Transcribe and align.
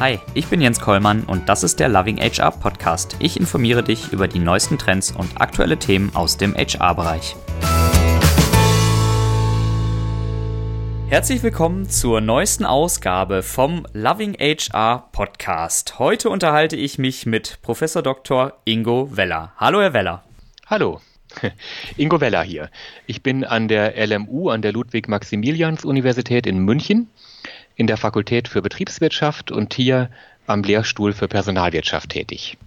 Hi, 0.00 0.20
ich 0.32 0.46
bin 0.46 0.60
Jens 0.60 0.78
Kollmann 0.78 1.24
und 1.24 1.48
das 1.48 1.64
ist 1.64 1.80
der 1.80 1.88
Loving 1.88 2.18
HR 2.18 2.52
Podcast. 2.52 3.16
Ich 3.18 3.36
informiere 3.36 3.82
dich 3.82 4.12
über 4.12 4.28
die 4.28 4.38
neuesten 4.38 4.78
Trends 4.78 5.10
und 5.10 5.40
aktuelle 5.40 5.76
Themen 5.76 6.14
aus 6.14 6.36
dem 6.36 6.54
HR-Bereich. 6.54 7.34
Herzlich 11.08 11.42
willkommen 11.42 11.90
zur 11.90 12.20
neuesten 12.20 12.64
Ausgabe 12.64 13.42
vom 13.42 13.88
Loving 13.92 14.34
HR 14.34 15.08
Podcast. 15.10 15.98
Heute 15.98 16.30
unterhalte 16.30 16.76
ich 16.76 16.98
mich 16.98 17.26
mit 17.26 17.58
Professor 17.62 18.00
Dr. 18.00 18.52
Ingo 18.66 19.16
Weller. 19.16 19.52
Hallo, 19.56 19.80
Herr 19.80 19.94
Weller. 19.94 20.22
Hallo. 20.66 21.00
Ingo 21.96 22.20
Weller 22.20 22.44
hier. 22.44 22.70
Ich 23.08 23.24
bin 23.24 23.42
an 23.42 23.66
der 23.66 23.94
LMU, 24.06 24.48
an 24.50 24.62
der 24.62 24.70
Ludwig-Maximilians-Universität 24.70 26.46
in 26.46 26.60
München 26.60 27.08
in 27.78 27.86
der 27.86 27.96
Fakultät 27.96 28.48
für 28.48 28.60
Betriebswirtschaft 28.60 29.50
und 29.50 29.72
hier 29.72 30.10
am 30.46 30.62
Lehrstuhl 30.62 31.12
für 31.14 31.28
Personalwirtschaft 31.28 32.10
tätig. 32.10 32.58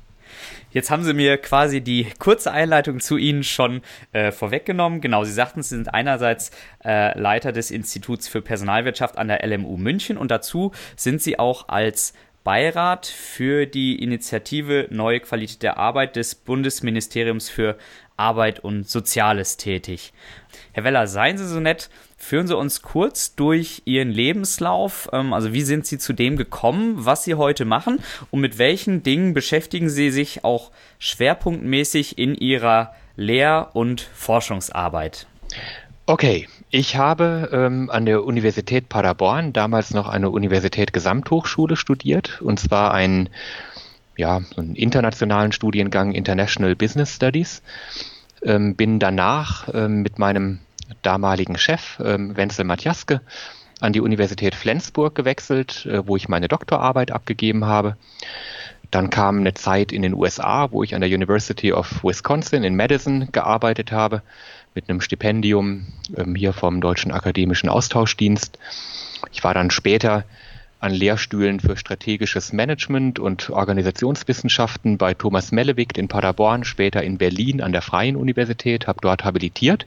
Jetzt 0.71 0.89
haben 0.89 1.03
Sie 1.03 1.13
mir 1.13 1.37
quasi 1.37 1.81
die 1.81 2.07
kurze 2.17 2.51
Einleitung 2.51 3.01
zu 3.01 3.17
Ihnen 3.17 3.43
schon 3.43 3.81
äh, 4.13 4.31
vorweggenommen. 4.31 5.01
Genau, 5.01 5.25
Sie 5.25 5.33
sagten, 5.33 5.61
Sie 5.61 5.75
sind 5.75 5.93
einerseits 5.93 6.51
äh, 6.85 7.17
Leiter 7.19 7.51
des 7.51 7.71
Instituts 7.71 8.29
für 8.29 8.41
Personalwirtschaft 8.41 9.17
an 9.17 9.27
der 9.27 9.45
LMU 9.45 9.75
München 9.75 10.17
und 10.17 10.31
dazu 10.31 10.71
sind 10.95 11.21
Sie 11.21 11.37
auch 11.37 11.67
als 11.67 12.13
Beirat 12.45 13.05
für 13.05 13.65
die 13.65 14.01
Initiative 14.01 14.87
Neue 14.89 15.19
Qualität 15.19 15.61
der 15.61 15.77
Arbeit 15.77 16.15
des 16.15 16.35
Bundesministeriums 16.35 17.49
für 17.49 17.77
Arbeit 18.15 18.61
und 18.61 18.87
Soziales 18.89 19.57
tätig. 19.57 20.13
Herr 20.71 20.85
Weller, 20.85 21.05
seien 21.07 21.37
Sie 21.37 21.47
so 21.47 21.59
nett, 21.59 21.89
führen 22.21 22.47
Sie 22.47 22.55
uns 22.55 22.81
kurz 22.81 23.35
durch 23.35 23.81
Ihren 23.85 24.11
Lebenslauf. 24.11 25.09
Ähm, 25.11 25.33
also 25.33 25.53
wie 25.53 25.63
sind 25.63 25.85
Sie 25.85 25.97
zu 25.97 26.13
dem 26.13 26.37
gekommen, 26.37 26.93
was 26.97 27.23
Sie 27.23 27.35
heute 27.35 27.65
machen 27.65 27.99
und 28.29 28.41
mit 28.41 28.57
welchen 28.57 29.03
Dingen 29.03 29.33
beschäftigen 29.33 29.89
Sie 29.89 30.11
sich 30.11 30.43
auch 30.43 30.71
schwerpunktmäßig 30.99 32.17
in 32.17 32.35
Ihrer 32.35 32.93
Lehr- 33.15 33.69
und 33.73 34.01
Forschungsarbeit? 34.01 35.27
Okay, 36.05 36.47
ich 36.69 36.95
habe 36.95 37.49
ähm, 37.51 37.89
an 37.89 38.05
der 38.05 38.23
Universität 38.23 38.87
Paderborn, 38.87 39.51
damals 39.51 39.93
noch 39.93 40.07
eine 40.07 40.29
Universität 40.29 40.93
Gesamthochschule, 40.93 41.75
studiert, 41.75 42.41
und 42.41 42.59
zwar 42.59 42.93
einen, 42.93 43.29
ja, 44.15 44.41
einen 44.57 44.75
internationalen 44.75 45.51
Studiengang 45.51 46.11
International 46.11 46.75
Business 46.75 47.15
Studies. 47.15 47.61
Ähm, 48.43 48.75
bin 48.75 48.99
danach 48.99 49.69
ähm, 49.73 50.01
mit 50.01 50.17
meinem 50.17 50.59
damaligen 51.01 51.57
Chef, 51.57 51.99
ähm, 52.03 52.35
Wenzel 52.37 52.65
Matjaske, 52.65 53.21
an 53.79 53.93
die 53.93 54.01
Universität 54.01 54.55
Flensburg 54.55 55.15
gewechselt, 55.15 55.85
äh, 55.85 56.05
wo 56.07 56.15
ich 56.15 56.29
meine 56.29 56.47
Doktorarbeit 56.47 57.11
abgegeben 57.11 57.65
habe. 57.65 57.97
Dann 58.91 59.09
kam 59.09 59.39
eine 59.39 59.53
Zeit 59.53 59.91
in 59.91 60.01
den 60.01 60.13
USA, 60.13 60.71
wo 60.71 60.83
ich 60.83 60.93
an 60.93 61.01
der 61.01 61.09
University 61.09 61.71
of 61.71 62.03
Wisconsin 62.03 62.63
in 62.63 62.75
Madison 62.75 63.31
gearbeitet 63.31 63.91
habe, 63.91 64.21
mit 64.75 64.89
einem 64.89 65.01
Stipendium 65.01 65.87
ähm, 66.15 66.35
hier 66.35 66.53
vom 66.53 66.81
Deutschen 66.81 67.11
Akademischen 67.11 67.69
Austauschdienst. 67.69 68.59
Ich 69.31 69.43
war 69.43 69.53
dann 69.53 69.71
später 69.71 70.25
an 70.79 70.93
Lehrstühlen 70.93 71.59
für 71.59 71.77
strategisches 71.77 72.53
Management 72.53 73.19
und 73.19 73.49
Organisationswissenschaften 73.49 74.97
bei 74.97 75.13
Thomas 75.13 75.51
Mellewig 75.51 75.97
in 75.97 76.07
Paderborn, 76.07 76.63
später 76.63 77.03
in 77.03 77.17
Berlin 77.17 77.61
an 77.61 77.71
der 77.71 77.83
Freien 77.83 78.15
Universität, 78.15 78.87
habe 78.87 78.99
dort 79.01 79.23
habilitiert 79.23 79.85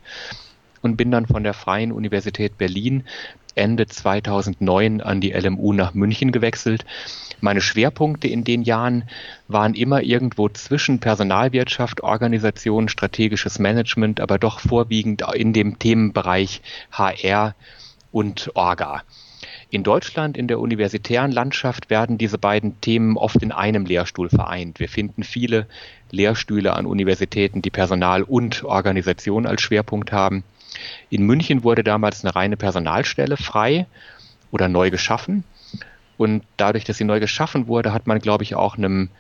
und 0.85 0.97
bin 0.97 1.11
dann 1.11 1.27
von 1.27 1.43
der 1.43 1.55
Freien 1.55 1.91
Universität 1.91 2.59
Berlin 2.59 3.05
Ende 3.55 3.87
2009 3.87 5.01
an 5.01 5.21
die 5.21 5.33
LMU 5.33 5.73
nach 5.73 5.95
München 5.95 6.33
gewechselt. 6.33 6.85
Meine 7.41 7.61
Schwerpunkte 7.61 8.29
in 8.29 8.45
den 8.45 8.63
Jahren 8.63 9.05
waren 9.49 9.75
immer 9.75 10.03
irgendwo 10.03 10.49
zwischen 10.49 11.00
Personalwirtschaft, 11.00 12.03
Organisation, 12.03 12.89
strategisches 12.89 13.59
Management, 13.59 14.21
aber 14.21 14.39
doch 14.39 14.61
vorwiegend 14.61 15.23
in 15.34 15.53
dem 15.53 15.78
Themenbereich 15.78 16.62
HR 16.91 17.55
und 18.11 18.50
Orga. 18.55 19.03
In 19.71 19.83
Deutschland, 19.83 20.37
in 20.37 20.47
der 20.47 20.61
universitären 20.61 21.33
Landschaft, 21.33 21.91
werden 21.91 22.19
diese 22.19 22.39
beiden 22.39 22.81
Themen 22.81 23.17
oft 23.17 23.43
in 23.43 23.50
einem 23.50 23.87
Lehrstuhl 23.87 24.28
vereint. 24.28 24.78
Wir 24.78 24.89
finden 24.89 25.25
viele 25.25 25.67
Lehrstühle 26.11 26.75
an 26.75 26.87
Universitäten, 26.87 27.61
die 27.61 27.71
Personal 27.71 28.23
und 28.23 28.62
Organisation 28.65 29.47
als 29.47 29.62
Schwerpunkt 29.62 30.12
haben. 30.12 30.44
In 31.11 31.25
München 31.25 31.65
wurde 31.65 31.85
damals 31.85 32.25
eine 32.25 32.35
reine 32.35 32.57
Personalstelle 32.57 33.37
frei 33.37 33.87
oder 34.51 34.69
neu 34.69 34.91
geschaffen. 34.91 35.45
Und 36.17 36.45
dadurch, 36.57 36.85
dass 36.85 36.97
sie 36.97 37.05
neu 37.05 37.21
geschaffen 37.21 37.67
wurde, 37.67 37.93
hat 37.93 38.07
man, 38.07 38.21
glaube 38.21 38.45
ich, 38.45 38.55
auch 38.55 38.77
einem 38.77 39.11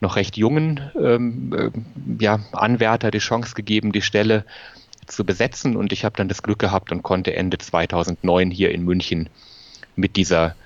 noch 0.00 0.16
recht 0.16 0.36
jungen 0.36 0.80
ähm, 1.00 1.54
äh, 1.56 2.22
ja, 2.22 2.40
Anwärter 2.52 3.10
die 3.10 3.18
Chance 3.18 3.54
gegeben, 3.54 3.92
die 3.92 4.02
Stelle 4.02 4.44
zu 5.06 5.24
besetzen. 5.24 5.76
Und 5.76 5.92
ich 5.92 6.04
habe 6.04 6.16
dann 6.16 6.28
das 6.28 6.42
Glück 6.42 6.58
gehabt 6.58 6.92
und 6.92 7.02
konnte 7.02 7.34
Ende 7.34 7.58
2009 7.58 8.50
hier 8.50 8.72
in 8.72 8.84
München 8.84 9.28
mit 9.96 10.16
dieser 10.16 10.56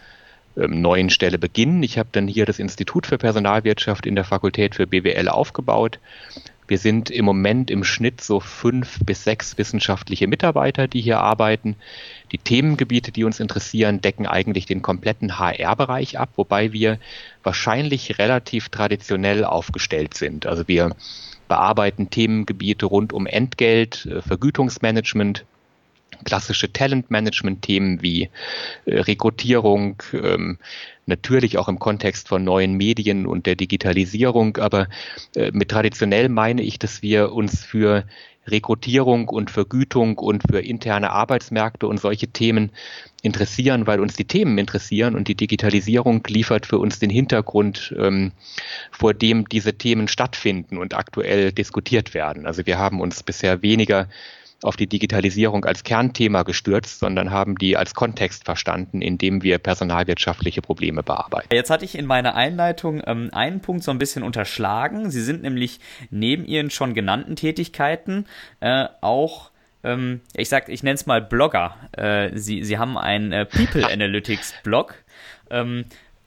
ähm, 0.57 0.81
neuen 0.81 1.11
Stelle 1.11 1.39
beginnen. 1.39 1.83
Ich 1.83 1.99
habe 1.99 2.09
dann 2.13 2.27
hier 2.27 2.47
das 2.47 2.59
Institut 2.59 3.07
für 3.07 3.19
Personalwirtschaft 3.19 4.07
in 4.07 4.15
der 4.15 4.25
Fakultät 4.25 4.75
für 4.75 4.87
BWL 4.87 5.29
aufgebaut. 5.29 5.99
Wir 6.69 6.79
sind 6.79 7.11
im 7.11 7.25
Moment 7.25 7.71
im 7.71 7.85
Schnitt 7.85 8.21
so 8.21 8.41
fünf 8.41 8.99
bis 9.05 9.25
sechs 9.25 9.57
wissenschaftliche 9.59 10.27
Mitarbeiter, 10.27 10.89
die 10.89 11.01
hier 11.01 11.21
arbeiten. 11.21 11.77
Die 12.33 12.39
Themengebiete, 12.39 13.13
die 13.13 13.25
uns 13.25 13.39
interessieren, 13.39 14.01
decken 14.01 14.27
eigentlich 14.27 14.67
den 14.67 14.83
kompletten 14.83 15.39
HR-Bereich 15.39 16.19
ab, 16.19 16.31
wobei 16.37 16.73
wir 16.73 16.99
wahrscheinlich 17.43 18.19
relativ 18.19 18.69
traditionell 18.69 19.45
aufgestellt 19.45 20.15
sind. 20.15 20.47
Also 20.47 20.67
wir 20.67 20.97
bearbeiten 21.49 22.11
Themengebiete 22.11 22.87
rund 22.87 23.13
um 23.13 23.27
Entgelt, 23.27 24.07
äh, 24.07 24.21
Vergütungsmanagement, 24.23 25.45
klassische 26.25 26.73
Talentmanagement-Themen 26.73 28.03
wie 28.03 28.31
äh, 28.87 29.01
Rekrutierung, 29.01 30.03
ähm, 30.13 30.59
natürlich 31.07 31.59
auch 31.59 31.69
im 31.69 31.79
Kontext 31.79 32.29
von 32.29 32.45
neuen 32.45 32.75
Medien 32.75 33.27
und 33.27 33.47
der 33.47 33.57
Digitalisierung, 33.57 34.57
aber 34.59 34.89
äh, 35.35 35.51
mit 35.53 35.71
traditionell 35.71 36.29
meine 36.29 36.63
ich, 36.63 36.79
dass 36.79 37.03
wir 37.03 37.33
uns 37.33 37.65
für 37.65 38.05
Rekrutierung 38.47 39.29
und 39.29 39.51
Vergütung 39.51 40.19
und 40.19 40.43
für 40.49 40.61
interne 40.61 41.11
Arbeitsmärkte 41.11 41.87
und 41.87 41.99
solche 41.99 42.29
Themen 42.29 42.71
interessieren, 43.23 43.87
weil 43.87 44.01
uns 44.01 44.15
die 44.15 44.25
Themen 44.25 44.57
interessieren 44.59 45.17
und 45.17 45.29
die 45.29 45.35
Digitalisierung 45.35 46.23
liefert 46.29 46.67
für 46.67 46.79
uns 46.79 46.99
den 46.99 47.11
Hintergrund, 47.11 47.95
ähm, 47.99 48.33
vor 48.93 49.15
dem 49.15 49.49
diese 49.49 49.75
Themen 49.75 50.07
stattfinden 50.07 50.79
und 50.79 50.95
aktuell 50.95 51.53
diskutiert 51.53 52.15
werden. 52.15 52.47
Also 52.47 52.67
wir 52.67 52.79
haben 52.79 53.01
uns 53.01 53.23
bisher 53.23 53.63
weniger 53.63 54.09
auf 54.63 54.77
die 54.77 54.87
Digitalisierung 54.87 55.65
als 55.65 55.85
Kernthema 55.85 56.43
gestürzt, 56.43 56.99
sondern 56.99 57.31
haben 57.31 57.57
die 57.57 57.77
als 57.77 57.95
Kontext 57.95 58.45
verstanden, 58.45 59.03
in 59.03 59.19
dem 59.19 59.43
wir 59.43 59.59
personalwirtschaftliche 59.59 60.63
Probleme 60.63 61.03
bearbeiten. 61.03 61.49
Jetzt 61.53 61.71
hatte 61.71 61.85
ich 61.85 61.97
in 61.97 62.07
meiner 62.07 62.35
Einleitung 62.35 63.03
ähm, 63.07 63.31
einen 63.33 63.61
Punkt 63.61 63.85
so 63.85 63.91
ein 63.91 63.99
bisschen 63.99 64.23
unterschlagen. 64.23 65.11
Sie 65.11 65.23
sind 65.23 65.43
nämlich 65.43 65.81
neben 66.11 66.47
Ihren 66.47 66.71
schon 66.71 66.95
genannten 66.95 67.37
Tätigkeiten 67.37 68.27
äh, 68.61 68.87
auch 69.01 69.51
ähm, 69.85 70.21
ich 70.35 70.49
sag, 70.49 70.69
ich 70.69 70.83
nenne 70.83 70.95
es 70.95 71.07
mal 71.07 71.23
Blogger. 71.23 71.77
Äh, 71.93 72.37
Sie, 72.37 72.65
Sie 72.65 72.79
haben 72.79 72.99
einen 72.99 73.33
äh, 73.33 73.47
People 73.47 73.87
Analytics 73.91 74.55
Blog. 74.65 74.95
Ähm, 75.49 75.85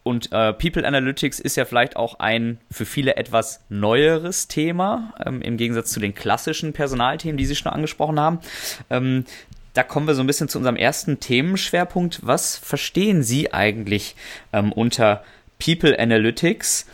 und 0.09 0.31
äh, 0.31 0.53
People 0.53 0.87
Analytics 0.87 1.39
ist 1.39 1.55
ja 1.55 1.65
vielleicht 1.65 1.95
auch 1.95 2.17
ein 2.19 2.57
für 2.71 2.85
viele 2.85 3.15
etwas 3.15 3.61
neueres 3.69 4.47
Thema, 4.47 5.13
ähm, 5.23 5.39
im 5.43 5.55
Gegensatz 5.55 5.91
zu 5.91 5.99
den 5.99 6.15
klassischen 6.15 6.73
Personalthemen, 6.73 7.37
die 7.37 7.45
Sie 7.45 7.55
schon 7.55 7.71
angesprochen 7.71 8.19
haben. 8.19 8.39
Ähm, 8.89 9.25
da 9.75 9.83
kommen 9.83 10.07
wir 10.07 10.15
so 10.15 10.21
ein 10.21 10.27
bisschen 10.27 10.49
zu 10.49 10.57
unserem 10.57 10.77
ersten 10.77 11.19
Themenschwerpunkt. 11.19 12.21
Was 12.23 12.57
verstehen 12.57 13.21
Sie 13.21 13.53
eigentlich 13.53 14.15
ähm, 14.51 14.71
unter 14.71 15.23
People 15.63 15.97
Analytics 15.99 16.87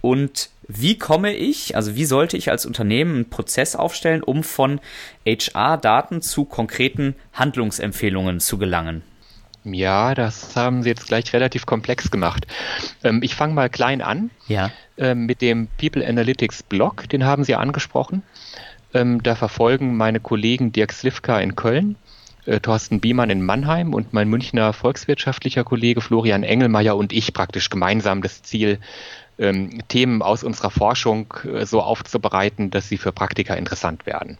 und 0.00 0.48
wie 0.66 0.96
komme 0.96 1.34
ich, 1.34 1.76
also 1.76 1.94
wie 1.94 2.06
sollte 2.06 2.38
ich 2.38 2.50
als 2.50 2.64
Unternehmen 2.64 3.16
einen 3.16 3.28
Prozess 3.28 3.76
aufstellen, 3.76 4.22
um 4.22 4.42
von 4.42 4.80
HR-Daten 5.26 6.22
zu 6.22 6.46
konkreten 6.46 7.16
Handlungsempfehlungen 7.34 8.40
zu 8.40 8.56
gelangen? 8.56 9.02
Ja, 9.64 10.14
das 10.14 10.56
haben 10.56 10.82
Sie 10.82 10.88
jetzt 10.88 11.06
gleich 11.06 11.32
relativ 11.32 11.66
komplex 11.66 12.10
gemacht. 12.10 12.46
Ähm, 13.04 13.22
ich 13.22 13.34
fange 13.34 13.54
mal 13.54 13.70
klein 13.70 14.02
an. 14.02 14.30
Ja. 14.48 14.70
Ähm, 14.98 15.26
mit 15.26 15.40
dem 15.40 15.68
People 15.78 16.06
Analytics 16.06 16.64
Blog, 16.64 17.08
den 17.08 17.24
haben 17.24 17.44
Sie 17.44 17.54
angesprochen. 17.54 18.22
Ähm, 18.92 19.22
da 19.22 19.34
verfolgen 19.34 19.96
meine 19.96 20.20
Kollegen 20.20 20.72
Dirk 20.72 20.92
Slivka 20.92 21.38
in 21.38 21.54
Köln, 21.54 21.96
äh, 22.44 22.60
Thorsten 22.60 23.00
Biemann 23.00 23.30
in 23.30 23.42
Mannheim 23.42 23.94
und 23.94 24.12
mein 24.12 24.28
Münchner 24.28 24.72
volkswirtschaftlicher 24.72 25.64
Kollege 25.64 26.00
Florian 26.00 26.42
Engelmeier 26.42 26.96
und 26.96 27.12
ich 27.12 27.32
praktisch 27.32 27.70
gemeinsam 27.70 28.20
das 28.20 28.42
Ziel, 28.42 28.80
ähm, 29.38 29.78
Themen 29.88 30.22
aus 30.22 30.44
unserer 30.44 30.70
Forschung 30.70 31.32
äh, 31.44 31.64
so 31.64 31.80
aufzubereiten, 31.82 32.70
dass 32.70 32.88
sie 32.88 32.98
für 32.98 33.12
Praktiker 33.12 33.56
interessant 33.56 34.06
werden. 34.06 34.38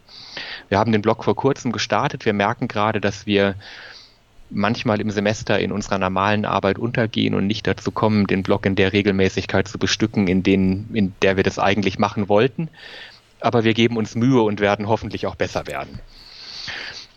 Wir 0.69 0.79
haben 0.79 0.93
den 0.93 1.03
Blog 1.03 1.25
vor 1.25 1.35
kurzem 1.35 1.73
gestartet. 1.73 2.27
Wir 2.27 2.33
merken 2.35 2.69
gerade, 2.69 3.01
dass 3.01 3.27
wir 3.27 3.55
manchmal 4.55 5.01
im 5.01 5.11
Semester 5.11 5.59
in 5.59 5.73
unserer 5.73 5.99
normalen 5.99 6.45
Arbeit 6.45 6.79
untergehen 6.79 7.35
und 7.35 7.47
nicht 7.47 7.67
dazu 7.67 7.91
kommen, 7.91 8.27
den 8.27 8.43
Blog 8.43 8.67
in 8.67 8.77
der 8.77 8.93
Regelmäßigkeit 8.93 9.67
zu 9.67 9.79
bestücken, 9.79 10.29
in, 10.29 10.43
denen, 10.43 10.91
in 10.93 11.15
der 11.23 11.37
wir 11.37 11.43
das 11.43 11.59
eigentlich 11.59 11.99
machen 11.99 12.29
wollten. 12.29 12.69
Aber 13.41 13.65
wir 13.65 13.75
geben 13.75 13.97
uns 13.97 14.15
Mühe 14.15 14.43
und 14.43 14.61
werden 14.61 14.89
hoffentlich 14.89 15.27
auch 15.27 15.35
besser 15.35 15.67
werden. 15.67 16.01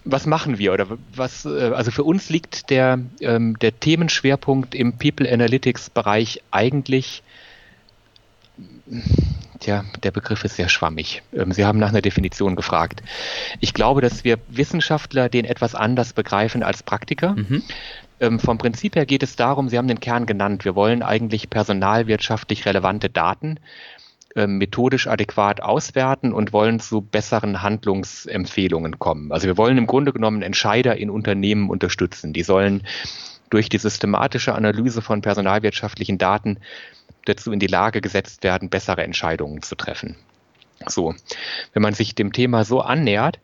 Was 0.05 0.25
machen 0.25 0.59
wir 0.59 0.73
oder 0.73 0.87
was? 1.15 1.45
Äh, 1.45 1.71
also 1.73 1.91
für 1.91 2.03
uns 2.03 2.29
liegt 2.29 2.69
der, 2.69 2.99
ähm, 3.21 3.57
der 3.59 3.79
Themenschwerpunkt 3.79 4.75
im 4.75 4.97
People 4.97 5.31
Analytics 5.31 5.89
Bereich 5.89 6.41
eigentlich 6.51 7.23
Tja, 9.59 9.85
der 10.03 10.11
Begriff 10.11 10.43
ist 10.43 10.55
sehr 10.55 10.69
schwammig. 10.69 11.23
Ähm, 11.33 11.51
Sie 11.51 11.65
haben 11.65 11.79
nach 11.79 11.89
einer 11.89 12.01
Definition 12.01 12.55
gefragt. 12.55 13.01
Ich 13.59 13.73
glaube, 13.73 14.01
dass 14.01 14.23
wir 14.23 14.37
Wissenschaftler 14.47 15.29
den 15.29 15.45
etwas 15.45 15.75
anders 15.75 16.13
begreifen 16.13 16.63
als 16.63 16.83
Praktiker. 16.83 17.35
Mhm. 17.35 17.63
Ähm, 18.19 18.39
vom 18.39 18.57
Prinzip 18.57 18.95
her 18.95 19.05
geht 19.05 19.23
es 19.23 19.35
darum, 19.35 19.69
Sie 19.69 19.77
haben 19.77 19.87
den 19.87 19.99
Kern 19.99 20.25
genannt, 20.25 20.65
wir 20.65 20.75
wollen 20.75 21.03
eigentlich 21.03 21.49
personalwirtschaftlich 21.49 22.65
relevante 22.65 23.09
Daten 23.09 23.59
ähm, 24.35 24.57
methodisch 24.57 25.07
adäquat 25.07 25.61
auswerten 25.61 26.33
und 26.33 26.53
wollen 26.53 26.79
zu 26.79 27.01
besseren 27.01 27.61
Handlungsempfehlungen 27.61 28.99
kommen. 28.99 29.31
Also 29.31 29.47
wir 29.47 29.57
wollen 29.57 29.77
im 29.77 29.87
Grunde 29.87 30.11
genommen 30.11 30.41
Entscheider 30.41 30.97
in 30.97 31.09
Unternehmen 31.09 31.69
unterstützen. 31.69 32.33
Die 32.33 32.43
sollen 32.43 32.83
durch 33.49 33.69
die 33.69 33.77
systematische 33.77 34.53
Analyse 34.53 35.01
von 35.01 35.21
personalwirtschaftlichen 35.21 36.17
Daten 36.17 36.59
dazu 37.25 37.51
in 37.51 37.59
die 37.59 37.67
Lage 37.67 38.01
gesetzt 38.01 38.43
werden, 38.43 38.69
bessere 38.69 39.03
Entscheidungen 39.03 39.61
zu 39.61 39.75
treffen. 39.75 40.15
So, 40.87 41.15
wenn 41.73 41.81
man 41.81 41.93
sich 41.93 42.15
dem 42.15 42.33
Thema 42.33 42.63
so 42.63 42.81
annähert, 42.81 43.39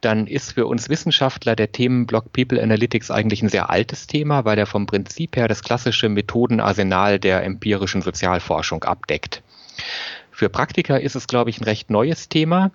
dann 0.00 0.26
ist 0.26 0.52
für 0.52 0.66
uns 0.66 0.88
Wissenschaftler 0.88 1.56
der 1.56 1.72
Themenblock 1.72 2.32
People 2.32 2.62
Analytics 2.62 3.10
eigentlich 3.10 3.42
ein 3.42 3.48
sehr 3.48 3.70
altes 3.70 4.06
Thema, 4.06 4.44
weil 4.44 4.58
er 4.58 4.66
vom 4.66 4.86
Prinzip 4.86 5.36
her 5.36 5.48
das 5.48 5.62
klassische 5.62 6.08
Methodenarsenal 6.08 7.18
der 7.18 7.42
empirischen 7.44 8.02
Sozialforschung 8.02 8.84
abdeckt. 8.84 9.42
Für 10.30 10.48
Praktiker 10.48 11.00
ist 11.00 11.14
es, 11.14 11.26
glaube 11.26 11.50
ich, 11.50 11.60
ein 11.60 11.64
recht 11.64 11.90
neues 11.90 12.28
Thema, 12.28 12.70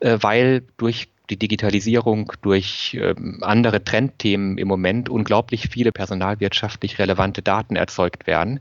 äh, 0.00 0.18
weil 0.20 0.62
durch 0.76 1.08
die 1.30 1.38
Digitalisierung, 1.38 2.32
durch 2.42 2.98
ähm, 3.00 3.38
andere 3.42 3.84
Trendthemen 3.84 4.58
im 4.58 4.68
Moment 4.68 5.08
unglaublich 5.08 5.68
viele 5.70 5.92
personalwirtschaftlich 5.92 6.98
relevante 6.98 7.42
Daten 7.42 7.76
erzeugt 7.76 8.26
werden. 8.26 8.60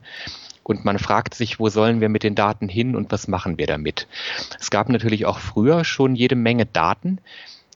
Und 0.68 0.84
man 0.84 1.00
fragt 1.00 1.34
sich, 1.34 1.62
wo 1.62 1.70
sollen 1.70 2.02
wir 2.02 2.10
mit 2.10 2.24
den 2.24 2.36
Daten 2.36 2.68
hin 2.68 2.98
und 2.98 3.10
was 3.10 3.30
machen 3.30 3.58
wir 3.58 3.68
damit? 3.68 4.06
Es 4.60 4.70
gab 4.70 4.90
natürlich 4.90 5.26
auch 5.26 5.40
früher 5.40 5.86
schon 5.86 6.14
jede 6.14 6.36
Menge 6.36 6.66
Daten, 6.66 7.20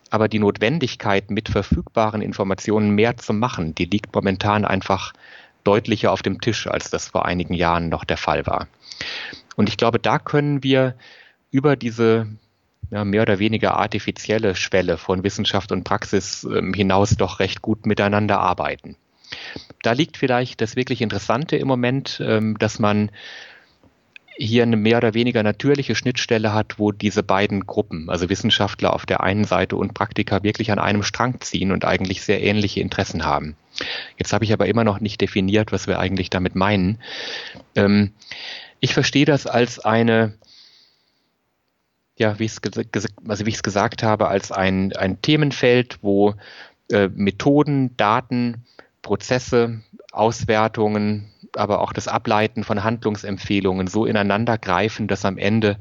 aber 0.10 0.28
die 0.28 0.40
Notwendigkeit, 0.40 1.32
mit 1.32 1.48
verfügbaren 1.48 2.22
Informationen 2.22 2.90
mehr 2.90 3.16
zu 3.16 3.32
machen, 3.32 3.74
die 3.76 3.86
liegt 3.86 4.14
momentan 4.14 4.66
einfach 4.66 5.14
deutlicher 5.64 6.12
auf 6.12 6.22
dem 6.22 6.42
Tisch, 6.42 6.68
als 6.68 6.90
das 6.90 7.08
vor 7.08 7.26
einigen 7.26 7.54
Jahren 7.54 7.88
noch 7.88 8.04
der 8.04 8.18
Fall 8.18 8.46
war. 8.46 8.68
Und 9.56 9.70
ich 9.70 9.78
glaube, 9.78 9.98
da 9.98 10.20
können 10.20 10.62
wir 10.62 10.96
über 11.50 11.78
diese 11.78 12.28
ja, 12.90 13.06
mehr 13.06 13.22
oder 13.22 13.40
weniger 13.40 13.78
artifizielle 13.78 14.54
Schwelle 14.54 14.98
von 14.98 15.24
Wissenschaft 15.24 15.72
und 15.72 15.86
Praxis 15.86 16.44
ähm, 16.44 16.74
hinaus 16.74 17.12
doch 17.12 17.40
recht 17.40 17.62
gut 17.62 17.86
miteinander 17.86 18.42
arbeiten. 18.42 18.98
Da 19.82 19.94
liegt 19.94 20.18
vielleicht 20.18 20.62
das 20.62 20.76
wirklich 20.76 21.02
Interessante 21.02 21.58
im 21.58 21.68
Moment, 21.68 22.22
ähm, 22.24 22.58
dass 22.60 22.80
man 22.80 23.12
hier 24.38 24.64
eine 24.64 24.78
mehr 24.78 24.98
oder 24.98 25.14
weniger 25.14 25.44
natürliche 25.44 25.94
Schnittstelle 25.94 26.54
hat, 26.54 26.80
wo 26.80 26.92
diese 26.92 27.22
beiden 27.22 27.68
Gruppen, 27.68 28.10
also 28.10 28.30
Wissenschaftler 28.30 28.94
auf 28.94 29.06
der 29.06 29.22
einen 29.22 29.44
Seite 29.44 29.76
und 29.76 29.94
Praktiker, 29.94 30.42
wirklich 30.44 30.72
an 30.72 30.80
einem 30.80 31.04
Strang 31.04 31.40
ziehen 31.42 31.72
und 31.72 31.86
eigentlich 31.86 32.24
sehr 32.24 32.42
ähnliche 32.42 32.80
Interessen 32.80 33.26
haben. 33.26 33.56
Jetzt 34.18 34.34
habe 34.34 34.46
ich 34.46 34.54
aber 34.54 34.68
immer 34.68 34.84
noch 34.84 35.00
nicht 35.00 35.22
definiert, 35.22 35.72
was 35.72 35.88
wir 35.88 36.00
eigentlich 36.00 36.30
damit 36.30 36.56
meinen. 36.56 37.00
Ähm, 37.76 38.14
ich 38.80 38.94
verstehe 38.94 39.26
das 39.26 39.48
als 39.48 39.80
eine, 39.80 40.34
ja, 42.18 42.40
wie 42.40 42.46
ich 42.46 42.54
es 42.54 42.60
also 43.28 43.44
gesagt 43.44 44.02
habe, 44.02 44.28
als 44.28 44.52
ein, 44.52 44.94
ein 44.96 45.22
Themenfeld, 45.22 46.00
wo 46.02 46.36
äh, 46.92 47.10
Methoden, 47.14 47.96
Daten, 47.98 48.66
Prozesse, 49.02 49.82
Auswertungen, 50.12 51.32
aber 51.56 51.82
auch 51.82 51.94
das 51.94 52.08
Ableiten 52.08 52.64
von 52.64 52.84
Handlungsempfehlungen 52.84 53.88
so 53.88 54.06
ineinander 54.06 54.58
greifen, 54.58 55.08
dass 55.08 55.26
am 55.26 55.38
Ende 55.38 55.78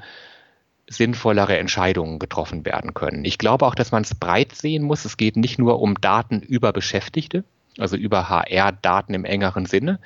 sinnvollere 0.88 1.56
Entscheidungen 1.56 2.19
getroffen 2.19 2.64
werden 2.64 2.94
können. 2.94 3.25
Ich 3.25 3.38
glaube 3.38 3.64
auch, 3.64 3.76
dass 3.76 3.93
man 3.93 4.02
es 4.02 4.14
breit 4.14 4.55
sehen 4.56 4.82
muss. 4.82 5.05
Es 5.05 5.17
geht 5.17 5.37
nicht 5.37 5.58
nur 5.58 5.81
um 5.81 5.94
Daten 6.00 6.40
über 6.40 6.72
Beschäftigte, 6.72 7.44
also 7.78 7.96
über 7.96 8.28
HR-Daten 8.28 9.14
im 9.14 9.25
engeren 9.25 9.67
Sinne. 9.67 10.00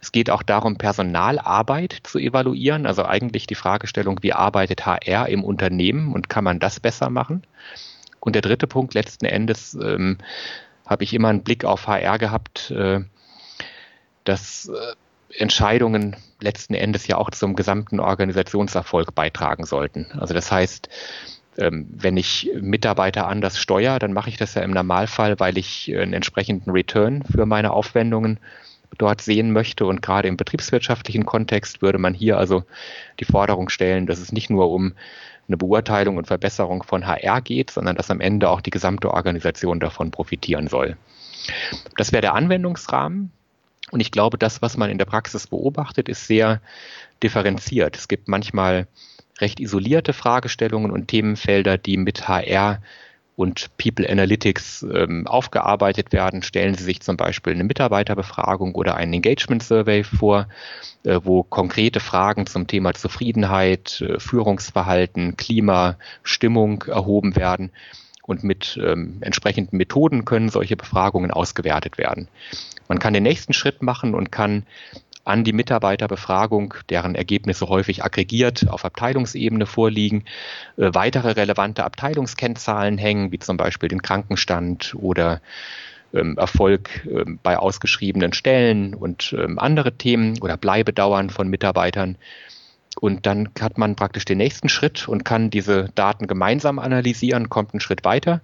Es 0.00 0.10
geht 0.10 0.30
auch 0.30 0.42
darum, 0.42 0.76
Personalarbeit 0.76 1.98
zu 2.02 2.18
evaluieren, 2.18 2.86
also 2.86 3.04
eigentlich 3.04 3.46
die 3.46 3.54
Fragestellung, 3.54 4.22
wie 4.22 4.32
arbeitet 4.32 4.86
HR 4.86 5.28
im 5.28 5.44
Unternehmen 5.44 6.12
und 6.14 6.30
kann 6.30 6.44
man 6.44 6.58
das 6.58 6.80
besser 6.80 7.10
machen? 7.10 7.42
Und 8.18 8.34
der 8.34 8.42
dritte 8.42 8.66
Punkt 8.66 8.94
letzten 8.94 9.26
Endes 9.26 9.74
ähm, 9.74 10.16
habe 10.92 11.04
ich 11.04 11.12
immer 11.14 11.28
einen 11.28 11.42
Blick 11.42 11.64
auf 11.64 11.88
HR 11.88 12.18
gehabt, 12.18 12.70
äh, 12.70 13.00
dass 14.24 14.68
äh, 14.68 15.38
Entscheidungen 15.38 16.16
letzten 16.40 16.74
Endes 16.74 17.06
ja 17.06 17.16
auch 17.16 17.30
zum 17.30 17.56
gesamten 17.56 18.00
Organisationserfolg 18.00 19.14
beitragen 19.14 19.64
sollten. 19.64 20.06
Also 20.18 20.34
das 20.34 20.52
heißt, 20.52 20.88
ähm, 21.58 21.86
wenn 21.90 22.16
ich 22.16 22.50
Mitarbeiter 22.60 23.26
anders 23.26 23.58
steuere, 23.58 23.98
dann 23.98 24.12
mache 24.12 24.28
ich 24.28 24.36
das 24.36 24.54
ja 24.54 24.62
im 24.62 24.70
Normalfall, 24.70 25.38
weil 25.40 25.58
ich 25.58 25.92
einen 25.94 26.12
entsprechenden 26.12 26.70
Return 26.70 27.24
für 27.24 27.46
meine 27.46 27.72
Aufwendungen 27.72 28.38
dort 28.98 29.20
sehen 29.20 29.52
möchte. 29.52 29.86
Und 29.86 30.02
gerade 30.02 30.28
im 30.28 30.36
betriebswirtschaftlichen 30.36 31.26
Kontext 31.26 31.82
würde 31.82 31.98
man 31.98 32.14
hier 32.14 32.38
also 32.38 32.64
die 33.20 33.24
Forderung 33.24 33.68
stellen, 33.68 34.06
dass 34.06 34.18
es 34.18 34.32
nicht 34.32 34.50
nur 34.50 34.70
um 34.70 34.94
eine 35.52 35.58
Beurteilung 35.58 36.16
und 36.16 36.26
Verbesserung 36.26 36.82
von 36.82 37.06
HR 37.06 37.40
geht, 37.42 37.70
sondern 37.70 37.96
dass 37.96 38.10
am 38.10 38.20
Ende 38.20 38.48
auch 38.48 38.60
die 38.60 38.70
gesamte 38.70 39.12
Organisation 39.12 39.80
davon 39.80 40.10
profitieren 40.10 40.66
soll. 40.68 40.96
Das 41.96 42.12
wäre 42.12 42.22
der 42.22 42.34
Anwendungsrahmen. 42.34 43.30
Und 43.90 44.00
ich 44.00 44.10
glaube, 44.10 44.38
das, 44.38 44.62
was 44.62 44.76
man 44.76 44.90
in 44.90 44.98
der 44.98 45.04
Praxis 45.04 45.46
beobachtet, 45.46 46.08
ist 46.08 46.26
sehr 46.26 46.62
differenziert. 47.22 47.96
Es 47.96 48.08
gibt 48.08 48.26
manchmal 48.26 48.86
recht 49.38 49.60
isolierte 49.60 50.14
Fragestellungen 50.14 50.90
und 50.90 51.08
Themenfelder, 51.08 51.76
die 51.76 51.98
mit 51.98 52.26
HR 52.26 52.80
und 53.36 53.70
People 53.78 54.08
Analytics 54.08 54.86
ähm, 54.94 55.26
aufgearbeitet 55.26 56.12
werden. 56.12 56.42
Stellen 56.42 56.74
Sie 56.74 56.84
sich 56.84 57.00
zum 57.00 57.16
Beispiel 57.16 57.54
eine 57.54 57.64
Mitarbeiterbefragung 57.64 58.74
oder 58.74 58.96
einen 58.96 59.14
Engagement 59.14 59.62
Survey 59.62 60.04
vor, 60.04 60.48
äh, 61.04 61.20
wo 61.22 61.42
konkrete 61.42 62.00
Fragen 62.00 62.46
zum 62.46 62.66
Thema 62.66 62.94
Zufriedenheit, 62.94 64.00
äh, 64.02 64.20
Führungsverhalten, 64.20 65.36
Klima, 65.36 65.96
Stimmung 66.22 66.82
erhoben 66.82 67.36
werden. 67.36 67.70
Und 68.24 68.44
mit 68.44 68.78
ähm, 68.80 69.18
entsprechenden 69.20 69.76
Methoden 69.76 70.24
können 70.24 70.48
solche 70.48 70.76
Befragungen 70.76 71.32
ausgewertet 71.32 71.98
werden. 71.98 72.28
Man 72.86 73.00
kann 73.00 73.14
den 73.14 73.24
nächsten 73.24 73.52
Schritt 73.52 73.82
machen 73.82 74.14
und 74.14 74.30
kann 74.30 74.64
an 75.24 75.44
die 75.44 75.52
Mitarbeiterbefragung, 75.52 76.74
deren 76.88 77.14
Ergebnisse 77.14 77.68
häufig 77.68 78.04
aggregiert 78.04 78.68
auf 78.68 78.84
Abteilungsebene 78.84 79.66
vorliegen, 79.66 80.24
äh, 80.76 80.90
weitere 80.92 81.32
relevante 81.32 81.84
Abteilungskennzahlen 81.84 82.98
hängen, 82.98 83.32
wie 83.32 83.38
zum 83.38 83.56
Beispiel 83.56 83.88
den 83.88 84.02
Krankenstand 84.02 84.94
oder 84.98 85.40
ähm, 86.12 86.36
Erfolg 86.38 87.06
ähm, 87.06 87.38
bei 87.42 87.56
ausgeschriebenen 87.56 88.32
Stellen 88.32 88.94
und 88.94 89.34
ähm, 89.38 89.58
andere 89.58 89.92
Themen 89.92 90.40
oder 90.40 90.56
Bleibedauern 90.56 91.30
von 91.30 91.48
Mitarbeitern. 91.48 92.16
Und 93.00 93.24
dann 93.26 93.48
hat 93.60 93.78
man 93.78 93.96
praktisch 93.96 94.24
den 94.24 94.38
nächsten 94.38 94.68
Schritt 94.68 95.08
und 95.08 95.24
kann 95.24 95.50
diese 95.50 95.88
Daten 95.94 96.26
gemeinsam 96.26 96.78
analysieren, 96.78 97.48
kommt 97.48 97.72
einen 97.72 97.80
Schritt 97.80 98.04
weiter. 98.04 98.42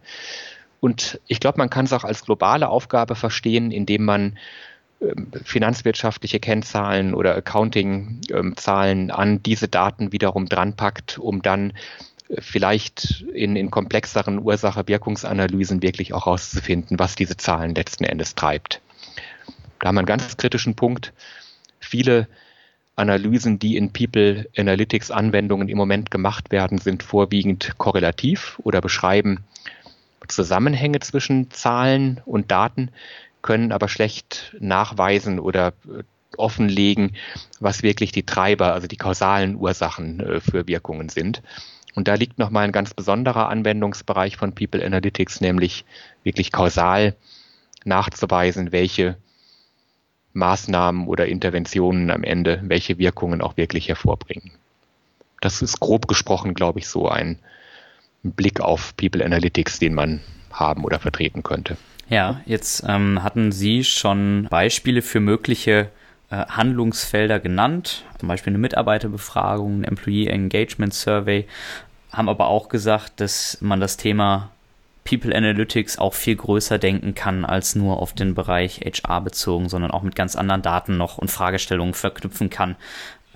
Und 0.80 1.20
ich 1.26 1.40
glaube, 1.40 1.58
man 1.58 1.70
kann 1.70 1.85
es 1.85 1.92
auch 1.92 2.04
als 2.04 2.25
globale 2.25 2.68
Aufgabe 2.68 3.14
verstehen, 3.14 3.73
indem 3.73 4.04
man 4.04 4.38
finanzwirtschaftliche 5.45 6.40
Kennzahlen 6.40 7.14
oder 7.14 7.37
Accounting-Zahlen 7.37 9.11
an 9.11 9.43
diese 9.43 9.69
Daten 9.69 10.12
wiederum 10.12 10.47
dranpackt, 10.47 11.19
um 11.19 11.43
dann 11.43 11.73
äh, 12.28 12.40
vielleicht 12.40 13.23
in, 13.33 13.57
in 13.57 13.71
komplexeren 13.71 14.40
Ursache-Wirkungsanalysen 14.40 15.83
wirklich 15.83 16.12
auch 16.14 16.26
herauszufinden, 16.26 16.99
was 16.99 17.14
diese 17.14 17.37
Zahlen 17.37 17.75
letzten 17.75 18.05
Endes 18.05 18.35
treibt. 18.35 18.81
Da 19.81 19.88
haben 19.88 19.95
wir 19.95 20.00
einen 20.00 20.07
ganz 20.07 20.37
kritischen 20.37 20.75
Punkt. 20.75 21.12
Viele 21.78 22.26
Analysen, 22.97 23.61
die 23.61 23.76
in 23.76 23.93
People 23.93 24.49
Analytics 24.57 25.12
Anwendungen 25.12 25.69
im 25.69 25.76
Moment 25.78 26.11
gemacht 26.11 26.50
werden, 26.50 26.78
sind 26.78 27.05
vorwiegend 27.05 27.75
korrelativ 27.78 28.59
oder 28.64 28.81
beschreiben 28.81 29.45
Zusammenhänge 30.26 30.99
zwischen 31.00 31.50
Zahlen 31.50 32.21
und 32.26 32.50
Daten, 32.50 32.90
können 33.42 33.73
aber 33.73 33.88
schlecht 33.88 34.57
nachweisen 34.61 35.38
oder 35.38 35.68
äh, 35.88 36.02
offenlegen, 36.37 37.16
was 37.61 37.83
wirklich 37.83 38.12
die 38.12 38.25
Treiber, 38.25 38.75
also 38.75 38.87
die 38.87 38.97
kausalen 38.97 39.57
Ursachen 39.57 40.21
äh, 40.21 40.40
für 40.40 40.66
Wirkungen 40.66 41.09
sind. 41.09 41.42
Und 41.95 42.07
da 42.07 42.14
liegt 42.14 42.38
nochmal 42.38 42.64
ein 42.64 42.73
ganz 42.73 42.95
besonderer 42.95 43.49
Anwendungsbereich 43.49 44.37
von 44.37 44.54
People 44.54 44.85
Analytics, 44.85 45.40
nämlich 45.40 45.85
wirklich 46.23 46.52
kausal 46.52 47.16
nachzuweisen, 47.85 48.73
welche 48.73 49.16
Maßnahmen 50.33 51.09
oder 51.09 51.26
Interventionen 51.26 52.11
am 52.11 52.23
Ende 52.23 52.61
welche 52.64 52.99
Wirkungen 52.99 53.40
auch 53.40 53.57
wirklich 53.57 53.88
hervorbringen. 53.88 54.52
Das 55.40 55.62
ist 55.62 55.80
grob 55.80 56.07
gesprochen, 56.07 56.54
glaube 56.54 56.78
ich, 56.78 56.88
so 56.88 57.09
ein 57.09 57.38
Blick 58.23 58.61
auf 58.61 58.97
People 58.97 59.25
Analytics, 59.25 59.78
den 59.78 59.95
man 59.95 60.21
haben 60.50 60.85
oder 60.85 60.99
vertreten 60.99 61.42
könnte. 61.42 61.76
Ja, 62.08 62.40
jetzt 62.46 62.84
ähm, 62.86 63.22
hatten 63.22 63.52
Sie 63.52 63.84
schon 63.84 64.46
Beispiele 64.50 65.02
für 65.02 65.20
mögliche 65.20 65.90
äh, 66.30 66.46
Handlungsfelder 66.46 67.38
genannt, 67.38 68.04
zum 68.18 68.28
Beispiel 68.28 68.52
eine 68.52 68.58
Mitarbeiterbefragung, 68.58 69.80
ein 69.80 69.84
Employee 69.84 70.28
Engagement 70.28 70.94
Survey, 70.94 71.46
haben 72.12 72.28
aber 72.28 72.48
auch 72.48 72.68
gesagt, 72.68 73.20
dass 73.20 73.58
man 73.60 73.80
das 73.80 73.98
Thema 73.98 74.50
People 75.04 75.34
Analytics 75.34 75.98
auch 75.98 76.12
viel 76.12 76.36
größer 76.36 76.78
denken 76.78 77.14
kann 77.14 77.46
als 77.46 77.74
nur 77.74 77.98
auf 78.00 78.12
den 78.12 78.34
Bereich 78.34 78.80
HR 78.80 79.22
bezogen, 79.22 79.68
sondern 79.68 79.90
auch 79.90 80.02
mit 80.02 80.14
ganz 80.14 80.36
anderen 80.36 80.60
Daten 80.60 80.98
noch 80.98 81.16
und 81.16 81.30
Fragestellungen 81.30 81.94
verknüpfen 81.94 82.50
kann. 82.50 82.76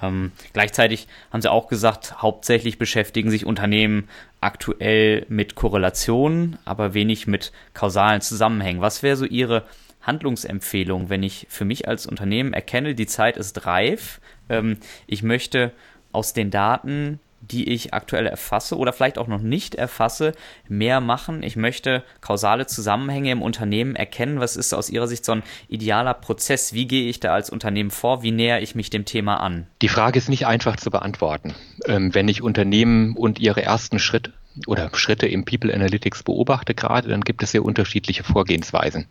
Ähm, 0.03 0.33
gleichzeitig 0.53 1.07
haben 1.33 1.41
sie 1.41 1.51
auch 1.51 1.69
gesagt, 1.69 2.21
hauptsächlich 2.21 2.77
beschäftigen 2.77 3.31
sich 3.31 3.47
Unternehmen 3.47 4.09
aktuell 4.41 5.25
mit 5.29 5.55
Korrelationen, 5.55 6.59
aber 6.65 6.93
wenig 6.93 7.27
mit 7.27 7.53
kausalen 7.73 8.21
Zusammenhängen. 8.21 8.81
Was 8.81 9.03
wäre 9.03 9.17
so 9.17 9.25
Ihre 9.25 9.65
Handlungsempfehlung, 10.03 11.09
wenn 11.09 11.23
ich 11.23 11.47
für 11.49 11.65
mich 11.65 11.89
als 11.89 12.07
Unternehmen 12.07 12.53
erkenne, 12.53 12.95
die 12.95 13.07
Zeit 13.07 13.37
ist 13.37 13.67
reif, 13.67 14.21
ähm, 14.49 14.79
ich 15.07 15.23
möchte 15.23 15.73
aus 16.11 16.33
den 16.33 16.51
Daten 16.51 17.21
die 17.43 17.69
ich 17.69 17.93
aktuell 17.93 18.27
erfasse 18.27 18.79
oder 18.79 18.93
vielleicht 18.93 19.19
auch 19.19 19.27
noch 19.27 19.41
nicht 19.41 19.75
erfasse, 19.75 20.33
mehr 20.69 21.01
machen. 21.01 21.43
Ich 21.43 21.57
möchte 21.57 22.05
kausale 22.21 22.67
Zusammenhänge 22.67 23.33
im 23.33 23.43
Unternehmen 23.43 23.97
erkennen. 23.97 24.41
Was 24.41 24.57
ist 24.57 24.73
aus 24.73 24.91
Ihrer 24.91 25.09
Sicht 25.09 25.25
so 25.25 25.33
ein 25.33 25.43
idealer 25.69 26.15
Prozess? 26.15 26.73
Wie 26.73 26.87
gehe 26.87 27.09
ich 27.09 27.21
da 27.21 27.35
als 27.35 27.51
Unternehmen 27.51 27.91
vor? 27.91 28.23
Wie 28.23 28.31
nähere 28.31 28.61
ich 28.61 28.75
mich 28.75 28.91
dem 28.91 29.05
Thema 29.05 29.37
an? 29.39 29.67
Die 29.83 29.89
Frage 29.89 30.19
ist 30.19 30.29
nicht 30.29 30.47
einfach 30.47 30.77
zu 30.77 30.91
beantworten. 30.91 31.55
Ähm, 31.87 32.15
wenn 32.15 32.29
ich 32.29 32.43
Unternehmen 32.43 33.17
und 33.17 33.41
ihre 33.41 33.63
ersten 33.63 33.99
Schritte 33.99 34.33
oder 34.67 34.91
Schritte 34.95 35.27
im 35.27 35.45
People 35.45 35.75
Analytics 35.75 36.23
beobachte 36.23 36.75
gerade, 36.75 37.09
dann 37.09 37.23
gibt 37.23 37.43
es 37.43 37.53
sehr 37.53 37.65
unterschiedliche 37.65 38.23
Vorgehensweisen. 38.23 39.07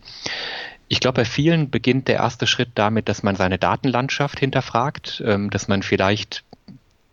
Ich 0.88 1.00
glaube, 1.00 1.22
bei 1.22 1.24
vielen 1.24 1.70
beginnt 1.70 2.08
der 2.08 2.16
erste 2.16 2.46
Schritt 2.46 2.70
damit, 2.74 3.08
dass 3.08 3.22
man 3.22 3.34
seine 3.34 3.58
Datenlandschaft 3.58 4.38
hinterfragt, 4.38 5.22
ähm, 5.26 5.50
dass 5.50 5.68
man 5.68 5.82
vielleicht 5.82 6.44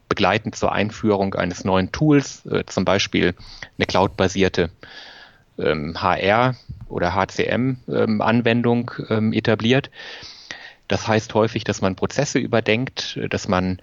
begleitend 0.10 0.56
zur 0.56 0.74
Einführung 0.74 1.36
eines 1.36 1.64
neuen 1.64 1.92
Tools, 1.92 2.46
äh, 2.48 2.66
zum 2.66 2.84
Beispiel 2.84 3.36
eine 3.78 3.86
cloudbasierte 3.86 4.72
ähm, 5.58 6.02
HR 6.02 6.56
oder 6.90 7.14
HCM-Anwendung 7.14 8.92
ähm, 8.98 9.06
ähm, 9.10 9.34
etabliert. 9.34 9.90
Das 10.88 11.08
heißt 11.08 11.34
häufig, 11.36 11.64
dass 11.64 11.82
man 11.82 11.96
Prozesse 11.96 12.40
überdenkt, 12.40 13.20
dass 13.30 13.48
man 13.48 13.80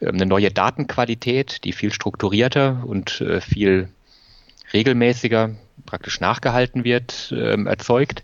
ähm, 0.00 0.14
eine 0.14 0.26
neue 0.26 0.50
Datenqualität, 0.50 1.64
die 1.64 1.72
viel 1.72 1.92
strukturierter 1.92 2.84
und 2.86 3.20
äh, 3.22 3.40
viel 3.40 3.88
regelmäßiger 4.72 5.54
praktisch 5.86 6.20
nachgehalten 6.20 6.84
wird, 6.84 7.32
ähm, 7.34 7.66
erzeugt 7.66 8.22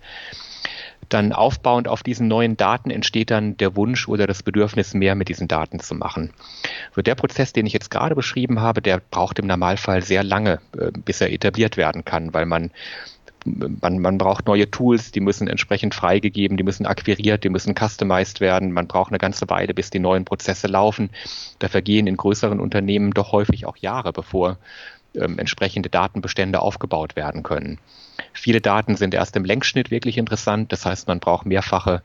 dann 1.09 1.33
aufbauend 1.33 1.89
auf 1.89 2.03
diesen 2.03 2.29
neuen 2.29 2.57
Daten 2.57 2.91
entsteht 2.91 3.31
dann 3.31 3.57
der 3.57 3.77
Wunsch 3.77 4.09
oder 4.09 4.27
das 4.27 4.43
Bedürfnis, 4.43 4.95
mehr 4.95 5.15
mit 5.15 5.29
diesen 5.29 5.49
Daten 5.49 5.81
zu 5.81 5.95
machen. 5.95 6.33
Also 6.91 7.03
der 7.03 7.15
Prozess, 7.15 7.53
den 7.53 7.67
ich 7.67 7.73
jetzt 7.73 7.91
gerade 7.91 8.15
beschrieben 8.15 8.61
habe, 8.61 8.83
der 8.83 9.01
braucht 9.11 9.39
im 9.39 9.47
Normalfall 9.47 10.03
sehr 10.03 10.25
lange, 10.25 10.61
äh, 10.79 10.91
bis 10.93 11.21
er 11.21 11.33
etabliert 11.33 11.77
werden 11.77 12.05
kann, 12.05 12.33
weil 12.35 12.47
man 12.47 12.71
man, 13.45 13.99
man 13.99 14.19
braucht 14.19 14.47
neue 14.47 14.71
Tools, 14.71 15.13
die 15.13 15.21
müssen 15.21 15.49
entsprechend 15.49 15.95
freigegeben, 15.95 16.57
die 16.57 16.63
müssen 16.63 16.87
akquiriert, 16.87 17.45
die 17.45 17.51
müssen 17.51 17.75
customized 17.75 18.41
werden. 18.41 18.73
Man 18.73 18.87
braucht 18.87 19.11
eine 19.11 19.19
ganze 19.19 19.49
Weile, 19.51 19.75
bis 19.75 19.91
die 19.91 19.99
neuen 19.99 20.25
Prozesse 20.25 20.67
laufen. 20.67 21.11
Da 21.59 21.69
vergehen 21.69 22.07
in 22.07 22.17
größeren 22.17 22.59
Unternehmen 22.59 23.11
doch 23.13 23.33
häufig 23.33 23.67
auch 23.67 23.77
Jahre, 23.77 24.13
bevor 24.13 24.57
ähm, 25.15 25.39
entsprechende 25.39 25.91
Datenbestände 25.91 26.61
aufgebaut 26.61 27.17
werden 27.17 27.43
können. 27.43 27.79
Viele 28.35 28.61
Daten 28.61 28.97
sind 28.97 29.15
erst 29.15 29.37
im 29.37 29.45
Längsschnitt 29.45 29.91
wirklich 29.91 30.19
interessant. 30.19 30.73
Das 30.73 30.85
heißt, 30.85 31.09
man 31.09 31.21
braucht 31.21 31.47
mehrfache 31.47 32.03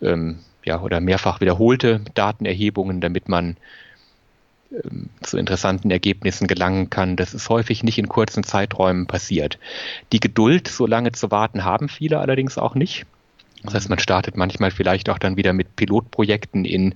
ähm, 0.00 0.40
ja, 0.64 0.80
oder 0.80 1.00
mehrfach 1.00 1.40
wiederholte 1.40 2.00
Datenerhebungen, 2.14 3.00
damit 3.00 3.28
man 3.28 3.56
ähm, 4.72 5.10
zu 5.22 5.36
interessanten 5.38 5.90
Ergebnissen 5.90 6.46
gelangen 6.46 6.90
kann. 6.90 7.16
Das 7.16 7.34
ist 7.34 7.48
häufig 7.48 7.82
nicht 7.82 7.98
in 7.98 8.08
kurzen 8.08 8.44
Zeiträumen 8.44 9.06
passiert. 9.06 9.58
Die 10.12 10.20
Geduld, 10.20 10.68
so 10.68 10.86
lange 10.86 11.12
zu 11.12 11.30
warten, 11.30 11.64
haben 11.64 11.88
viele 11.88 12.18
allerdings 12.18 12.58
auch 12.58 12.74
nicht. 12.74 13.06
Das 13.64 13.74
heißt, 13.74 13.88
man 13.88 14.00
startet 14.00 14.36
manchmal 14.36 14.72
vielleicht 14.72 15.08
auch 15.08 15.18
dann 15.18 15.36
wieder 15.36 15.52
mit 15.52 15.76
Pilotprojekten 15.76 16.64
in 16.64 16.94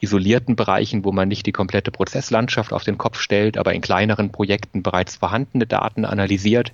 isolierten 0.00 0.56
Bereichen, 0.56 1.04
wo 1.04 1.12
man 1.12 1.28
nicht 1.28 1.44
die 1.44 1.52
komplette 1.52 1.90
Prozesslandschaft 1.90 2.72
auf 2.72 2.84
den 2.84 2.96
Kopf 2.96 3.20
stellt, 3.20 3.58
aber 3.58 3.74
in 3.74 3.82
kleineren 3.82 4.32
Projekten 4.32 4.82
bereits 4.82 5.16
vorhandene 5.16 5.66
Daten 5.66 6.06
analysiert. 6.06 6.72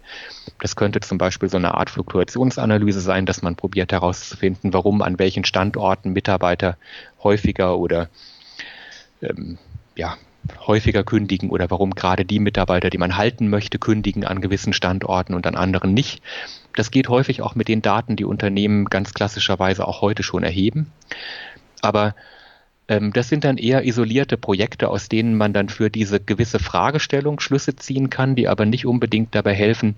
Das 0.61 0.77
könnte 0.77 1.01
zum 1.01 1.19
Beispiel 1.19 1.49
so 1.49 1.57
eine 1.57 1.75
Art 1.75 1.91
Fluktuationsanalyse 1.91 3.01
sein, 3.01 3.27
dass 3.27 3.43
man 3.43 3.57
probiert 3.57 3.91
herauszufinden, 3.91 4.73
warum 4.73 5.03
an 5.03 5.19
welchen 5.19 5.45
Standorten 5.45 6.13
Mitarbeiter 6.13 6.77
häufiger 7.23 7.79
oder 7.79 8.09
ähm, 9.23 9.59
ja, 9.97 10.17
häufiger 10.67 11.05
kündigen 11.05 11.51
oder 11.51 11.71
warum 11.71 11.95
gerade 11.95 12.25
die 12.25 12.39
Mitarbeiter, 12.39 12.91
die 12.91 12.99
man 12.99 13.17
halten 13.17 13.49
möchte, 13.49 13.79
kündigen 13.79 14.25
an 14.25 14.41
gewissen 14.41 14.73
Standorten 14.73 15.35
und 15.35 15.47
an 15.47 15.55
anderen 15.55 15.95
nicht. 15.95 16.23
Das 16.75 16.91
geht 16.91 17.09
häufig 17.09 17.43
auch 17.43 17.55
mit 17.55 17.69
den 17.69 17.83
Daten, 17.83 18.17
die 18.17 18.25
Unternehmen 18.25 18.87
ganz 18.87 19.15
klassischerweise 19.15 19.87
auch 19.87 20.01
heute 20.01 20.23
schon 20.23 20.43
erheben. 20.43 20.91
Aber 21.81 22.15
ähm, 22.89 23.13
das 23.13 23.29
sind 23.29 23.45
dann 23.45 23.59
eher 23.59 23.85
isolierte 23.85 24.37
Projekte, 24.37 24.89
aus 24.89 25.09
denen 25.09 25.37
man 25.37 25.53
dann 25.53 25.69
für 25.69 25.91
diese 25.91 26.21
gewisse 26.21 26.59
Fragestellung 26.59 27.41
Schlüsse 27.41 27.77
ziehen 27.77 28.11
kann, 28.11 28.35
die 28.35 28.49
aber 28.49 28.65
nicht 28.65 28.87
unbedingt 28.87 29.35
dabei 29.35 29.55
helfen, 29.55 29.97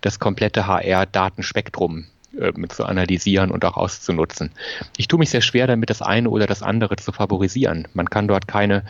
das 0.00 0.18
komplette 0.18 0.66
HR-Datenspektrum 0.66 2.06
äh, 2.38 2.52
zu 2.68 2.84
analysieren 2.84 3.50
und 3.50 3.64
auch 3.64 3.76
auszunutzen. 3.76 4.50
Ich 4.96 5.08
tue 5.08 5.18
mich 5.18 5.30
sehr 5.30 5.42
schwer 5.42 5.66
damit, 5.66 5.90
das 5.90 6.02
eine 6.02 6.30
oder 6.30 6.46
das 6.46 6.62
andere 6.62 6.96
zu 6.96 7.12
favorisieren. 7.12 7.88
Man 7.94 8.10
kann 8.10 8.28
dort 8.28 8.48
keine 8.48 8.84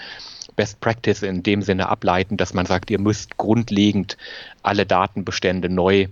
Best 0.57 0.81
Practice 0.81 1.23
in 1.23 1.43
dem 1.43 1.63
Sinne 1.63 1.89
ableiten, 1.89 2.37
dass 2.37 2.55
man 2.55 2.67
sagt, 2.67 2.91
ihr 2.91 3.01
müsst 3.01 3.37
grundlegend 3.37 4.17
alle 4.63 4.87
Datenbestände 4.87 5.69
neu 5.69 6.09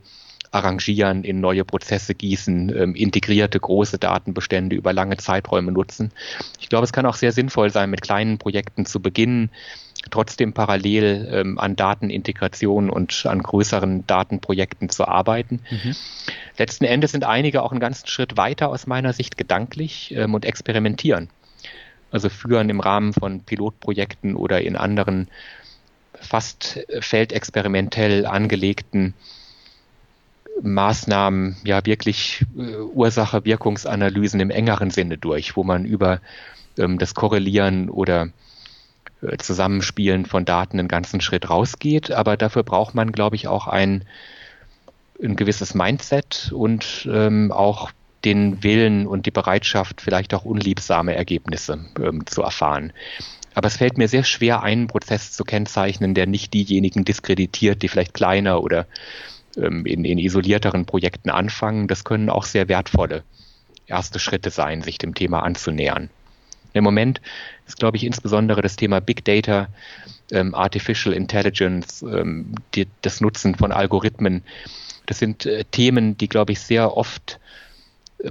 arrangieren, 0.52 1.24
in 1.24 1.40
neue 1.40 1.64
Prozesse 1.64 2.14
gießen, 2.14 2.74
ähm, 2.76 2.94
integrierte 2.94 3.58
große 3.58 3.98
Datenbestände 3.98 4.76
über 4.76 4.92
lange 4.92 5.16
Zeiträume 5.16 5.72
nutzen. 5.72 6.12
Ich 6.60 6.68
glaube, 6.68 6.84
es 6.84 6.92
kann 6.92 7.06
auch 7.06 7.16
sehr 7.16 7.32
sinnvoll 7.32 7.70
sein, 7.70 7.90
mit 7.90 8.02
kleinen 8.02 8.38
Projekten 8.38 8.84
zu 8.84 9.00
beginnen, 9.00 9.50
trotzdem 10.10 10.52
parallel 10.52 11.28
ähm, 11.32 11.58
an 11.58 11.74
Datenintegration 11.74 12.90
und 12.90 13.24
an 13.24 13.42
größeren 13.42 14.06
Datenprojekten 14.06 14.90
zu 14.90 15.08
arbeiten. 15.08 15.60
Mhm. 15.70 15.96
Letzten 16.58 16.84
Endes 16.84 17.12
sind 17.12 17.24
einige 17.24 17.62
auch 17.62 17.70
einen 17.70 17.80
ganzen 17.80 18.06
Schritt 18.06 18.36
weiter 18.36 18.68
aus 18.68 18.86
meiner 18.86 19.14
Sicht 19.14 19.38
gedanklich 19.38 20.12
ähm, 20.14 20.34
und 20.34 20.44
experimentieren 20.44 21.30
also 22.12 22.28
führen 22.28 22.70
im 22.70 22.80
Rahmen 22.80 23.12
von 23.12 23.40
Pilotprojekten 23.40 24.36
oder 24.36 24.60
in 24.60 24.76
anderen 24.76 25.28
fast 26.20 26.86
feldexperimentell 27.00 28.26
angelegten 28.26 29.14
Maßnahmen 30.60 31.56
ja 31.64 31.84
wirklich 31.84 32.44
äh, 32.56 32.76
Ursache-Wirkungsanalysen 32.76 34.40
im 34.40 34.50
engeren 34.50 34.90
Sinne 34.90 35.18
durch, 35.18 35.56
wo 35.56 35.64
man 35.64 35.84
über 35.84 36.20
ähm, 36.78 36.98
das 36.98 37.14
Korrelieren 37.14 37.88
oder 37.88 38.28
äh, 39.22 39.36
Zusammenspielen 39.38 40.26
von 40.26 40.44
Daten 40.44 40.78
einen 40.78 40.88
ganzen 40.88 41.20
Schritt 41.20 41.48
rausgeht. 41.48 42.10
Aber 42.10 42.36
dafür 42.36 42.62
braucht 42.62 42.94
man, 42.94 43.12
glaube 43.12 43.36
ich, 43.36 43.48
auch 43.48 43.66
ein, 43.66 44.04
ein 45.22 45.36
gewisses 45.36 45.74
Mindset 45.74 46.52
und 46.54 47.08
ähm, 47.10 47.50
auch 47.50 47.90
den 48.24 48.62
Willen 48.62 49.06
und 49.06 49.26
die 49.26 49.30
Bereitschaft, 49.30 50.00
vielleicht 50.00 50.34
auch 50.34 50.44
unliebsame 50.44 51.14
Ergebnisse 51.14 51.84
ähm, 52.00 52.26
zu 52.26 52.42
erfahren. 52.42 52.92
Aber 53.54 53.66
es 53.66 53.76
fällt 53.76 53.98
mir 53.98 54.08
sehr 54.08 54.24
schwer, 54.24 54.62
einen 54.62 54.86
Prozess 54.86 55.32
zu 55.32 55.44
kennzeichnen, 55.44 56.14
der 56.14 56.26
nicht 56.26 56.54
diejenigen 56.54 57.04
diskreditiert, 57.04 57.82
die 57.82 57.88
vielleicht 57.88 58.14
kleiner 58.14 58.62
oder 58.62 58.86
ähm, 59.56 59.84
in, 59.84 60.04
in 60.04 60.18
isolierteren 60.18 60.86
Projekten 60.86 61.30
anfangen. 61.30 61.88
Das 61.88 62.04
können 62.04 62.30
auch 62.30 62.44
sehr 62.44 62.68
wertvolle 62.68 63.24
erste 63.86 64.18
Schritte 64.18 64.50
sein, 64.50 64.82
sich 64.82 64.98
dem 64.98 65.14
Thema 65.14 65.42
anzunähern. 65.42 66.08
Im 66.72 66.84
Moment 66.84 67.20
ist, 67.66 67.78
glaube 67.78 67.98
ich, 67.98 68.04
insbesondere 68.04 68.62
das 68.62 68.76
Thema 68.76 69.00
Big 69.00 69.24
Data, 69.24 69.68
ähm, 70.30 70.54
Artificial 70.54 71.14
Intelligence, 71.14 72.02
ähm, 72.02 72.54
die, 72.74 72.88
das 73.02 73.20
Nutzen 73.20 73.54
von 73.54 73.72
Algorithmen. 73.72 74.42
Das 75.04 75.18
sind 75.18 75.44
äh, 75.44 75.64
Themen, 75.70 76.16
die, 76.16 76.28
glaube 76.28 76.52
ich, 76.52 76.60
sehr 76.60 76.96
oft 76.96 77.38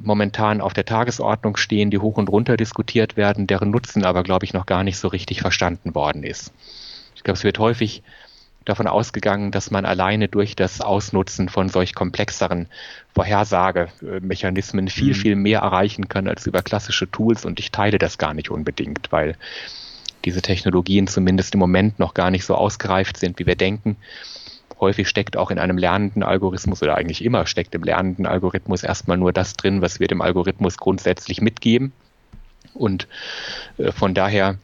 momentan 0.01 0.61
auf 0.61 0.73
der 0.73 0.85
Tagesordnung 0.85 1.57
stehen, 1.57 1.91
die 1.91 1.99
hoch 1.99 2.17
und 2.17 2.29
runter 2.29 2.57
diskutiert 2.57 3.17
werden, 3.17 3.47
deren 3.47 3.71
Nutzen 3.71 4.05
aber, 4.05 4.23
glaube 4.23 4.45
ich, 4.45 4.53
noch 4.53 4.65
gar 4.65 4.83
nicht 4.83 4.97
so 4.97 5.07
richtig 5.07 5.41
verstanden 5.41 5.95
worden 5.95 6.23
ist. 6.23 6.53
Ich 7.15 7.23
glaube, 7.23 7.37
es 7.37 7.43
wird 7.43 7.59
häufig 7.59 8.03
davon 8.65 8.87
ausgegangen, 8.87 9.51
dass 9.51 9.71
man 9.71 9.85
alleine 9.85 10.27
durch 10.27 10.55
das 10.55 10.81
Ausnutzen 10.81 11.49
von 11.49 11.69
solch 11.69 11.95
komplexeren 11.95 12.67
Vorhersagemechanismen 13.13 14.87
viel, 14.87 15.09
mhm. 15.09 15.15
viel 15.15 15.35
mehr 15.35 15.59
erreichen 15.61 16.07
kann 16.07 16.27
als 16.27 16.45
über 16.45 16.61
klassische 16.61 17.09
Tools 17.09 17.43
und 17.43 17.59
ich 17.59 17.71
teile 17.71 17.97
das 17.97 18.17
gar 18.17 18.33
nicht 18.33 18.51
unbedingt, 18.51 19.11
weil 19.11 19.35
diese 20.25 20.43
Technologien 20.43 21.07
zumindest 21.07 21.55
im 21.55 21.59
Moment 21.59 21.97
noch 21.97 22.13
gar 22.13 22.29
nicht 22.29 22.45
so 22.45 22.55
ausgereift 22.55 23.17
sind, 23.17 23.39
wie 23.39 23.47
wir 23.47 23.55
denken. 23.55 23.97
Häufig 24.81 25.07
steckt 25.07 25.37
auch 25.37 25.51
in 25.51 25.59
einem 25.59 25.77
lernenden 25.77 26.23
Algorithmus 26.23 26.81
oder 26.81 26.95
eigentlich 26.95 27.23
immer 27.23 27.45
steckt 27.45 27.75
im 27.75 27.83
lernenden 27.83 28.25
Algorithmus 28.25 28.83
erstmal 28.83 29.17
nur 29.17 29.31
das 29.31 29.53
drin, 29.53 29.81
was 29.81 29.99
wir 29.99 30.07
dem 30.07 30.21
Algorithmus 30.21 30.77
grundsätzlich 30.77 31.39
mitgeben. 31.39 31.93
Und 32.73 33.07
äh, 33.77 33.91
von 33.91 34.15
daher 34.15 34.57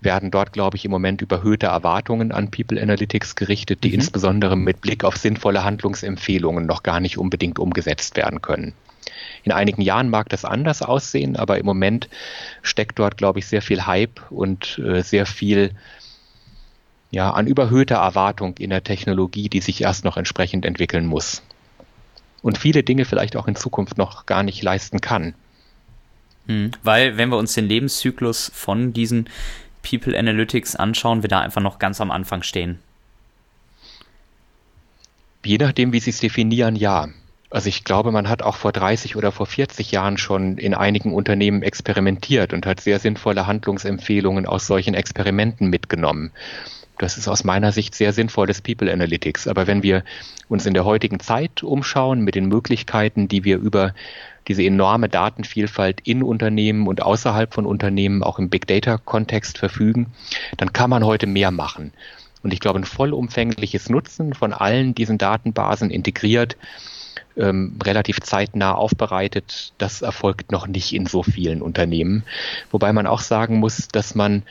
werden 0.00 0.30
dort, 0.30 0.52
glaube 0.52 0.76
ich, 0.76 0.84
im 0.84 0.90
Moment 0.90 1.20
überhöhte 1.20 1.66
Erwartungen 1.66 2.32
an 2.32 2.50
People 2.50 2.80
Analytics 2.80 3.36
gerichtet, 3.36 3.84
die 3.84 3.88
mhm. 3.88 3.94
insbesondere 3.96 4.56
mit 4.56 4.80
Blick 4.80 5.04
auf 5.04 5.16
sinnvolle 5.16 5.64
Handlungsempfehlungen 5.64 6.66
noch 6.66 6.82
gar 6.82 7.00
nicht 7.00 7.18
unbedingt 7.18 7.58
umgesetzt 7.58 8.16
werden 8.16 8.40
können. 8.40 8.72
In 9.42 9.52
einigen 9.52 9.82
Jahren 9.82 10.08
mag 10.08 10.28
das 10.28 10.44
anders 10.44 10.82
aussehen, 10.82 11.36
aber 11.36 11.58
im 11.58 11.66
Moment 11.66 12.08
steckt 12.62 12.98
dort, 12.98 13.16
glaube 13.16 13.38
ich, 13.38 13.46
sehr 13.46 13.62
viel 13.62 13.86
Hype 13.86 14.20
und 14.30 14.78
äh, 14.78 15.02
sehr 15.02 15.26
viel 15.26 15.72
ja, 17.10 17.30
an 17.30 17.46
überhöhter 17.46 17.96
Erwartung 17.96 18.56
in 18.58 18.70
der 18.70 18.84
Technologie, 18.84 19.48
die 19.48 19.60
sich 19.60 19.82
erst 19.82 20.04
noch 20.04 20.16
entsprechend 20.16 20.64
entwickeln 20.64 21.06
muss. 21.06 21.42
Und 22.42 22.58
viele 22.58 22.82
Dinge 22.82 23.04
vielleicht 23.04 23.36
auch 23.36 23.48
in 23.48 23.56
Zukunft 23.56 23.98
noch 23.98 24.26
gar 24.26 24.42
nicht 24.42 24.62
leisten 24.62 25.00
kann. 25.00 25.34
Hm, 26.46 26.72
weil, 26.82 27.16
wenn 27.16 27.30
wir 27.30 27.36
uns 27.36 27.54
den 27.54 27.66
Lebenszyklus 27.66 28.50
von 28.54 28.92
diesen 28.92 29.28
People 29.82 30.18
Analytics 30.18 30.76
anschauen, 30.76 31.22
wir 31.22 31.28
da 31.28 31.40
einfach 31.40 31.62
noch 31.62 31.78
ganz 31.78 32.00
am 32.00 32.10
Anfang 32.10 32.42
stehen. 32.42 32.78
Je 35.44 35.56
nachdem, 35.58 35.92
wie 35.92 36.00
Sie 36.00 36.10
es 36.10 36.20
definieren, 36.20 36.76
ja. 36.76 37.08
Also 37.50 37.70
ich 37.70 37.84
glaube, 37.84 38.12
man 38.12 38.28
hat 38.28 38.42
auch 38.42 38.56
vor 38.56 38.72
30 38.72 39.16
oder 39.16 39.32
vor 39.32 39.46
40 39.46 39.90
Jahren 39.90 40.18
schon 40.18 40.58
in 40.58 40.74
einigen 40.74 41.14
Unternehmen 41.14 41.62
experimentiert 41.62 42.52
und 42.52 42.66
hat 42.66 42.80
sehr 42.80 42.98
sinnvolle 42.98 43.46
Handlungsempfehlungen 43.46 44.44
aus 44.44 44.66
solchen 44.66 44.92
Experimenten 44.92 45.70
mitgenommen. 45.70 46.32
Das 46.98 47.16
ist 47.16 47.28
aus 47.28 47.44
meiner 47.44 47.72
Sicht 47.72 47.94
sehr 47.94 48.12
sinnvolles 48.12 48.60
People 48.60 48.92
Analytics. 48.92 49.48
Aber 49.48 49.66
wenn 49.66 49.82
wir 49.82 50.04
uns 50.48 50.66
in 50.66 50.74
der 50.74 50.84
heutigen 50.84 51.20
Zeit 51.20 51.62
umschauen 51.62 52.20
mit 52.20 52.34
den 52.34 52.46
Möglichkeiten, 52.46 53.28
die 53.28 53.44
wir 53.44 53.58
über 53.58 53.94
diese 54.48 54.64
enorme 54.64 55.08
Datenvielfalt 55.08 56.00
in 56.04 56.22
Unternehmen 56.22 56.88
und 56.88 57.02
außerhalb 57.02 57.52
von 57.52 57.66
Unternehmen 57.66 58.22
auch 58.22 58.38
im 58.38 58.48
Big 58.48 58.66
Data 58.66 58.98
Kontext 58.98 59.58
verfügen, 59.58 60.06
dann 60.56 60.72
kann 60.72 60.90
man 60.90 61.04
heute 61.04 61.26
mehr 61.26 61.50
machen. 61.50 61.92
Und 62.42 62.52
ich 62.52 62.60
glaube, 62.60 62.78
ein 62.78 62.84
vollumfängliches 62.84 63.88
Nutzen 63.88 64.34
von 64.34 64.52
allen 64.52 64.94
diesen 64.94 65.18
Datenbasen 65.18 65.90
integriert 65.90 66.56
ähm, 67.36 67.76
relativ 67.82 68.20
zeitnah 68.20 68.74
aufbereitet. 68.74 69.72
Das 69.78 70.02
erfolgt 70.02 70.52
noch 70.52 70.66
nicht 70.66 70.92
in 70.92 71.06
so 71.06 71.22
vielen 71.22 71.62
Unternehmen. 71.62 72.24
Wobei 72.70 72.92
man 72.92 73.06
auch 73.06 73.20
sagen 73.20 73.58
muss, 73.58 73.88
dass 73.88 74.14
man, 74.14 74.42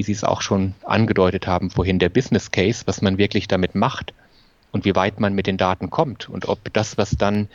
wie 0.00 0.04
Sie 0.04 0.12
es 0.12 0.24
auch 0.24 0.40
schon 0.40 0.72
angedeutet 0.82 1.46
haben 1.46 1.68
vorhin, 1.68 1.98
der 1.98 2.08
Business 2.08 2.50
Case, 2.50 2.84
was 2.86 3.02
man 3.02 3.18
wirklich 3.18 3.48
damit 3.48 3.74
macht 3.74 4.14
und 4.72 4.86
wie 4.86 4.94
weit 4.94 5.20
man 5.20 5.34
mit 5.34 5.46
den 5.46 5.58
Daten 5.58 5.90
kommt 5.90 6.26
und 6.26 6.48
ob 6.48 6.72
das, 6.72 6.96
was 6.96 7.10
dann 7.10 7.48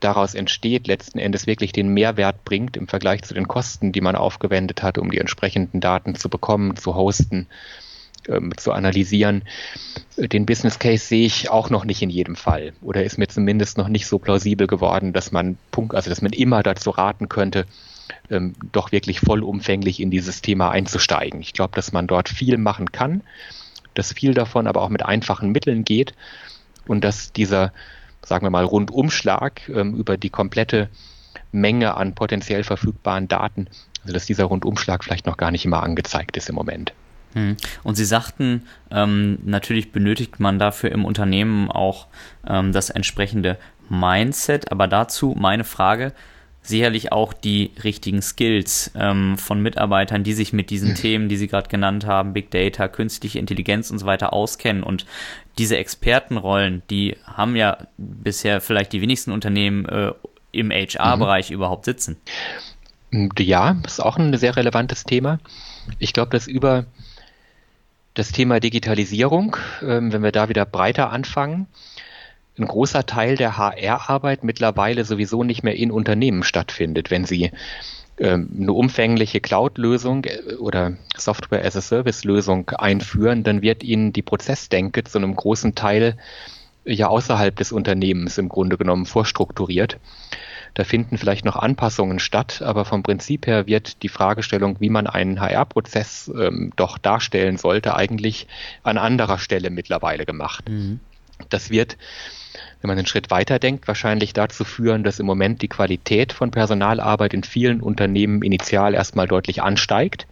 daraus 0.00 0.34
entsteht, 0.34 0.88
letzten 0.88 1.18
Endes 1.18 1.46
wirklich 1.46 1.72
den 1.72 1.88
Mehrwert 1.88 2.44
bringt 2.44 2.76
im 2.76 2.86
Vergleich 2.86 3.22
zu 3.22 3.32
den 3.32 3.48
Kosten, 3.48 3.92
die 3.92 4.02
man 4.02 4.14
aufgewendet 4.14 4.82
hat, 4.82 4.98
um 4.98 5.10
die 5.10 5.16
entsprechenden 5.16 5.80
Daten 5.80 6.16
zu 6.16 6.28
bekommen, 6.28 6.76
zu 6.76 6.94
hosten 6.94 7.46
ähm, 8.28 8.52
zu 8.58 8.72
analysieren. 8.72 9.42
Den 10.18 10.44
Business 10.44 10.78
Case 10.78 11.06
sehe 11.06 11.24
ich 11.24 11.48
auch 11.48 11.70
noch 11.70 11.86
nicht 11.86 12.02
in 12.02 12.10
jedem 12.10 12.36
Fall 12.36 12.74
oder 12.82 13.04
ist 13.04 13.16
mir 13.16 13.28
zumindest 13.28 13.78
noch 13.78 13.88
nicht 13.88 14.06
so 14.06 14.18
plausibel 14.18 14.66
geworden, 14.66 15.14
dass 15.14 15.32
man 15.32 15.56
Punkt, 15.70 15.94
also 15.94 16.10
dass 16.10 16.20
man 16.20 16.34
immer 16.34 16.62
dazu 16.62 16.90
raten 16.90 17.30
könnte, 17.30 17.64
ähm, 18.32 18.54
doch 18.72 18.90
wirklich 18.92 19.20
vollumfänglich 19.20 20.00
in 20.00 20.10
dieses 20.10 20.42
Thema 20.42 20.70
einzusteigen. 20.70 21.40
Ich 21.40 21.52
glaube, 21.52 21.74
dass 21.74 21.92
man 21.92 22.06
dort 22.06 22.28
viel 22.28 22.58
machen 22.58 22.90
kann, 22.90 23.22
dass 23.94 24.12
viel 24.12 24.34
davon 24.34 24.66
aber 24.66 24.82
auch 24.82 24.88
mit 24.88 25.04
einfachen 25.04 25.52
Mitteln 25.52 25.84
geht 25.84 26.14
und 26.86 27.04
dass 27.04 27.32
dieser, 27.32 27.72
sagen 28.22 28.44
wir 28.46 28.50
mal, 28.50 28.64
Rundumschlag 28.64 29.68
ähm, 29.68 29.94
über 29.94 30.16
die 30.16 30.30
komplette 30.30 30.88
Menge 31.52 31.96
an 31.96 32.14
potenziell 32.14 32.64
verfügbaren 32.64 33.28
Daten, 33.28 33.68
also 34.02 34.14
dass 34.14 34.26
dieser 34.26 34.44
Rundumschlag 34.44 35.04
vielleicht 35.04 35.26
noch 35.26 35.36
gar 35.36 35.50
nicht 35.50 35.64
immer 35.64 35.82
angezeigt 35.82 36.36
ist 36.36 36.48
im 36.48 36.54
Moment. 36.54 36.92
Hm. 37.34 37.56
Und 37.82 37.94
Sie 37.94 38.04
sagten, 38.04 38.66
ähm, 38.90 39.38
natürlich 39.44 39.92
benötigt 39.92 40.40
man 40.40 40.58
dafür 40.58 40.92
im 40.92 41.04
Unternehmen 41.04 41.70
auch 41.70 42.08
ähm, 42.46 42.72
das 42.72 42.90
entsprechende 42.90 43.58
Mindset, 43.88 44.70
aber 44.72 44.88
dazu 44.88 45.34
meine 45.38 45.64
Frage, 45.64 46.12
sicherlich 46.62 47.10
auch 47.10 47.32
die 47.32 47.72
richtigen 47.82 48.22
Skills 48.22 48.92
ähm, 48.94 49.36
von 49.36 49.60
Mitarbeitern, 49.60 50.22
die 50.22 50.32
sich 50.32 50.52
mit 50.52 50.70
diesen 50.70 50.90
mhm. 50.90 50.94
Themen, 50.94 51.28
die 51.28 51.36
Sie 51.36 51.48
gerade 51.48 51.68
genannt 51.68 52.06
haben, 52.06 52.32
Big 52.32 52.50
Data, 52.50 52.88
künstliche 52.88 53.40
Intelligenz 53.40 53.90
und 53.90 53.98
so 53.98 54.06
weiter 54.06 54.32
auskennen. 54.32 54.84
Und 54.84 55.04
diese 55.58 55.76
Expertenrollen, 55.76 56.82
die 56.88 57.16
haben 57.24 57.56
ja 57.56 57.78
bisher 57.98 58.60
vielleicht 58.60 58.92
die 58.92 59.00
wenigsten 59.00 59.32
Unternehmen 59.32 59.86
äh, 59.86 60.12
im 60.52 60.70
HR-Bereich 60.70 61.50
mhm. 61.50 61.56
überhaupt 61.56 61.84
sitzen. 61.84 62.16
Ja, 63.38 63.76
ist 63.84 64.00
auch 64.00 64.16
ein 64.16 64.34
sehr 64.38 64.56
relevantes 64.56 65.04
Thema. 65.04 65.38
Ich 65.98 66.12
glaube, 66.12 66.30
dass 66.30 66.46
über 66.46 66.86
das 68.14 68.30
Thema 68.30 68.60
Digitalisierung, 68.60 69.56
ähm, 69.82 70.12
wenn 70.12 70.22
wir 70.22 70.32
da 70.32 70.48
wieder 70.48 70.64
breiter 70.64 71.10
anfangen, 71.10 71.66
ein 72.58 72.66
großer 72.66 73.06
Teil 73.06 73.36
der 73.36 73.56
HR-Arbeit 73.56 74.44
mittlerweile 74.44 75.04
sowieso 75.04 75.42
nicht 75.42 75.62
mehr 75.62 75.76
in 75.76 75.90
Unternehmen 75.90 76.42
stattfindet. 76.42 77.10
Wenn 77.10 77.24
Sie 77.24 77.50
ähm, 78.18 78.50
eine 78.60 78.72
umfängliche 78.72 79.40
Cloud-Lösung 79.40 80.24
äh, 80.24 80.54
oder 80.56 80.92
Software-as-a-Service-Lösung 81.16 82.70
einführen, 82.70 83.42
dann 83.42 83.62
wird 83.62 83.82
Ihnen 83.82 84.12
die 84.12 84.22
Prozessdenke 84.22 85.04
zu 85.04 85.18
einem 85.18 85.34
großen 85.34 85.74
Teil 85.74 86.16
ja 86.84 87.08
außerhalb 87.08 87.54
des 87.56 87.72
Unternehmens 87.72 88.38
im 88.38 88.48
Grunde 88.48 88.76
genommen 88.76 89.06
vorstrukturiert. 89.06 89.98
Da 90.74 90.84
finden 90.84 91.18
vielleicht 91.18 91.44
noch 91.44 91.56
Anpassungen 91.56 92.18
statt, 92.18 92.62
aber 92.62 92.84
vom 92.84 93.02
Prinzip 93.02 93.46
her 93.46 93.66
wird 93.66 94.02
die 94.02 94.08
Fragestellung, 94.08 94.80
wie 94.80 94.88
man 94.88 95.06
einen 95.06 95.40
HR-Prozess 95.40 96.30
ähm, 96.34 96.72
doch 96.76 96.98
darstellen 96.98 97.56
sollte, 97.58 97.94
eigentlich 97.94 98.46
an 98.82 98.98
anderer 98.98 99.38
Stelle 99.38 99.70
mittlerweile 99.70 100.24
gemacht. 100.24 100.68
Mhm. 100.68 101.00
Das 101.48 101.70
wird 101.70 101.98
wenn 102.82 102.88
man 102.88 102.98
einen 102.98 103.06
Schritt 103.06 103.30
weiter 103.30 103.58
denkt, 103.58 103.88
wahrscheinlich 103.88 104.32
dazu 104.32 104.64
führen, 104.64 105.04
dass 105.04 105.20
im 105.20 105.26
Moment 105.26 105.62
die 105.62 105.68
Qualität 105.68 106.32
von 106.32 106.50
Personalarbeit 106.50 107.32
in 107.32 107.44
vielen 107.44 107.80
Unternehmen 107.80 108.42
initial 108.42 108.94
erstmal 108.94 109.28
deutlich 109.28 109.62
ansteigt 109.62 110.26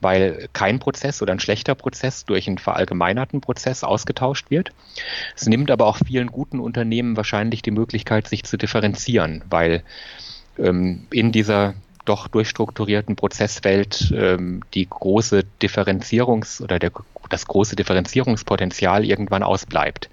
weil 0.00 0.48
kein 0.52 0.78
Prozess 0.78 1.22
oder 1.22 1.32
ein 1.32 1.40
schlechter 1.40 1.74
Prozess 1.74 2.24
durch 2.24 2.46
einen 2.46 2.58
verallgemeinerten 2.58 3.40
Prozess 3.40 3.84
ausgetauscht 3.84 4.50
wird. 4.50 4.70
Es 5.34 5.46
nimmt 5.46 5.70
aber 5.70 5.86
auch 5.86 5.98
vielen 6.04 6.28
guten 6.28 6.60
Unternehmen 6.60 7.16
wahrscheinlich 7.16 7.62
die 7.62 7.70
Möglichkeit, 7.70 8.28
sich 8.28 8.44
zu 8.44 8.56
differenzieren, 8.56 9.42
weil 9.48 9.82
ähm, 10.58 11.06
in 11.10 11.32
dieser 11.32 11.74
doch 12.04 12.28
durchstrukturierten 12.28 13.16
Prozesswelt 13.16 14.12
ähm, 14.16 14.62
die 14.74 14.86
große 14.88 15.44
Differenzierungs- 15.60 16.62
oder 16.62 16.78
der, 16.78 16.92
das 17.28 17.46
große 17.46 17.74
Differenzierungspotenzial 17.74 19.04
irgendwann 19.04 19.42
ausbleibt. 19.42 20.08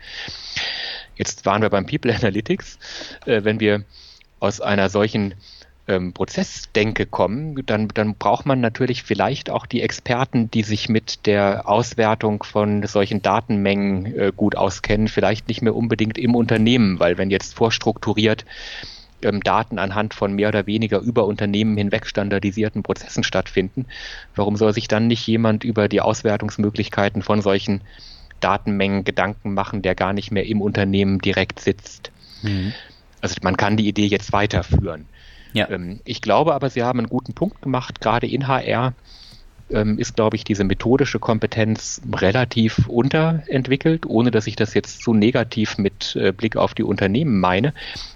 Jetzt 1.15 1.45
waren 1.45 1.61
wir 1.61 1.69
beim 1.69 1.85
People 1.85 2.13
Analytics. 2.13 2.79
Äh, 3.25 3.43
wenn 3.43 3.59
wir 3.59 3.83
aus 4.39 4.61
einer 4.61 4.89
solchen 4.89 5.35
ähm, 5.87 6.13
Prozessdenke 6.13 7.05
kommen, 7.05 7.65
dann, 7.65 7.87
dann 7.89 8.15
braucht 8.15 8.45
man 8.45 8.61
natürlich 8.61 9.03
vielleicht 9.03 9.49
auch 9.49 9.65
die 9.65 9.81
Experten, 9.81 10.49
die 10.49 10.63
sich 10.63 10.89
mit 10.89 11.25
der 11.25 11.67
Auswertung 11.67 12.43
von 12.43 12.85
solchen 12.87 13.21
Datenmengen 13.21 14.05
äh, 14.05 14.31
gut 14.35 14.55
auskennen, 14.55 15.07
vielleicht 15.07 15.47
nicht 15.47 15.61
mehr 15.61 15.75
unbedingt 15.75 16.17
im 16.17 16.35
Unternehmen, 16.35 16.99
weil 16.99 17.17
wenn 17.17 17.31
jetzt 17.31 17.55
vorstrukturiert 17.55 18.45
ähm, 19.23 19.41
Daten 19.41 19.79
anhand 19.79 20.13
von 20.13 20.33
mehr 20.33 20.49
oder 20.49 20.67
weniger 20.67 20.99
über 20.99 21.25
Unternehmen 21.25 21.75
hinweg 21.77 22.07
standardisierten 22.07 22.83
Prozessen 22.83 23.23
stattfinden, 23.23 23.85
warum 24.35 24.55
soll 24.55 24.73
sich 24.73 24.87
dann 24.87 25.07
nicht 25.07 25.25
jemand 25.27 25.63
über 25.63 25.89
die 25.89 26.01
Auswertungsmöglichkeiten 26.01 27.21
von 27.21 27.41
solchen 27.41 27.81
Datenmengen 28.43 29.03
Gedanken 29.03 29.53
machen, 29.53 29.81
der 29.81 29.95
gar 29.95 30.13
nicht 30.13 30.31
mehr 30.31 30.45
im 30.45 30.61
Unternehmen 30.61 31.19
direkt 31.19 31.59
sitzt? 31.59 32.11
Mhm. 32.41 32.73
Also 33.21 33.35
man 33.41 33.57
kann 33.57 33.77
die 33.77 33.87
Idee 33.87 34.07
jetzt 34.07 34.33
weiterführen. 34.33 35.05
Ja. 35.53 35.69
Ähm, 35.69 36.01
ich 36.03 36.21
glaube 36.21 36.53
aber, 36.53 36.69
Sie 36.69 36.83
haben 36.83 36.99
einen 36.99 37.09
guten 37.09 37.33
Punkt 37.33 37.61
gemacht. 37.61 38.01
Gerade 38.01 38.27
in 38.27 38.47
HR 38.47 38.93
ähm, 39.69 39.97
ist, 39.97 40.15
glaube 40.15 40.35
ich, 40.35 40.43
diese 40.43 40.63
methodische 40.63 41.19
Kompetenz 41.19 42.01
relativ 42.11 42.87
unterentwickelt, 42.87 44.05
ohne 44.05 44.31
dass 44.31 44.47
ich 44.47 44.55
das 44.55 44.73
jetzt 44.73 45.01
zu 45.01 45.13
negativ 45.13 45.77
mit 45.77 46.15
äh, 46.15 46.31
Blick 46.31 46.57
auf 46.57 46.73
die 46.73 46.83
Unternehmen 46.83 47.39
meine. 47.39 47.73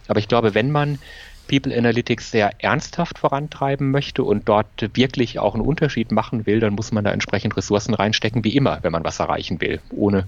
Aber 0.08 0.20
ich 0.20 0.28
glaube, 0.28 0.54
wenn 0.56 0.72
man 0.72 1.00
People 1.48 1.76
Analytics 1.76 2.32
sehr 2.32 2.52
ernsthaft 2.64 3.20
vorantreiben 3.20 3.92
möchte 3.92 4.24
und 4.24 4.48
dort 4.48 4.68
wirklich 4.94 5.40
auch 5.40 5.54
einen 5.54 5.66
Unterschied 5.66 6.12
machen 6.12 6.46
will, 6.46 6.60
dann 6.60 6.74
muss 6.74 6.92
man 6.92 7.04
da 7.04 7.12
entsprechend 7.12 7.56
Ressourcen 7.58 7.94
reinstecken, 7.94 8.44
wie 8.44 8.56
immer, 8.56 8.80
wenn 8.82 8.92
man 8.92 9.04
was 9.04 9.20
erreichen 9.20 9.62
will. 9.62 9.80
Ohne 9.92 10.28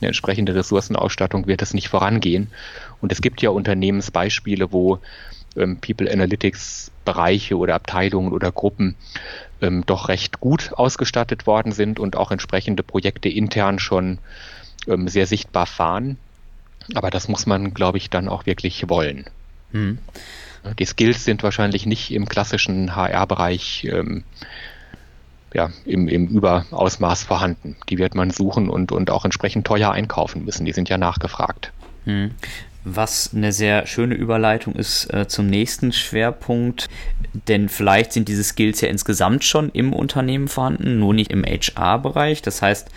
eine 0.00 0.08
entsprechende 0.08 0.54
Ressourcenausstattung 0.54 1.46
wird 1.46 1.62
das 1.62 1.74
nicht 1.74 1.88
vorangehen. 1.88 2.48
Und 3.00 3.12
es 3.12 3.22
gibt 3.22 3.40
ja 3.40 3.50
Unternehmensbeispiele, 3.50 4.72
wo 4.72 4.98
ähm, 5.56 5.78
People 5.78 6.10
Analytics 6.10 6.90
Bereiche 7.04 7.56
oder 7.56 7.74
Abteilungen 7.74 8.32
oder 8.32 8.52
Gruppen 8.52 8.96
ähm, 9.60 9.84
doch 9.86 10.08
recht 10.08 10.40
gut 10.40 10.72
ausgestattet 10.74 11.46
worden 11.46 11.72
sind 11.72 11.98
und 12.00 12.16
auch 12.16 12.30
entsprechende 12.30 12.82
Projekte 12.82 13.28
intern 13.28 13.78
schon 13.78 14.18
ähm, 14.86 15.08
sehr 15.08 15.26
sichtbar 15.26 15.66
fahren. 15.66 16.18
Aber 16.94 17.10
das 17.10 17.28
muss 17.28 17.46
man, 17.46 17.74
glaube 17.74 17.98
ich, 17.98 18.10
dann 18.10 18.28
auch 18.28 18.46
wirklich 18.46 18.88
wollen. 18.88 19.26
Hm. 19.72 19.98
Die 20.78 20.84
Skills 20.84 21.24
sind 21.24 21.42
wahrscheinlich 21.42 21.86
nicht 21.86 22.12
im 22.12 22.28
klassischen 22.28 22.94
HR-Bereich 22.94 23.88
ähm, 23.90 24.22
ja, 25.54 25.70
im, 25.84 26.08
im 26.08 26.28
Überausmaß 26.28 27.24
vorhanden. 27.24 27.76
Die 27.88 27.98
wird 27.98 28.14
man 28.14 28.30
suchen 28.30 28.68
und, 28.68 28.92
und 28.92 29.10
auch 29.10 29.24
entsprechend 29.24 29.66
teuer 29.66 29.90
einkaufen 29.90 30.44
müssen. 30.44 30.64
Die 30.64 30.72
sind 30.72 30.88
ja 30.88 30.98
nachgefragt. 30.98 31.72
Hm. 32.04 32.30
Was 32.84 33.30
eine 33.32 33.52
sehr 33.52 33.86
schöne 33.86 34.14
Überleitung 34.14 34.74
ist 34.74 35.12
äh, 35.12 35.28
zum 35.28 35.46
nächsten 35.46 35.92
Schwerpunkt, 35.92 36.88
denn 37.46 37.68
vielleicht 37.68 38.12
sind 38.12 38.26
diese 38.26 38.42
Skills 38.42 38.80
ja 38.80 38.88
insgesamt 38.88 39.44
schon 39.44 39.68
im 39.70 39.92
Unternehmen 39.92 40.48
vorhanden, 40.48 40.98
nur 40.98 41.14
nicht 41.14 41.30
im 41.30 41.44
HR-Bereich. 41.44 42.42
Das 42.42 42.60
heißt, 42.60 42.88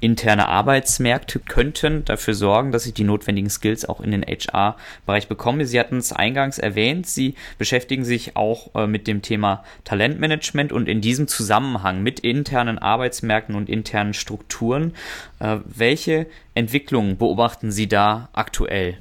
interne 0.00 0.48
Arbeitsmärkte 0.48 1.40
könnten 1.40 2.04
dafür 2.04 2.34
sorgen, 2.34 2.72
dass 2.72 2.86
ich 2.86 2.94
die 2.94 3.04
notwendigen 3.04 3.50
Skills 3.50 3.84
auch 3.88 4.00
in 4.00 4.10
den 4.10 4.22
HR-Bereich 4.22 5.28
bekomme. 5.28 5.66
Sie 5.66 5.78
hatten 5.78 5.98
es 5.98 6.12
eingangs 6.12 6.58
erwähnt, 6.58 7.06
Sie 7.06 7.34
beschäftigen 7.58 8.04
sich 8.04 8.36
auch 8.36 8.74
äh, 8.74 8.86
mit 8.86 9.06
dem 9.06 9.22
Thema 9.22 9.64
Talentmanagement 9.84 10.72
und 10.72 10.88
in 10.88 11.00
diesem 11.00 11.28
Zusammenhang 11.28 12.02
mit 12.02 12.20
internen 12.20 12.78
Arbeitsmärkten 12.78 13.54
und 13.54 13.68
internen 13.68 14.14
Strukturen. 14.14 14.94
Äh, 15.38 15.58
welche 15.64 16.26
Entwicklungen 16.54 17.16
beobachten 17.18 17.70
Sie 17.70 17.88
da 17.88 18.28
aktuell? 18.32 18.98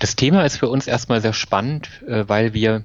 Das 0.00 0.14
Thema 0.14 0.44
ist 0.44 0.58
für 0.58 0.68
uns 0.68 0.86
erstmal 0.86 1.22
sehr 1.22 1.32
spannend, 1.32 2.02
äh, 2.06 2.24
weil 2.26 2.52
wir 2.52 2.84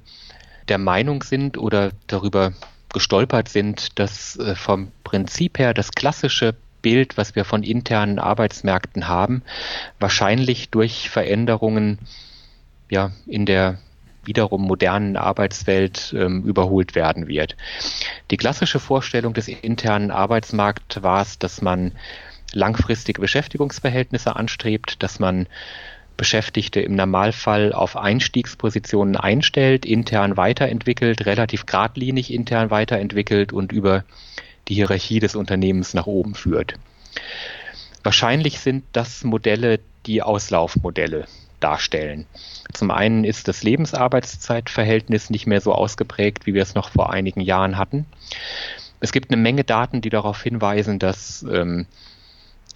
der 0.70 0.78
Meinung 0.78 1.24
sind 1.24 1.58
oder 1.58 1.92
darüber 2.08 2.54
gestolpert 2.94 3.50
sind, 3.50 4.00
dass 4.00 4.38
äh, 4.38 4.56
vom 4.56 4.92
Prinzip 5.04 5.60
her 5.60 5.74
das 5.74 5.92
klassische 5.92 6.56
Bild, 6.82 7.18
was 7.18 7.36
wir 7.36 7.46
von 7.46 7.64
internen 7.64 8.20
Arbeitsmärkten 8.20 9.08
haben, 9.08 9.44
wahrscheinlich 10.00 10.70
durch 10.70 11.10
Veränderungen 11.10 12.00
ja, 12.90 13.12
in 13.28 13.46
der 13.46 13.78
wiederum 14.24 14.62
modernen 14.62 15.18
Arbeitswelt 15.18 16.14
ähm, 16.16 16.44
überholt 16.44 16.94
werden 16.96 17.28
wird. 17.28 17.56
Die 18.30 18.38
klassische 18.38 18.80
Vorstellung 18.80 19.34
des 19.34 19.48
internen 19.48 20.12
Arbeitsmarkts 20.12 21.02
war 21.02 21.22
es, 21.22 21.40
dass 21.40 21.62
man 21.62 21.94
langfristige 22.54 23.22
Beschäftigungsverhältnisse 23.22 24.36
anstrebt, 24.36 25.02
dass 25.02 25.20
man 25.20 25.48
Beschäftigte 26.22 26.82
im 26.82 26.94
Normalfall 26.94 27.74
auf 27.74 27.98
Einstiegspositionen 27.98 29.16
einstellt, 29.16 29.88
intern 29.88 30.38
weiterentwickelt, 30.38 31.26
relativ 31.26 31.66
geradlinig 31.66 32.32
intern 32.32 32.70
weiterentwickelt 32.70 33.52
und 33.52 33.72
über 33.72 34.04
die 34.68 34.76
Hierarchie 34.76 35.20
des 35.20 35.36
Unternehmens 35.36 35.96
nach 35.96 36.06
oben 36.06 36.36
führt. 36.36 36.76
Wahrscheinlich 38.04 38.60
sind 38.60 38.84
das 38.92 39.24
Modelle, 39.24 39.80
die 40.06 40.22
Auslaufmodelle 40.22 41.26
darstellen. 41.60 42.28
Zum 42.72 42.92
einen 42.92 43.24
ist 43.24 43.48
das 43.48 43.64
Lebensarbeitszeitverhältnis 43.64 45.32
nicht 45.32 45.48
mehr 45.48 45.60
so 45.60 45.74
ausgeprägt, 45.74 46.46
wie 46.46 46.54
wir 46.54 46.62
es 46.62 46.76
noch 46.76 46.92
vor 46.92 47.12
einigen 47.12 47.42
Jahren 47.42 47.80
hatten. 47.80 48.06
Es 49.00 49.12
gibt 49.12 49.32
eine 49.32 49.42
Menge 49.42 49.64
Daten, 49.64 50.02
die 50.02 50.12
darauf 50.12 50.44
hinweisen, 50.44 51.00
dass 51.00 51.44
ähm, 51.52 51.88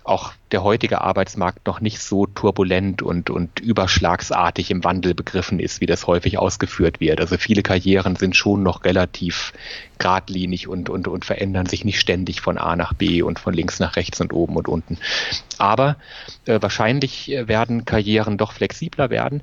auch 0.05 0.33
der 0.51 0.63
heutige 0.63 1.01
Arbeitsmarkt 1.01 1.65
noch 1.65 1.81
nicht 1.81 1.99
so 1.99 2.27
turbulent 2.27 3.01
und, 3.01 3.31
und 3.31 3.59
überschlagsartig 3.59 4.69
im 4.69 4.83
Wandel 4.83 5.15
begriffen 5.15 5.59
ist, 5.59 5.81
wie 5.81 5.87
das 5.87 6.05
häufig 6.05 6.37
ausgeführt 6.37 6.99
wird. 6.99 7.19
Also 7.19 7.37
viele 7.37 7.63
Karrieren 7.63 8.15
sind 8.15 8.35
schon 8.35 8.61
noch 8.61 8.83
relativ 8.85 9.51
geradlinig 9.97 10.67
und, 10.67 10.89
und, 10.89 11.07
und 11.07 11.25
verändern 11.25 11.65
sich 11.65 11.83
nicht 11.85 11.99
ständig 11.99 12.41
von 12.41 12.59
A 12.59 12.75
nach 12.75 12.93
B 12.93 13.23
und 13.23 13.39
von 13.39 13.53
links 13.53 13.79
nach 13.79 13.95
rechts 13.95 14.21
und 14.21 14.31
oben 14.31 14.55
und 14.55 14.67
unten. 14.67 14.99
Aber 15.57 15.97
äh, 16.45 16.61
wahrscheinlich 16.61 17.29
werden 17.29 17.85
Karrieren 17.85 18.37
doch 18.37 18.53
flexibler 18.53 19.09
werden. 19.09 19.41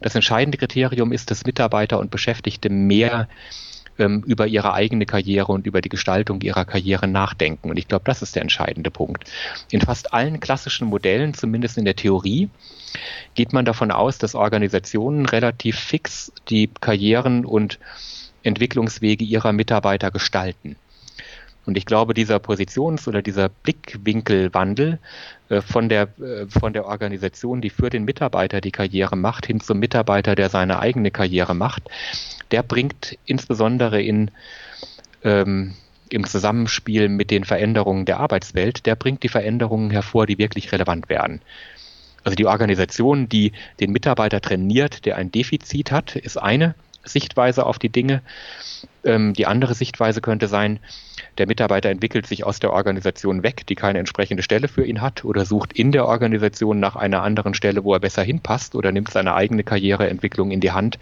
Das 0.00 0.16
entscheidende 0.16 0.58
Kriterium 0.58 1.12
ist, 1.12 1.30
dass 1.30 1.46
Mitarbeiter 1.46 2.00
und 2.00 2.10
Beschäftigte 2.10 2.68
mehr 2.68 3.28
ähm, 4.00 4.22
über 4.26 4.46
ihre 4.46 4.74
eigene 4.74 5.06
Karriere 5.06 5.52
und 5.52 5.66
über 5.66 5.80
die 5.80 5.88
Gestaltung 5.88 6.40
ihrer 6.40 6.64
Karriere 6.64 7.06
nachdenken. 7.06 7.70
Und 7.70 7.78
ich 7.78 7.88
glaube, 7.88 8.04
das 8.06 8.22
ist 8.22 8.34
der 8.34 8.42
entscheidende 8.42 8.90
Punkt. 8.90 9.24
In 9.70 9.80
fast 9.80 10.12
allen 10.12 10.40
klassischen 10.40 10.88
Modellen, 10.88 11.34
zumindest 11.34 11.78
in 11.78 11.84
der 11.84 11.96
Theorie, 11.96 12.48
geht 13.34 13.52
man 13.52 13.64
davon 13.64 13.90
aus, 13.90 14.18
dass 14.18 14.34
Organisationen 14.34 15.26
relativ 15.26 15.78
fix 15.78 16.32
die 16.48 16.68
Karrieren 16.80 17.44
und 17.44 17.78
Entwicklungswege 18.42 19.24
ihrer 19.24 19.52
Mitarbeiter 19.52 20.10
gestalten. 20.10 20.76
Und 21.70 21.78
ich 21.78 21.86
glaube, 21.86 22.14
dieser 22.14 22.40
Positions- 22.40 23.06
oder 23.06 23.22
dieser 23.22 23.48
Blickwinkelwandel 23.48 24.98
äh, 25.50 25.60
von, 25.60 25.88
der, 25.88 26.08
äh, 26.18 26.46
von 26.48 26.72
der 26.72 26.84
Organisation, 26.84 27.60
die 27.60 27.70
für 27.70 27.90
den 27.90 28.04
Mitarbeiter 28.04 28.60
die 28.60 28.72
Karriere 28.72 29.14
macht, 29.14 29.46
hin 29.46 29.60
zum 29.60 29.78
Mitarbeiter, 29.78 30.34
der 30.34 30.48
seine 30.48 30.80
eigene 30.80 31.12
Karriere 31.12 31.54
macht, 31.54 31.84
der 32.50 32.64
bringt 32.64 33.16
insbesondere 33.24 34.02
in, 34.02 34.32
ähm, 35.22 35.74
im 36.08 36.26
Zusammenspiel 36.26 37.08
mit 37.08 37.30
den 37.30 37.44
Veränderungen 37.44 38.04
der 38.04 38.18
Arbeitswelt, 38.18 38.84
der 38.84 38.96
bringt 38.96 39.22
die 39.22 39.28
Veränderungen 39.28 39.92
hervor, 39.92 40.26
die 40.26 40.38
wirklich 40.38 40.72
relevant 40.72 41.08
werden. 41.08 41.40
Also 42.24 42.34
die 42.34 42.46
Organisation, 42.46 43.28
die 43.28 43.52
den 43.78 43.92
Mitarbeiter 43.92 44.40
trainiert, 44.40 45.04
der 45.04 45.18
ein 45.18 45.30
Defizit 45.30 45.92
hat, 45.92 46.16
ist 46.16 46.36
eine 46.36 46.74
Sichtweise 47.04 47.66
auf 47.66 47.78
die 47.78 47.88
Dinge. 47.88 48.22
Ähm, 49.04 49.32
die 49.34 49.46
andere 49.46 49.74
Sichtweise 49.74 50.20
könnte 50.20 50.48
sein, 50.48 50.80
der 51.38 51.46
Mitarbeiter 51.46 51.88
entwickelt 51.88 52.26
sich 52.26 52.44
aus 52.44 52.60
der 52.60 52.72
Organisation 52.72 53.42
weg, 53.42 53.66
die 53.66 53.74
keine 53.74 53.98
entsprechende 53.98 54.42
Stelle 54.42 54.68
für 54.68 54.84
ihn 54.84 55.00
hat, 55.00 55.24
oder 55.24 55.44
sucht 55.44 55.72
in 55.72 55.92
der 55.92 56.06
Organisation 56.06 56.80
nach 56.80 56.96
einer 56.96 57.22
anderen 57.22 57.54
Stelle, 57.54 57.84
wo 57.84 57.94
er 57.94 58.00
besser 58.00 58.22
hinpasst, 58.22 58.74
oder 58.74 58.92
nimmt 58.92 59.10
seine 59.10 59.34
eigene 59.34 59.64
Karriereentwicklung 59.64 60.50
in 60.50 60.60
die 60.60 60.72
Hand 60.72 60.98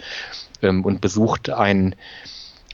ähm, 0.62 0.84
und 0.84 1.00
besucht 1.00 1.50
ein, 1.50 1.94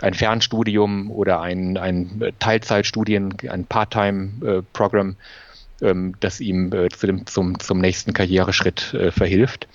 ein 0.00 0.14
Fernstudium 0.14 1.10
oder 1.10 1.40
ein, 1.40 1.78
ein 1.78 2.32
Teilzeitstudien, 2.38 3.34
ein 3.48 3.64
Part-Time-Programm, 3.64 5.16
äh, 5.80 5.90
ähm, 5.90 6.14
das 6.20 6.40
ihm 6.40 6.72
äh, 6.72 6.88
zu 6.88 7.06
dem, 7.06 7.26
zum, 7.26 7.58
zum 7.58 7.78
nächsten 7.78 8.12
Karriereschritt 8.12 8.94
äh, 8.94 9.10
verhilft. 9.10 9.68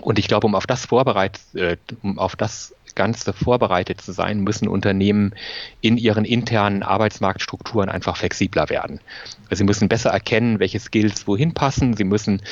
Und 0.00 0.18
ich 0.18 0.28
glaube, 0.28 0.46
um 0.46 0.54
auf 0.54 0.66
das 0.66 0.86
vorbereitet, 0.86 1.42
äh, 1.54 1.76
um 2.02 2.18
auf 2.18 2.36
das 2.36 2.74
Ganze 2.94 3.32
vorbereitet 3.32 4.00
zu 4.00 4.12
sein, 4.12 4.40
müssen 4.40 4.68
Unternehmen 4.68 5.34
in 5.80 5.96
ihren 5.96 6.24
internen 6.24 6.82
Arbeitsmarktstrukturen 6.82 7.88
einfach 7.88 8.16
flexibler 8.16 8.68
werden. 8.68 9.00
Also 9.44 9.60
sie 9.60 9.64
müssen 9.64 9.88
besser 9.88 10.10
erkennen, 10.10 10.60
welche 10.60 10.80
Skills 10.80 11.26
wohin 11.26 11.54
passen. 11.54 11.94
Sie 11.94 12.04
müssen 12.04 12.42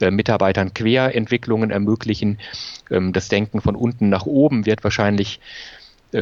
äh, 0.00 0.10
Mitarbeitern 0.10 0.74
Querentwicklungen 0.74 1.70
ermöglichen. 1.70 2.38
Ähm, 2.90 3.12
das 3.12 3.28
Denken 3.28 3.60
von 3.60 3.76
unten 3.76 4.08
nach 4.08 4.26
oben 4.26 4.66
wird 4.66 4.84
wahrscheinlich 4.84 5.40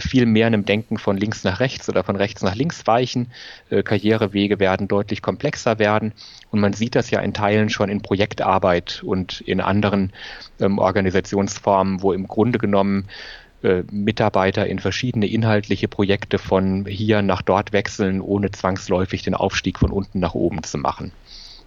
viel 0.01 0.27
mehr 0.27 0.47
einem 0.47 0.65
Denken 0.65 0.99
von 0.99 1.17
links 1.17 1.45
nach 1.45 1.61
rechts 1.61 1.89
oder 1.89 2.05
von 2.05 2.17
rechts 2.17 2.43
nach 2.43 2.55
links 2.55 2.87
weichen. 2.87 3.31
Äh, 3.71 3.83
Karrierewege 3.83 4.59
werden 4.61 4.89
deutlich 4.89 5.23
komplexer 5.23 5.79
werden. 5.79 6.13
Und 6.51 6.61
man 6.61 6.73
sieht 6.73 6.95
das 6.95 7.11
ja 7.11 7.21
in 7.21 7.35
Teilen 7.35 7.69
schon 7.69 7.89
in 7.89 8.03
Projektarbeit 8.03 9.03
und 9.05 9.41
in 9.43 9.61
anderen 9.61 10.13
ähm, 10.61 10.79
Organisationsformen, 10.79 12.03
wo 12.03 12.13
im 12.13 12.29
Grunde 12.29 12.59
genommen 12.59 13.09
äh, 13.63 13.85
Mitarbeiter 13.91 14.67
in 14.67 14.79
verschiedene 14.79 15.27
inhaltliche 15.27 15.89
Projekte 15.89 16.39
von 16.39 16.87
hier 16.87 17.23
nach 17.23 17.43
dort 17.43 17.73
wechseln, 17.73 18.21
ohne 18.21 18.51
zwangsläufig 18.51 19.23
den 19.23 19.35
Aufstieg 19.35 19.79
von 19.79 19.93
unten 19.93 20.19
nach 20.21 20.35
oben 20.35 20.63
zu 20.63 20.79
machen. 20.79 21.13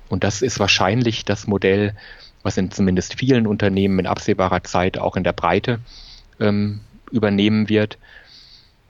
Und 0.09 0.23
das 0.23 0.41
ist 0.41 0.59
wahrscheinlich 0.59 1.25
das 1.25 1.47
Modell, 1.47 1.95
was 2.43 2.57
in 2.57 2.69
zumindest 2.69 3.17
vielen 3.17 3.47
Unternehmen 3.47 3.99
in 3.99 4.07
absehbarer 4.07 4.63
Zeit 4.63 4.97
auch 4.97 5.15
in 5.15 5.23
der 5.23 5.33
Breite 5.33 5.79
ähm, 6.39 6.81
übernehmen 7.12 7.70
wird. 7.70 7.98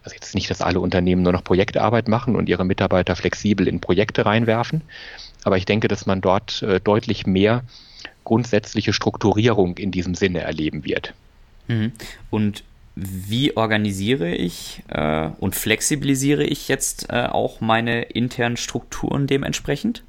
Also 0.03 0.15
jetzt 0.15 0.35
nicht, 0.35 0.49
dass 0.49 0.61
alle 0.61 0.79
Unternehmen 0.79 1.23
nur 1.23 1.33
noch 1.33 1.43
Projektarbeit 1.43 2.07
machen 2.07 2.35
und 2.35 2.47
ihre 2.47 2.65
Mitarbeiter 2.65 3.15
flexibel 3.15 3.67
in 3.67 3.79
Projekte 3.79 4.25
reinwerfen, 4.25 4.81
aber 5.43 5.57
ich 5.57 5.65
denke, 5.65 5.87
dass 5.87 6.05
man 6.05 6.21
dort 6.21 6.61
äh, 6.61 6.79
deutlich 6.79 7.25
mehr 7.25 7.63
grundsätzliche 8.23 8.93
Strukturierung 8.93 9.77
in 9.77 9.91
diesem 9.91 10.15
Sinne 10.15 10.41
erleben 10.41 10.83
wird. 10.83 11.13
Mhm. 11.67 11.91
Und 12.29 12.63
wie 12.95 13.55
organisiere 13.57 14.33
ich 14.33 14.83
äh, 14.87 15.29
und 15.39 15.55
flexibilisiere 15.55 16.43
ich 16.43 16.67
jetzt 16.67 17.09
äh, 17.09 17.25
auch 17.25 17.59
meine 17.61 18.03
internen 18.03 18.57
Strukturen 18.57 19.27
dementsprechend? 19.27 20.03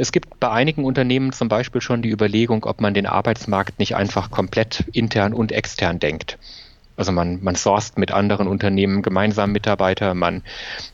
Es 0.00 0.12
gibt 0.12 0.38
bei 0.38 0.48
einigen 0.48 0.84
Unternehmen 0.84 1.32
zum 1.32 1.48
Beispiel 1.48 1.80
schon 1.80 2.02
die 2.02 2.10
Überlegung, 2.10 2.64
ob 2.66 2.80
man 2.80 2.94
den 2.94 3.06
Arbeitsmarkt 3.06 3.80
nicht 3.80 3.96
einfach 3.96 4.30
komplett 4.30 4.84
intern 4.92 5.34
und 5.34 5.50
extern 5.50 5.98
denkt. 5.98 6.38
Also 6.96 7.10
man, 7.10 7.42
man 7.42 7.56
sourced 7.56 7.98
mit 7.98 8.12
anderen 8.12 8.46
Unternehmen 8.46 9.02
gemeinsam 9.02 9.50
Mitarbeiter, 9.50 10.14
man 10.14 10.44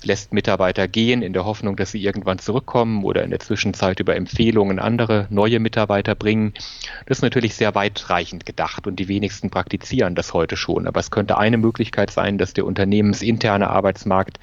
lässt 0.03 0.33
Mitarbeiter 0.33 0.89
gehen 0.89 1.21
in 1.21 1.35
der 1.35 1.45
Hoffnung, 1.45 1.77
dass 1.77 1.93
sie 1.93 2.03
irgendwann 2.03 2.39
zurückkommen 2.39 3.05
oder 3.05 3.23
in 3.25 3.31
der 3.31 3.41
Zwischenzeit 3.41 4.01
über 4.01 4.17
Empfehlungen 4.17 4.79
andere 4.79 5.27
neue 5.29 5.61
Mitarbeiter 5.61 6.15
bringen. 6.15 6.55
Das 7.05 7.19
ist 7.19 7.23
natürlich 7.23 7.57
sehr 7.57 7.75
weitreichend 7.75 8.47
gedacht 8.47 8.87
und 8.87 8.97
die 8.97 9.09
wenigsten 9.09 9.51
praktizieren 9.51 10.15
das 10.15 10.33
heute 10.33 10.57
schon. 10.57 10.87
Aber 10.87 11.01
es 11.01 11.11
könnte 11.11 11.37
eine 11.37 11.59
Möglichkeit 11.59 12.11
sein, 12.11 12.39
dass 12.39 12.55
der 12.55 12.65
unternehmensinterne 12.65 13.69
Arbeitsmarkt 13.69 14.41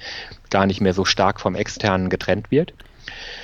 gar 0.50 0.66
nicht 0.66 0.80
mehr 0.80 0.94
so 0.94 1.04
stark 1.04 1.40
vom 1.40 1.56
externen 1.56 2.10
getrennt 2.10 2.52
wird. 2.52 2.74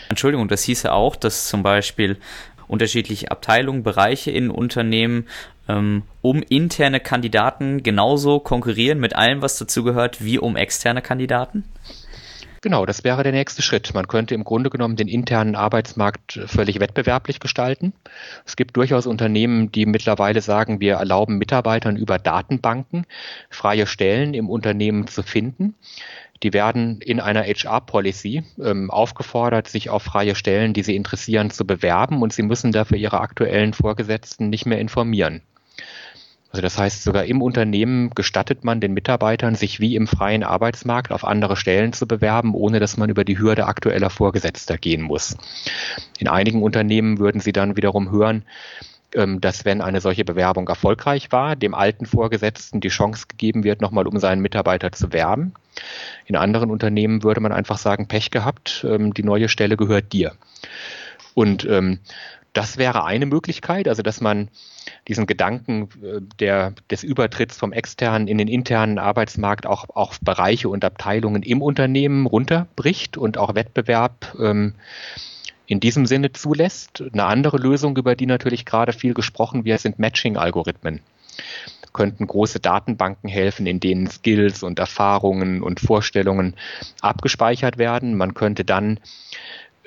Entschuldigung, 0.09 0.49
das 0.49 0.63
hieße 0.63 0.93
auch, 0.93 1.17
dass 1.17 1.49
zum 1.49 1.63
Beispiel 1.63 2.17
unterschiedliche 2.67 3.31
Abteilungen, 3.31 3.83
Bereiche 3.83 4.31
in 4.31 4.51
Unternehmen 4.51 5.27
ähm, 5.69 6.03
um 6.23 6.43
interne 6.43 7.01
Kandidaten 7.01 7.83
genauso 7.83 8.41
konkurrieren 8.41 9.01
mit 9.01 9.17
allem, 9.17 9.43
was 9.43 9.59
dazugehört, 9.59 10.25
wie 10.25 10.39
um 10.39 10.57
externe 10.57 11.03
Kandidaten? 11.03 11.65
Genau, 12.61 12.87
das 12.87 13.05
wäre 13.05 13.23
der 13.23 13.33
nächste 13.33 13.63
Schritt. 13.63 13.95
Man 13.95 14.09
könnte 14.09 14.35
im 14.35 14.43
Grunde 14.43 14.69
genommen 14.69 14.97
den 14.97 15.07
internen 15.07 15.55
Arbeitsmarkt 15.55 16.41
völlig 16.47 16.81
wettbewerblich 16.81 17.39
gestalten. 17.39 17.93
Es 18.45 18.57
gibt 18.57 18.77
durchaus 18.77 19.07
Unternehmen, 19.07 19.71
die 19.71 19.87
mittlerweile 19.87 20.41
sagen, 20.41 20.81
wir 20.81 20.95
erlauben 20.95 21.39
Mitarbeitern 21.39 21.97
über 21.97 22.19
Datenbanken 22.19 23.07
freie 23.49 23.87
Stellen 23.87 24.35
im 24.35 24.51
Unternehmen 24.51 25.07
zu 25.07 25.23
finden. 25.23 25.77
Die 26.43 26.53
werden 26.53 27.01
in 27.01 27.21
einer 27.21 27.43
HR-Policy 27.43 28.45
ähm, 28.63 28.91
aufgefordert, 28.91 29.69
sich 29.69 29.91
auf 29.91 30.03
freie 30.03 30.35
Stellen, 30.35 30.73
die 30.73 30.83
sie 30.83 30.97
interessieren, 30.97 31.51
zu 31.51 31.65
bewerben 31.67 32.23
und 32.23 32.33
sie 32.33 32.43
müssen 32.43 32.73
dafür 32.73 32.97
ihre 32.97 33.21
aktuellen 33.21 33.73
Vorgesetzten 33.73 34.49
nicht 34.49 34.67
mehr 34.67 34.81
informieren. 34.81 35.43
Also 36.51 36.63
das 36.63 36.79
heißt, 36.79 37.05
sogar 37.05 37.25
im 37.25 37.43
Unternehmen 37.43 38.11
gestattet 38.15 38.65
man 38.65 38.81
den 38.81 38.95
Mitarbeitern, 38.95 39.55
sich 39.55 39.81
wie 39.81 39.97
im 39.97 40.07
freien 40.07 40.43
Arbeitsmarkt 40.43 41.13
auf 41.13 41.25
andere 41.25 41.57
Stellen 41.57 41.93
zu 41.93 42.07
bewerben, 42.07 42.55
ohne 42.55 42.81
dass 42.81 42.97
man 42.97 43.11
über 43.11 43.25
die 43.25 43.39
Hürde 43.39 43.67
aktueller 43.67 44.09
Vorgesetzter 44.09 44.79
gehen 44.79 45.03
muss. 45.03 45.37
In 46.19 46.29
einigen 46.29 46.63
Unternehmen 46.63 47.19
würden 47.19 47.41
sie 47.41 47.53
dann 47.53 47.77
wiederum 47.77 48.11
hören, 48.11 48.45
ähm, 49.15 49.41
dass 49.41 49.65
wenn 49.65 49.81
eine 49.81 50.01
solche 50.01 50.25
Bewerbung 50.25 50.69
erfolgreich 50.69 51.33
war, 51.33 51.57
dem 51.57 51.75
alten 51.75 52.05
Vorgesetzten 52.05 52.81
die 52.81 52.89
Chance 52.89 53.27
gegeben 53.27 53.65
wird, 53.65 53.81
nochmal 53.81 54.07
um 54.07 54.19
seinen 54.19 54.41
Mitarbeiter 54.41 54.93
zu 54.93 55.13
werben. 55.13 55.55
In 56.27 56.37
anderen 56.37 56.71
Unternehmen 56.71 57.23
würde 57.23 57.41
man 57.41 57.53
einfach 57.53 57.79
sagen, 57.79 58.09
Pech 58.09 58.31
gehabt, 58.31 58.87
ähm, 58.89 59.15
die 59.15 59.23
neue 59.23 59.49
Stelle 59.49 59.77
gehört 59.77 60.13
dir. 60.13 60.33
Und 61.33 61.65
ähm, 61.67 62.01
das 62.59 62.77
wäre 62.77 63.05
eine 63.05 63.25
Möglichkeit, 63.25 63.87
also 63.87 64.03
dass 64.03 64.21
man 64.21 64.49
diesen 65.07 65.27
Gedanken 65.27 65.89
äh, 66.03 66.21
der, 66.41 66.75
des 66.91 67.05
Übertritts 67.05 67.57
vom 67.57 67.73
externen 67.73 68.27
in 68.27 68.37
den 68.37 68.49
internen 68.49 68.99
Arbeitsmarkt 68.99 69.65
auch 69.65 69.89
auf 69.91 70.19
Bereiche 70.21 70.69
und 70.69 70.85
Abteilungen 70.85 71.45
im 71.45 71.63
Unternehmen 71.63 72.27
runterbricht 72.27 73.17
und 73.17 73.39
auch 73.39 73.55
Wettbewerb 73.55 74.35
ähm, 74.41 74.75
in 75.67 75.79
diesem 75.79 76.05
Sinne 76.05 76.33
zulässt. 76.33 77.01
Eine 77.13 77.27
andere 77.27 77.59
Lösung, 77.59 77.97
über 77.97 78.17
die 78.17 78.27
natürlich 78.27 78.65
gerade 78.65 78.93
viel 78.93 79.15
gesprochen 79.15 79.65
wird, 79.65 79.81
sind 79.81 80.01
Matching-Algorithmen. 80.01 80.99
Könnten 81.93 82.27
große 82.27 82.59
Datenbanken 82.59 83.29
helfen, 83.29 83.67
in 83.67 83.79
denen 83.79 84.09
Skills 84.09 84.65
und 84.65 84.81
Erfahrungen 84.81 85.63
und 85.63 85.79
Vorstellungen 85.79 86.55
abgespeichert 87.03 87.79
werden. 87.79 88.17
Man 88.17 88.35
könnte 88.35 88.65
dann 88.65 88.99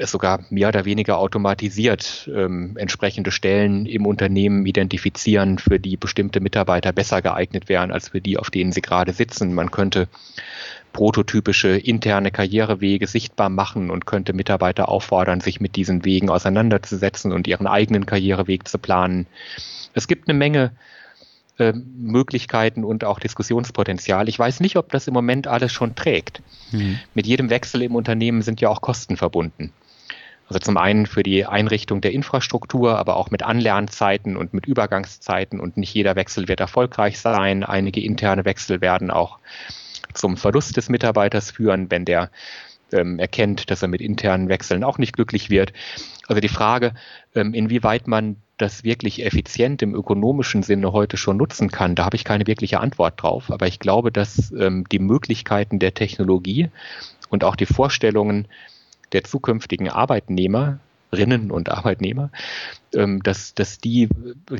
sogar 0.08 0.44
mehr 0.50 0.70
oder 0.70 0.86
weniger 0.86 1.18
automatisiert 1.18 2.30
ähm, 2.34 2.76
entsprechende 2.78 3.32
Stellen 3.32 3.86
im 3.86 4.06
Unternehmen 4.06 4.66
identifizieren, 4.66 5.58
für 5.58 5.80
die 5.80 5.98
bestimmte 5.98 6.40
Mitarbeiter 6.40 6.92
besser 6.92 7.22
geeignet 7.22 7.70
wären 7.70 7.92
als 7.92 8.10
für 8.10 8.22
die, 8.22 8.38
auf 8.38 8.50
denen 8.50 8.72
sie 8.72 8.82
gerade 8.82 9.14
sitzen. 9.14 9.54
Man 9.54 9.72
könnte 9.72 10.08
prototypische 10.94 11.70
interne 11.70 12.32
Karrierewege 12.32 13.08
sichtbar 13.08 13.50
machen 13.50 13.90
und 13.92 14.06
könnte 14.06 14.34
Mitarbeiter 14.34 14.90
auffordern, 14.90 15.42
sich 15.42 15.62
mit 15.62 15.76
diesen 15.76 16.04
Wegen 16.06 16.30
auseinanderzusetzen 16.30 17.32
und 17.32 17.48
ihren 17.48 17.68
eigenen 17.68 18.06
Karriereweg 18.06 18.68
zu 18.68 18.78
planen. 18.78 19.28
Es 19.94 20.08
gibt 20.08 20.28
eine 20.28 20.38
Menge 20.38 20.72
äh, 21.58 21.74
Möglichkeiten 21.74 22.84
und 22.84 23.04
auch 23.04 23.20
Diskussionspotenzial. 23.20 24.28
Ich 24.28 24.40
weiß 24.40 24.60
nicht, 24.60 24.78
ob 24.78 24.92
das 24.92 25.08
im 25.08 25.14
Moment 25.14 25.48
alles 25.48 25.72
schon 25.72 25.96
trägt. 25.96 26.42
Mhm. 26.72 27.00
Mit 27.14 27.28
jedem 27.28 27.50
Wechsel 27.50 27.82
im 27.84 27.96
Unternehmen 27.96 28.42
sind 28.42 28.62
ja 28.62 28.70
auch 28.70 28.82
Kosten 28.82 29.18
verbunden. 29.18 29.72
Also 30.52 30.60
zum 30.60 30.76
einen 30.76 31.06
für 31.06 31.24
die 31.24 31.46
Einrichtung 31.46 32.02
der 32.02 32.12
Infrastruktur, 32.12 32.98
aber 32.98 33.16
auch 33.16 33.32
mit 33.32 33.42
Anlernzeiten 33.42 34.36
und 34.36 34.54
mit 34.54 34.66
Übergangszeiten 34.66 35.62
und 35.62 35.78
nicht 35.78 35.94
jeder 35.94 36.18
Wechsel 36.18 36.50
wird 36.50 36.60
erfolgreich 36.60 37.22
sein. 37.22 37.64
Einige 37.64 38.02
interne 38.02 38.44
Wechsel 38.44 38.82
werden 38.82 39.12
auch 39.12 39.40
zum 40.14 40.36
Verlust 40.36 40.76
des 40.76 40.90
Mitarbeiters 40.90 41.52
führen, 41.52 41.90
wenn 41.90 42.04
der 42.04 42.32
ähm, 42.92 43.18
erkennt, 43.18 43.72
dass 43.72 43.82
er 43.82 43.88
mit 43.88 44.02
internen 44.02 44.50
Wechseln 44.50 44.84
auch 44.84 44.98
nicht 44.98 45.14
glücklich 45.14 45.50
wird. 45.50 45.72
Also 46.28 46.42
die 46.42 46.50
Frage, 46.50 46.96
ähm, 47.34 47.54
inwieweit 47.54 48.10
man 48.10 48.36
das 48.58 48.84
wirklich 48.84 49.26
effizient 49.26 49.82
im 49.82 49.96
ökonomischen 49.96 50.64
Sinne 50.64 50.92
heute 50.92 51.16
schon 51.16 51.38
nutzen 51.38 51.72
kann, 51.72 51.96
da 51.96 52.04
habe 52.04 52.18
ich 52.18 52.26
keine 52.26 52.46
wirkliche 52.46 52.82
Antwort 52.82 53.24
drauf. 53.24 53.52
Aber 53.52 53.68
ich 53.68 53.80
glaube, 53.80 54.12
dass 54.12 54.52
ähm, 54.52 54.84
die 54.92 55.00
Möglichkeiten 55.00 55.80
der 55.80 55.94
Technologie 55.94 56.70
und 57.30 57.46
auch 57.46 57.56
die 57.56 57.66
Vorstellungen 57.66 58.50
der 59.14 59.24
zukünftigen 59.24 59.90
Arbeitnehmerinnen 59.90 61.52
und 61.52 61.70
Arbeitnehmer, 61.70 62.32
ähm, 62.94 63.22
dass, 63.24 63.54
dass 63.54 63.80
die 63.80 64.10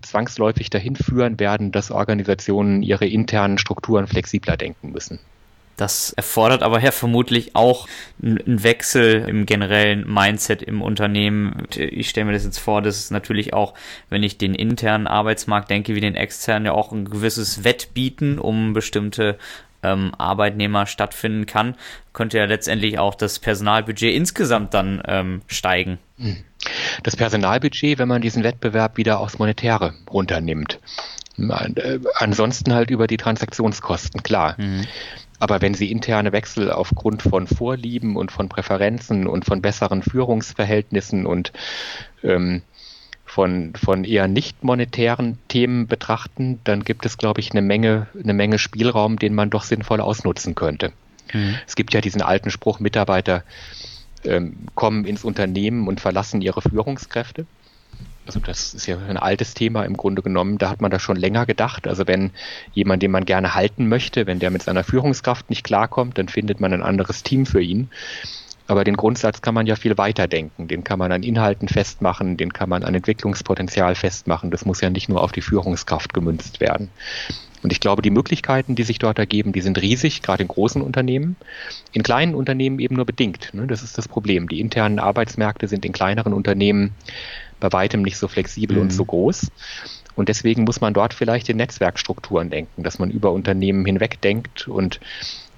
zwangsläufig 0.02 0.70
dahin 0.70 0.96
führen 0.96 1.40
werden, 1.40 1.72
dass 1.72 1.92
Organisationen 1.92 2.84
ihre 2.84 3.08
internen 3.08 3.58
Strukturen 3.58 4.08
flexibler 4.08 4.58
denken 4.58 4.92
müssen. 4.92 5.20
Das 5.82 6.14
erfordert 6.14 6.62
aber 6.62 6.80
ja 6.80 6.92
vermutlich 6.92 7.56
auch 7.56 7.88
einen 8.22 8.64
Wechsel 8.64 9.28
im 9.28 9.48
generellen 9.48 10.08
Mindset 10.08 10.62
im 10.62 10.80
Unternehmen. 10.80 11.64
Ich 11.76 12.10
stelle 12.10 12.26
mir 12.26 12.34
das 12.34 12.44
jetzt 12.44 12.60
vor, 12.60 12.84
dass 12.84 12.98
es 12.98 13.10
natürlich 13.10 13.54
auch, 13.54 13.74
wenn 14.08 14.22
ich 14.22 14.38
den 14.38 14.54
internen 14.54 15.08
Arbeitsmarkt 15.08 15.72
denke, 15.72 15.96
wie 15.96 16.00
den 16.00 16.14
externen, 16.14 16.68
ja 16.68 16.74
auch 16.74 16.92
ein 16.92 17.06
gewisses 17.06 17.64
Wettbieten 17.64 18.38
um 18.38 18.74
bestimmte 18.74 19.40
ähm, 19.84 20.14
Arbeitnehmer 20.18 20.86
stattfinden 20.86 21.46
kann, 21.46 21.76
könnte 22.14 22.38
ja 22.38 22.46
letztendlich 22.46 23.00
auch 23.00 23.16
das 23.16 23.40
Personalbudget 23.40 24.14
insgesamt 24.14 24.74
dann 24.74 25.02
ähm, 25.08 25.42
steigen. 25.48 26.00
Hm. 26.18 26.38
Das 27.04 27.16
Personalbudget, 27.16 27.98
wenn 27.98 28.08
man 28.08 28.22
diesen 28.22 28.44
Wettbewerb 28.44 28.98
wieder 28.98 29.20
aufs 29.20 29.40
Monetäre 29.40 29.94
runternimmt. 30.12 30.80
Äh, 31.38 32.00
ansonsten 32.16 32.74
halt 32.74 32.92
über 32.92 33.08
die 33.08 33.18
Transaktionskosten, 33.18 34.22
klar. 34.24 34.56
Mhm. 34.58 34.86
Aber 35.40 35.60
wenn 35.62 35.74
Sie 35.74 35.92
interne 35.92 36.34
Wechsel 36.34 36.72
aufgrund 36.72 37.24
von 37.24 37.48
Vorlieben 37.48 38.16
und 38.16 38.32
von 38.32 38.48
Präferenzen 38.48 39.26
und 39.26 39.44
von 39.44 39.62
besseren 39.62 40.04
Führungsverhältnissen 40.04 41.26
und 41.26 41.52
ähm, 42.22 42.62
von, 43.32 43.72
von 43.82 44.04
eher 44.04 44.28
nicht 44.28 44.62
monetären 44.62 45.38
Themen 45.48 45.88
betrachten, 45.88 46.60
dann 46.66 46.84
gibt 46.84 47.06
es, 47.06 47.18
glaube 47.18 47.40
ich, 47.40 47.52
eine 47.52 47.62
Menge, 47.62 48.08
eine 48.22 48.34
Menge 48.34 48.60
Spielraum, 48.60 49.18
den 49.18 49.34
man 49.34 49.50
doch 49.50 49.64
sinnvoll 49.64 50.02
ausnutzen 50.02 50.54
könnte. 50.54 50.92
Mhm. 51.32 51.56
Es 51.66 51.78
gibt 51.78 51.94
ja 51.94 52.02
diesen 52.02 52.22
alten 52.22 52.52
Spruch, 52.52 52.82
Mitarbeiter 52.82 53.46
ähm, 54.26 54.58
kommen 54.76 55.06
ins 55.06 55.24
Unternehmen 55.24 55.88
und 55.88 56.02
verlassen 56.02 56.42
ihre 56.42 56.62
Führungskräfte. 56.62 57.46
Also 58.26 58.42
das 58.42 58.74
ist 58.74 58.86
ja 58.86 58.98
ein 58.98 59.16
altes 59.16 59.54
Thema 59.54 59.84
im 59.84 59.96
Grunde 59.96 60.22
genommen. 60.22 60.58
Da 60.58 60.70
hat 60.70 60.82
man 60.82 60.92
das 60.92 61.02
schon 61.02 61.16
länger 61.16 61.46
gedacht. 61.46 61.88
Also 61.88 62.08
wenn 62.08 62.32
jemand, 62.74 63.02
den 63.02 63.12
man 63.12 63.24
gerne 63.24 63.56
halten 63.56 63.88
möchte, 63.88 64.28
wenn 64.28 64.40
der 64.40 64.52
mit 64.52 64.64
seiner 64.64 64.84
Führungskraft 64.84 65.50
nicht 65.50 65.64
klarkommt, 65.64 66.18
dann 66.18 66.28
findet 66.28 66.60
man 66.60 66.74
ein 66.74 66.84
anderes 66.84 67.24
Team 67.24 67.46
für 67.46 67.62
ihn. 67.62 67.90
Aber 68.72 68.86
den 68.86 68.96
Grundsatz 68.96 69.42
kann 69.42 69.54
man 69.54 69.68
ja 69.68 69.76
viel 69.76 69.98
weiter 69.98 70.30
denken. 70.30 70.70
Den 70.70 70.86
kann 70.86 70.98
man 70.98 71.12
an 71.12 71.24
Inhalten 71.24 71.68
festmachen, 71.68 72.38
den 72.38 72.54
kann 72.54 72.70
man 72.70 72.86
an 72.86 72.96
Entwicklungspotenzial 72.96 73.96
festmachen. 73.96 74.50
Das 74.50 74.64
muss 74.64 74.80
ja 74.80 74.90
nicht 74.90 75.10
nur 75.10 75.22
auf 75.22 75.34
die 75.34 75.42
Führungskraft 75.42 76.14
gemünzt 76.14 76.62
werden. 76.62 76.90
Und 77.64 77.74
ich 77.74 77.82
glaube, 77.82 78.02
die 78.02 78.12
Möglichkeiten, 78.12 78.76
die 78.76 78.84
sich 78.84 78.98
dort 78.98 79.20
ergeben, 79.20 79.52
die 79.52 79.60
sind 79.60 79.82
riesig, 79.82 80.22
gerade 80.22 80.44
in 80.44 80.48
großen 80.48 80.82
Unternehmen. 80.82 81.36
In 81.92 82.02
kleinen 82.02 82.34
Unternehmen 82.34 82.80
eben 82.80 82.96
nur 82.96 83.04
bedingt. 83.04 83.50
Ne? 83.52 83.68
Das 83.68 83.84
ist 83.84 83.98
das 83.98 84.08
Problem. 84.08 84.48
Die 84.48 84.62
internen 84.62 85.00
Arbeitsmärkte 85.00 85.68
sind 85.68 85.84
in 85.84 85.92
kleineren 85.92 86.32
Unternehmen 86.32 86.94
bei 87.60 87.74
weitem 87.74 88.04
nicht 88.04 88.16
so 88.16 88.30
flexibel 88.30 88.78
mhm. 88.78 88.84
und 88.84 88.94
so 88.94 89.04
groß. 89.04 89.52
Und 90.16 90.30
deswegen 90.30 90.64
muss 90.64 90.80
man 90.80 90.94
dort 90.94 91.14
vielleicht 91.14 91.50
in 91.50 91.58
Netzwerkstrukturen 91.58 92.50
denken, 92.50 92.84
dass 92.84 93.00
man 93.00 93.12
über 93.12 93.34
Unternehmen 93.34 93.86
hinweg 93.86 94.22
denkt 94.22 94.70
und 94.70 95.02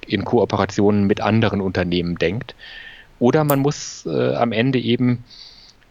in 0.08 0.26
Kooperationen 0.26 1.06
mit 1.06 1.22
anderen 1.22 1.62
Unternehmen 1.62 2.18
denkt. 2.18 2.56
Oder 3.20 3.44
man 3.44 3.60
muss 3.60 4.06
äh, 4.06 4.36
am 4.36 4.52
Ende 4.52 4.80
eben 4.80 5.24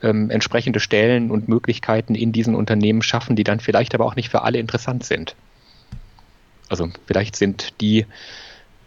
ähm, 0.02 0.30
entsprechende 0.30 0.80
Stellen 0.80 1.30
und 1.30 1.48
Möglichkeiten 1.48 2.14
in 2.14 2.32
diesen 2.32 2.54
Unternehmen 2.54 3.02
schaffen, 3.02 3.36
die 3.36 3.44
dann 3.44 3.60
vielleicht 3.60 3.94
aber 3.94 4.04
auch 4.04 4.16
nicht 4.16 4.28
für 4.28 4.42
alle 4.42 4.58
interessant 4.58 5.04
sind. 5.04 5.34
Also 6.68 6.88
vielleicht 7.06 7.36
sind 7.36 7.80
die 7.80 8.06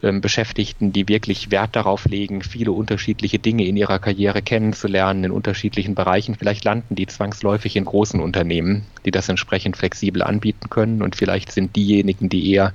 ähm, 0.03 0.21
Beschäftigten, 0.21 0.91
die 0.91 1.07
wirklich 1.07 1.51
Wert 1.51 1.75
darauf 1.75 2.05
legen, 2.05 2.41
viele 2.41 2.71
unterschiedliche 2.71 3.39
Dinge 3.39 3.65
in 3.65 3.77
ihrer 3.77 3.99
Karriere 3.99 4.41
kennenzulernen, 4.41 5.23
in 5.23 5.31
unterschiedlichen 5.31 5.95
Bereichen. 5.95 6.35
Vielleicht 6.35 6.65
landen 6.65 6.95
die 6.95 7.07
zwangsläufig 7.07 7.75
in 7.75 7.85
großen 7.85 8.19
Unternehmen, 8.19 8.85
die 9.05 9.11
das 9.11 9.29
entsprechend 9.29 9.77
flexibel 9.77 10.21
anbieten 10.21 10.69
können. 10.69 11.01
Und 11.01 11.15
vielleicht 11.15 11.51
sind 11.51 11.75
diejenigen, 11.75 12.29
die 12.29 12.51
eher 12.51 12.73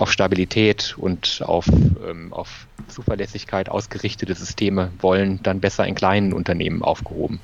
auf 0.00 0.12
Stabilität 0.12 0.94
und 0.96 1.42
auf, 1.44 1.66
ähm, 1.68 2.32
auf 2.32 2.66
Zuverlässigkeit 2.88 3.68
ausgerichtete 3.68 4.34
Systeme 4.34 4.90
wollen, 5.00 5.42
dann 5.42 5.60
besser 5.60 5.86
in 5.86 5.94
kleinen 5.94 6.32
Unternehmen 6.32 6.82
aufgehoben. 6.82 7.40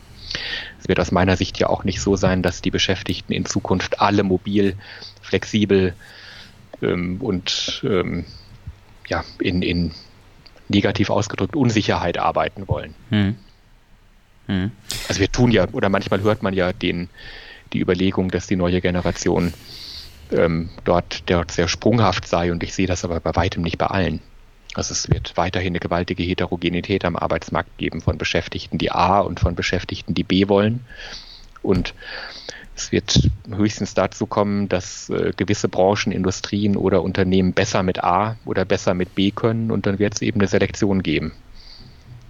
Es 0.80 0.88
wird 0.88 1.00
aus 1.00 1.12
meiner 1.12 1.36
Sicht 1.36 1.58
ja 1.58 1.68
auch 1.68 1.84
nicht 1.84 2.00
so 2.00 2.16
sein, 2.16 2.42
dass 2.42 2.62
die 2.62 2.70
Beschäftigten 2.70 3.32
in 3.32 3.46
Zukunft 3.46 4.00
alle 4.00 4.22
mobil, 4.22 4.76
flexibel 5.22 5.94
ähm, 6.82 7.18
und 7.20 7.82
ähm, 7.84 8.24
ja, 9.08 9.24
in, 9.38 9.62
in 9.62 9.92
negativ 10.68 11.10
ausgedrückt 11.10 11.54
Unsicherheit 11.54 12.18
arbeiten 12.18 12.66
wollen. 12.66 12.94
Hm. 13.10 13.36
Hm. 14.46 14.70
Also 15.08 15.20
wir 15.20 15.30
tun 15.30 15.50
ja, 15.50 15.68
oder 15.72 15.88
manchmal 15.88 16.20
hört 16.22 16.42
man 16.42 16.54
ja 16.54 16.72
den, 16.72 17.08
die 17.72 17.80
Überlegung, 17.80 18.30
dass 18.30 18.46
die 18.46 18.56
neue 18.56 18.80
Generation 18.80 19.52
ähm, 20.32 20.70
dort, 20.84 21.28
dort 21.30 21.50
sehr 21.50 21.68
sprunghaft 21.68 22.26
sei 22.26 22.52
und 22.52 22.62
ich 22.62 22.74
sehe 22.74 22.86
das 22.86 23.04
aber 23.04 23.20
bei 23.20 23.34
weitem 23.36 23.62
nicht 23.62 23.78
bei 23.78 23.86
allen. 23.86 24.20
Also 24.74 24.92
es 24.92 25.08
wird 25.10 25.36
weiterhin 25.36 25.72
eine 25.72 25.80
gewaltige 25.80 26.22
Heterogenität 26.22 27.04
am 27.04 27.16
Arbeitsmarkt 27.16 27.78
geben 27.78 28.02
von 28.02 28.18
Beschäftigten, 28.18 28.76
die 28.78 28.90
A 28.90 29.20
und 29.20 29.40
von 29.40 29.54
Beschäftigten, 29.54 30.12
die 30.12 30.24
B 30.24 30.48
wollen. 30.48 30.84
Und 31.62 31.94
es 32.76 32.92
wird 32.92 33.30
höchstens 33.48 33.94
dazu 33.94 34.26
kommen, 34.26 34.68
dass 34.68 35.08
äh, 35.08 35.32
gewisse 35.34 35.68
Branchen, 35.68 36.12
Industrien 36.12 36.76
oder 36.76 37.02
Unternehmen 37.02 37.54
besser 37.54 37.82
mit 37.82 38.04
A 38.04 38.36
oder 38.44 38.66
besser 38.66 38.92
mit 38.92 39.14
B 39.14 39.30
können 39.30 39.70
und 39.70 39.86
dann 39.86 39.98
wird 39.98 40.14
es 40.14 40.22
eben 40.22 40.40
eine 40.40 40.48
Selektion 40.48 41.02
geben. 41.02 41.32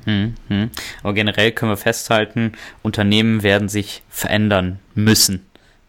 Hm, 0.05 0.35
hm. 0.47 0.71
Aber 1.03 1.15
generell 1.15 1.51
können 1.51 1.73
wir 1.73 1.77
festhalten, 1.77 2.53
Unternehmen 2.83 3.43
werden 3.43 3.69
sich 3.69 4.05
verändern 4.09 4.79
müssen 4.95 5.46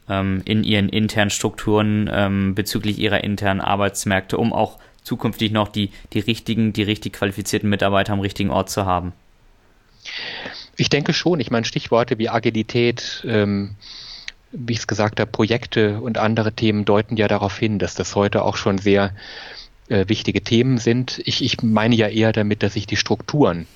ähm, 0.10 0.42
in 0.46 0.64
ihren 0.64 0.90
internen 0.90 1.30
Strukturen 1.30 2.10
ähm, 2.12 2.56
bezüglich 2.56 3.00
ihrer 3.00 3.24
internen 3.24 3.62
Arbeitsmärkte, 3.62 4.38
um 4.38 4.54
auch 4.54 4.80
zukünftig 5.04 5.52
noch 5.52 5.70
die, 5.70 5.92
die 6.14 6.20
richtigen, 6.20 6.74
die 6.74 6.84
richtig 6.84 7.14
qualifizierten 7.14 7.70
Mitarbeiter 7.70 8.14
am 8.14 8.20
richtigen 8.20 8.50
Ort 8.50 8.70
zu 8.70 8.86
haben? 8.86 9.14
Ich 10.76 10.90
denke 10.90 11.14
schon. 11.14 11.40
Ich 11.40 11.52
meine, 11.52 11.66
Stichworte 11.66 12.18
wie 12.18 12.30
Agilität, 12.30 13.26
ähm, 13.28 13.76
wie 14.52 14.74
ich 14.74 14.80
es 14.80 14.88
gesagt 14.88 15.20
habe, 15.20 15.32
Projekte 15.32 16.00
und 16.02 16.18
andere 16.18 16.54
Themen 16.54 16.86
deuten 16.86 17.18
ja 17.18 17.28
darauf 17.28 17.58
hin, 17.58 17.80
dass 17.80 17.96
das 17.96 18.16
heute 18.16 18.44
auch 18.44 18.58
schon 18.58 18.78
sehr 18.78 19.14
äh, 19.90 20.06
wichtige 20.08 20.42
Themen 20.42 20.78
sind. 20.78 21.22
Ich, 21.26 21.44
ich 21.44 21.62
meine 21.64 21.96
ja 21.96 22.08
eher 22.08 22.32
damit, 22.32 22.64
dass 22.64 22.74
sich 22.74 22.88
die 22.88 22.96
Strukturen 22.96 23.68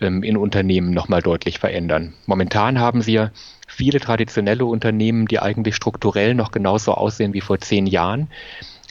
ähm, 0.00 0.22
in 0.22 0.36
Unternehmen 0.36 0.90
nochmal 0.90 1.22
deutlich 1.22 1.58
verändern. 1.58 2.14
Momentan 2.26 2.78
haben 2.78 3.02
sie 3.02 3.12
ja 3.12 3.30
viele 3.76 4.00
traditionelle 4.00 4.64
Unternehmen, 4.64 5.26
die 5.26 5.38
eigentlich 5.38 5.76
strukturell 5.76 6.34
noch 6.34 6.50
genauso 6.50 6.94
aussehen 6.94 7.34
wie 7.34 7.40
vor 7.40 7.58
zehn 7.60 7.86
Jahren 7.86 8.28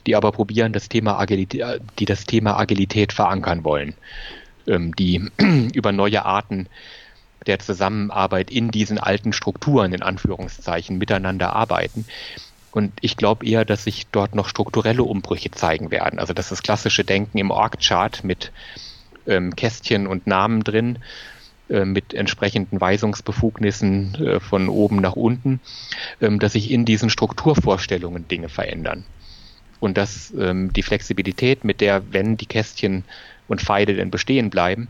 die 0.06 0.16
aber 0.16 0.32
probieren, 0.32 0.74
das 0.74 0.90
Thema 0.90 1.20
Agilität, 1.20 1.82
die 2.00 2.06
das 2.06 2.26
Thema 2.26 2.58
Agilität 2.58 3.14
verankern 3.14 3.64
wollen, 3.64 3.96
ähm, 4.68 4.96
die 4.96 5.30
über 5.74 5.92
neue 5.92 6.26
Arten 6.26 6.68
der 7.48 7.60
Zusammenarbeit 7.60 8.50
in 8.50 8.72
diesen 8.72 8.98
alten 8.98 9.34
Strukturen, 9.34 9.94
in 9.94 10.02
Anführungszeichen, 10.02 10.98
miteinander 10.98 11.56
arbeiten. 11.56 12.06
Und 12.72 12.92
ich 13.02 13.18
glaube 13.18 13.46
eher, 13.46 13.66
dass 13.66 13.84
sich 13.84 14.08
dort 14.12 14.36
noch 14.36 14.50
strukturelle 14.50 15.04
Umbrüche 15.04 15.52
zeigen 15.52 15.92
werden. 15.92 16.20
Also 16.20 16.34
dass 16.34 16.50
das 16.50 16.64
klassische 16.64 17.04
Denken 17.04 17.38
im 17.38 17.52
Org-Chart 17.52 18.24
mit 18.24 18.52
ähm, 19.28 19.56
Kästchen 19.56 20.08
und 20.08 20.28
Namen 20.28 20.64
drin, 20.64 20.98
äh, 20.98 21.00
mit 21.86 22.14
entsprechenden 22.14 22.80
Weisungsbefugnissen 22.80 24.16
äh, 24.16 24.40
von 24.40 24.70
oben 24.70 24.98
nach 24.98 25.16
unten, 25.16 25.60
ähm, 26.22 26.40
dass 26.40 26.54
sich 26.54 26.72
in 26.72 26.86
diesen 26.86 27.10
Strukturvorstellungen 27.10 28.28
Dinge 28.28 28.50
verändern 28.50 29.04
und 29.80 29.98
dass 29.98 30.34
ähm, 30.38 30.72
die 30.74 30.84
Flexibilität, 30.84 31.64
mit 31.64 31.82
der, 31.82 32.04
wenn 32.12 32.38
die 32.38 32.46
Kästchen 32.46 33.04
und 33.48 33.62
Pfeile 33.62 33.96
denn 33.96 34.12
bestehen 34.12 34.50
bleiben, 34.50 34.88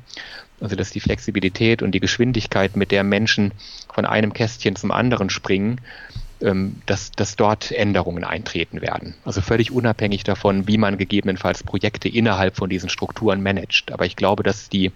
also 0.61 0.75
dass 0.75 0.89
die 0.89 0.99
Flexibilität 0.99 1.81
und 1.81 1.91
die 1.91 1.99
Geschwindigkeit, 1.99 2.75
mit 2.75 2.91
der 2.91 3.03
Menschen 3.03 3.51
von 3.93 4.05
einem 4.05 4.33
Kästchen 4.33 4.75
zum 4.75 4.91
anderen 4.91 5.29
springen, 5.29 5.81
ähm, 6.41 6.81
dass, 6.85 7.11
dass 7.11 7.35
dort 7.35 7.71
Änderungen 7.71 8.23
eintreten 8.23 8.81
werden. 8.81 9.15
Also 9.23 9.41
völlig 9.41 9.71
unabhängig 9.71 10.23
davon, 10.23 10.67
wie 10.67 10.77
man 10.77 10.97
gegebenenfalls 10.97 11.63
Projekte 11.63 12.09
innerhalb 12.09 12.55
von 12.55 12.69
diesen 12.69 12.89
Strukturen 12.89 13.41
managt. 13.41 13.91
Aber 13.91 14.05
ich 14.05 14.15
glaube, 14.15 14.43
dass 14.43 14.69
die 14.69 14.91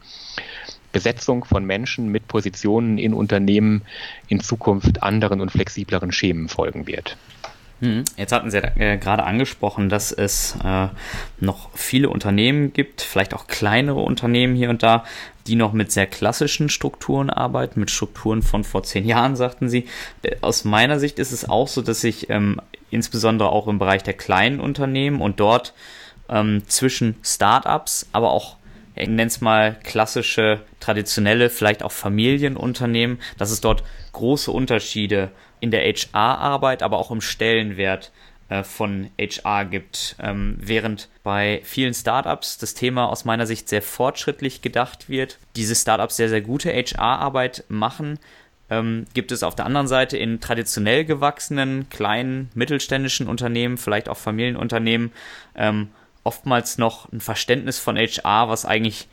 Besetzung 0.91 1.45
von 1.45 1.65
Menschen 1.65 2.09
mit 2.09 2.27
Positionen 2.27 2.97
in 2.97 3.13
Unternehmen 3.13 3.83
in 4.27 4.39
Zukunft 4.39 5.03
anderen 5.03 5.41
und 5.41 5.51
flexibleren 5.51 6.11
Schemen 6.11 6.49
folgen 6.49 6.87
wird. 6.87 7.17
Hm. 7.81 8.03
Jetzt 8.17 8.33
hatten 8.33 8.51
Sie 8.51 8.57
ja 8.57 8.71
äh, 8.75 8.97
gerade 8.97 9.23
angesprochen, 9.23 9.87
dass 9.87 10.11
es 10.11 10.57
äh, 10.63 10.87
noch 11.39 11.69
viele 11.73 12.09
Unternehmen 12.09 12.73
gibt, 12.73 13.01
vielleicht 13.01 13.33
auch 13.33 13.47
kleinere 13.47 14.01
Unternehmen 14.01 14.55
hier 14.55 14.69
und 14.69 14.83
da, 14.83 15.05
die 15.47 15.55
noch 15.55 15.71
mit 15.71 15.91
sehr 15.91 16.05
klassischen 16.05 16.67
Strukturen 16.67 17.29
arbeiten, 17.29 17.79
mit 17.79 17.89
Strukturen 17.89 18.41
von 18.41 18.65
vor 18.65 18.83
zehn 18.83 19.05
Jahren, 19.05 19.37
sagten 19.37 19.69
Sie. 19.69 19.87
Äh, 20.23 20.35
aus 20.41 20.65
meiner 20.65 20.99
Sicht 20.99 21.19
ist 21.19 21.31
es 21.31 21.47
auch 21.47 21.69
so, 21.69 21.81
dass 21.81 22.01
sich 22.01 22.29
ähm, 22.29 22.59
insbesondere 22.91 23.49
auch 23.49 23.67
im 23.67 23.79
Bereich 23.79 24.03
der 24.03 24.13
kleinen 24.13 24.59
Unternehmen 24.59 25.21
und 25.21 25.39
dort 25.39 25.73
ähm, 26.27 26.63
zwischen 26.67 27.15
Startups, 27.23 28.09
aber 28.11 28.31
auch 28.31 28.57
ich 28.99 29.07
nenne 29.07 29.27
es 29.27 29.41
mal 29.41 29.77
klassische, 29.83 30.61
traditionelle, 30.79 31.49
vielleicht 31.49 31.83
auch 31.83 31.91
Familienunternehmen, 31.91 33.19
dass 33.37 33.51
es 33.51 33.61
dort 33.61 33.83
große 34.11 34.51
Unterschiede 34.51 35.31
in 35.59 35.71
der 35.71 35.81
HR-Arbeit, 35.81 36.83
aber 36.83 36.97
auch 36.97 37.11
im 37.11 37.21
Stellenwert 37.21 38.11
äh, 38.49 38.63
von 38.63 39.09
HR 39.19 39.65
gibt. 39.65 40.15
Ähm, 40.19 40.57
während 40.59 41.09
bei 41.23 41.61
vielen 41.63 41.93
Startups 41.93 42.57
das 42.57 42.73
Thema 42.73 43.09
aus 43.09 43.25
meiner 43.25 43.45
Sicht 43.45 43.69
sehr 43.69 43.81
fortschrittlich 43.81 44.61
gedacht 44.61 45.09
wird, 45.09 45.37
diese 45.55 45.75
Startups 45.75 46.17
sehr, 46.17 46.29
sehr 46.29 46.41
gute 46.41 46.71
HR-Arbeit 46.71 47.63
machen, 47.69 48.19
ähm, 48.69 49.05
gibt 49.13 49.31
es 49.31 49.43
auf 49.43 49.55
der 49.55 49.65
anderen 49.65 49.87
Seite 49.87 50.17
in 50.17 50.39
traditionell 50.39 51.05
gewachsenen, 51.05 51.89
kleinen, 51.89 52.49
mittelständischen 52.53 53.27
Unternehmen, 53.27 53.77
vielleicht 53.77 54.09
auch 54.09 54.17
Familienunternehmen, 54.17 55.11
ähm, 55.55 55.89
oftmals 56.29 56.77
noch 56.77 57.11
ein 57.11 57.21
Verständnis 57.21 57.79
von 57.79 57.97
HR, 57.97 58.49
was 58.49 58.63
eigentlich 58.63 59.07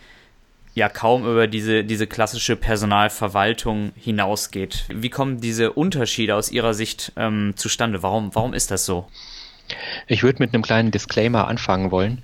ja 0.75 0.91
kaum 0.91 1.23
über 1.23 1.47
diese, 1.47 1.83
diese 1.83 2.07
klassische 2.07 2.57
Personalverwaltung 2.57 3.93
hinausgeht. 3.97 4.85
Wie 4.91 5.09
kommen 5.09 5.41
diese 5.41 5.73
Unterschiede 5.73 6.35
aus 6.35 6.51
Ihrer 6.51 6.75
Sicht 6.75 7.13
ähm, 7.17 7.55
zustande? 7.57 8.03
Warum, 8.03 8.35
warum 8.35 8.53
ist 8.53 8.71
das 8.71 8.85
so? 8.85 9.09
Ich 10.07 10.23
würde 10.23 10.41
mit 10.41 10.53
einem 10.53 10.63
kleinen 10.63 10.91
Disclaimer 10.91 11.49
anfangen 11.49 11.91
wollen. 11.91 12.23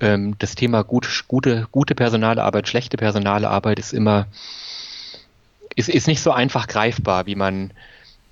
Ähm, 0.00 0.34
das 0.38 0.54
Thema 0.54 0.82
gut, 0.82 1.24
gute, 1.28 1.68
gute 1.70 1.94
Personalarbeit, 1.94 2.66
schlechte 2.68 2.96
Personalarbeit 2.96 3.78
ist 3.78 3.92
immer, 3.92 4.28
ist, 5.76 5.90
ist 5.90 6.06
nicht 6.06 6.22
so 6.22 6.32
einfach 6.32 6.68
greifbar, 6.68 7.26
wie 7.26 7.36
man, 7.36 7.72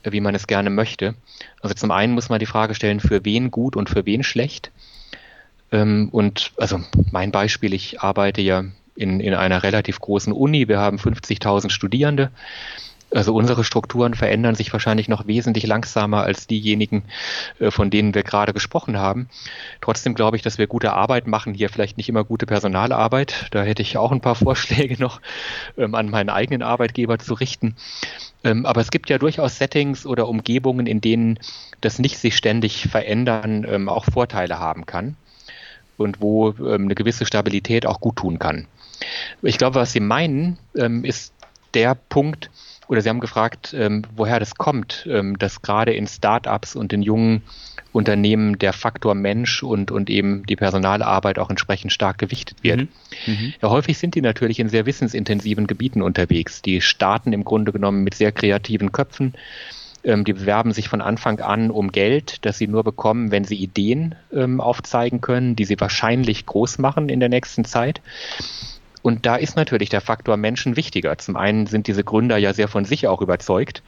wie 0.03 0.23
man 0.23 0.35
es 0.35 0.47
gerne 0.47 0.71
möchte. 0.71 1.15
Also 1.61 1.75
zum 1.75 1.91
einen 1.91 2.15
muss 2.15 2.31
man 2.31 2.41
die 2.41 2.47
Frage 2.47 2.75
stellen, 2.75 3.01
für 3.01 3.27
wen 3.27 3.51
gut 3.51 3.77
und 3.77 3.91
für 3.91 4.07
wen 4.07 4.23
schlecht. 4.23 4.71
Ähm, 5.73 6.09
und 6.11 6.53
also 6.57 6.81
mein 7.11 7.31
Beispiel, 7.31 7.75
ich 7.75 8.01
arbeite 8.01 8.41
ja 8.41 8.65
in, 8.97 9.21
in 9.21 9.35
einer 9.35 9.63
relativ 9.63 10.01
großen 10.01 10.33
Uni. 10.33 10.69
Wir 10.69 10.79
haben 10.79 10.99
50.000 10.99 11.71
Studierende. 11.71 12.31
Also 13.13 13.35
unsere 13.35 13.65
Strukturen 13.65 14.15
verändern 14.15 14.55
sich 14.55 14.73
wahrscheinlich 14.73 15.09
noch 15.09 15.27
wesentlich 15.27 15.67
langsamer 15.67 16.23
als 16.23 16.47
diejenigen, 16.47 17.03
äh, 17.59 17.73
von 17.73 17.91
denen 17.91 18.15
wir 18.15 18.23
gerade 18.23 18.53
gesprochen 18.53 18.99
haben. 18.99 19.29
Trotzdem 19.81 20.15
glaube 20.15 20.37
ich, 20.37 20.43
dass 20.43 20.59
wir 20.59 20.69
gute 20.69 20.93
Arbeit 20.93 21.27
machen, 21.27 21.55
hier 21.55 21.71
vielleicht 21.71 21.97
nicht 21.97 22.09
immer 22.09 22.23
gute 22.23 22.47
Personalarbeit. 22.47 23.47
Da 23.51 23.63
hätte 23.63 23.83
ich 23.83 23.97
auch 23.97 24.13
ein 24.13 24.21
paar 24.21 24.35
Vorschläge 24.37 25.01
noch 25.01 25.21
ähm, 25.77 25.95
an 25.95 26.09
meinen 26.09 26.31
eigenen 26.31 26.63
Arbeitgeber 26.63 27.19
zu 27.19 27.35
richten. 27.35 27.75
Ähm, 28.45 28.65
aber 28.65 28.81
es 28.81 28.91
gibt 28.91 29.11
ja 29.11 29.19
durchaus 29.19 29.59
Settings 29.59 30.07
oder 30.07 30.29
Umgebungen, 30.29 30.87
in 30.87 31.01
denen 31.01 31.41
das 31.81 31.99
nicht 31.99 32.19
sich 32.19 32.37
ständig 32.37 32.87
verändern 32.89 33.67
ähm, 33.69 33.89
auch 33.89 34.05
Vorteile 34.05 34.61
haben 34.61 34.87
kann 34.87 35.17
und 36.01 36.21
wo 36.21 36.51
eine 36.51 36.95
gewisse 36.95 37.27
Stabilität 37.27 37.87
auch 37.87 38.01
gut 38.01 38.17
tun 38.17 38.39
kann. 38.39 38.67
Ich 39.43 39.59
glaube, 39.59 39.77
was 39.77 39.93
Sie 39.93 40.01
meinen, 40.01 40.59
ähm, 40.77 41.05
ist 41.05 41.33
der 41.75 41.95
Punkt, 41.95 42.51
oder 42.89 43.01
Sie 43.01 43.09
haben 43.09 43.21
gefragt, 43.21 43.75
ähm, 43.79 44.03
woher 44.17 44.41
das 44.41 44.57
kommt, 44.57 45.07
ähm, 45.09 45.39
dass 45.39 45.63
gerade 45.63 45.93
in 45.93 46.09
Startups 46.09 46.75
und 46.75 46.93
in 46.93 47.03
jungen 47.03 47.43
Unternehmen 47.93 48.59
der 48.59 48.73
Faktor 48.73 49.15
Mensch 49.15 49.63
und, 49.63 49.91
und 49.91 50.11
eben 50.11 50.45
die 50.47 50.57
Personalarbeit 50.57 51.39
auch 51.39 51.51
entsprechend 51.51 51.93
stark 51.93 52.19
gewichtet 52.19 52.63
wird. 52.63 52.81
Mhm. 52.81 52.89
Mhm. 53.27 53.55
Ja, 53.63 53.71
häufig 53.71 53.99
sind 53.99 54.15
die 54.15 54.21
natürlich 54.21 54.61
in 54.61 54.69
sehr 54.69 54.87
wissensintensiven 54.87 55.67
Gebieten 55.67 56.03
unterwegs. 56.03 56.63
Die 56.63 56.81
starten 56.81 57.33
im 57.33 57.45
Grunde 57.45 57.73
genommen 57.73 58.03
mit 58.03 58.15
sehr 58.15 58.33
kreativen 58.33 58.93
Köpfen, 58.93 59.35
Ähm, 60.03 60.25
die 60.25 60.33
bewerben 60.33 60.73
sich 60.73 60.89
von 60.89 61.01
Anfang 61.01 61.41
an 61.41 61.71
um 61.71 61.93
Geld, 61.93 62.45
das 62.45 62.59
sie 62.59 62.67
nur 62.67 62.85
bekommen, 62.85 63.31
wenn 63.31 63.45
sie 63.45 63.57
Ideen 63.57 64.15
ähm, 64.33 64.61
aufzeigen 64.61 65.21
können, 65.21 65.57
die 65.57 65.65
sie 65.65 65.81
wahrscheinlich 65.81 66.47
groß 66.47 66.79
machen 66.79 67.09
in 67.09 67.21
der 67.21 67.29
nächsten 67.29 67.65
Zeit. 67.65 68.01
Und 69.03 69.27
da 69.27 69.37
ist 69.37 69.57
natürlich 69.57 69.89
der 69.89 70.01
Faktor 70.01 70.37
Menschen 70.37 70.77
wichtiger. 70.77 71.17
Zum 71.19 71.37
einen 71.37 71.67
sind 71.67 71.87
diese 71.87 72.05
Gründer 72.05 72.37
ja 72.37 72.53
sehr 72.53 72.69
von 72.69 72.85
sich 72.85 73.07
auch 73.09 73.23
überzeugt, 73.23 73.83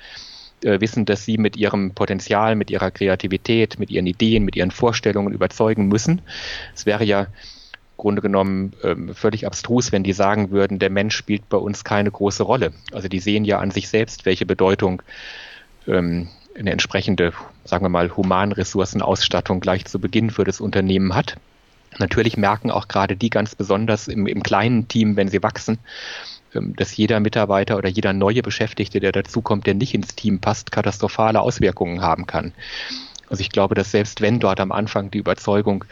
äh, 0.63 0.81
wissen, 0.81 1.05
dass 1.05 1.25
sie 1.25 1.39
mit 1.39 1.57
ihrem 1.57 1.93
Potenzial, 1.93 2.57
mit 2.57 2.71
ihrer 2.71 2.91
Kreativität, 2.91 3.79
mit 3.79 3.91
ihren 3.91 4.07
Ideen, 4.07 4.45
mit 4.45 4.57
ihren 4.57 4.71
Vorstellungen 4.71 5.33
überzeugen 5.33 5.89
müssen. 5.89 6.23
Es 6.75 6.87
wäre 6.87 7.05
ja 7.05 7.27
Grunde 7.97 8.21
genommen 8.23 8.73
ähm, 8.83 9.15
völlig 9.15 9.47
abstrus, 9.47 9.93
wenn 9.93 10.03
die 10.03 10.13
sagen 10.13 10.51
würden, 10.51 10.79
der 10.79 10.91
Mensch 10.91 11.15
spielt 11.15 11.49
bei 11.49 11.59
uns 11.59 11.85
keine 11.85 12.11
große 12.11 12.43
Rolle. 12.43 12.73
Also 12.91 13.09
die 13.09 13.21
sehen 13.21 13.45
ja 13.45 13.61
an 13.61 13.71
sich 13.71 13.89
selbst, 13.89 14.27
welche 14.27 14.45
Bedeutung 14.45 15.03
ähm, 15.87 16.29
eine 16.59 16.71
entsprechende, 16.71 17.33
sagen 17.65 17.85
wir 17.85 17.89
mal, 17.89 18.17
Humanressourcenausstattung 18.17 19.61
gleich 19.61 19.85
zu 19.87 19.99
Beginn 19.99 20.31
für 20.31 20.45
das 20.45 20.61
Unternehmen 20.61 21.15
hat. 21.15 21.37
Natürlich 21.99 22.37
merken 22.37 22.71
auch 22.71 22.89
gerade 22.89 23.17
die 23.17 23.31
ganz 23.31 23.55
besonders 23.55 24.09
im, 24.09 24.27
im 24.27 24.43
kleinen 24.43 24.89
Team, 24.89 25.17
wenn 25.17 25.29
sie 25.29 25.43
wachsen, 25.43 25.79
ähm, 26.55 26.75
dass 26.77 26.97
jeder 26.97 27.21
Mitarbeiter 27.21 27.77
oder 27.77 27.89
jeder 27.89 28.13
neue 28.13 28.43
Beschäftigte, 28.43 29.01
der 29.01 29.13
dazukommt, 29.13 29.67
der 29.67 29.75
nicht 29.75 29.95
ins 29.95 30.15
Team 30.15 30.41
passt, 30.41 30.73
katastrophale 30.73 31.41
Auswirkungen 31.41 32.03
haben 32.03 32.27
kann. 32.27 32.53
Also 33.29 33.41
ich 33.41 33.51
glaube, 33.51 33.75
dass 33.75 33.91
selbst 33.91 34.21
wenn 34.21 34.41
dort 34.41 34.61
am 34.61 34.73
Anfang 34.73 35.11
die 35.11 35.19
Überzeugung, 35.19 35.85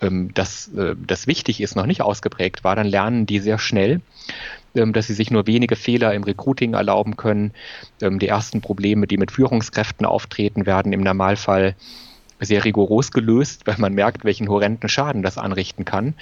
ähm, 0.00 0.32
dass 0.34 0.68
äh, 0.74 0.96
das 0.98 1.26
wichtig 1.26 1.60
ist, 1.60 1.76
noch 1.76 1.86
nicht 1.86 2.02
ausgeprägt 2.02 2.64
war, 2.64 2.76
dann 2.76 2.86
lernen 2.86 3.26
die 3.26 3.38
sehr 3.38 3.58
schnell, 3.58 4.00
dass 4.74 5.06
sie 5.06 5.14
sich 5.14 5.30
nur 5.30 5.46
wenige 5.46 5.76
Fehler 5.76 6.14
im 6.14 6.24
Recruiting 6.24 6.74
erlauben 6.74 7.16
können. 7.16 7.52
Die 8.00 8.28
ersten 8.28 8.60
Probleme, 8.60 9.06
die 9.06 9.18
mit 9.18 9.30
Führungskräften 9.30 10.06
auftreten, 10.06 10.66
werden 10.66 10.92
im 10.92 11.02
Normalfall 11.02 11.74
sehr 12.40 12.64
rigoros 12.64 13.12
gelöst, 13.12 13.66
weil 13.66 13.76
man 13.78 13.94
merkt, 13.94 14.24
welchen 14.24 14.48
horrenden 14.48 14.88
Schaden 14.88 15.22
das 15.22 15.38
anrichten 15.38 15.84
kann. 15.84 16.14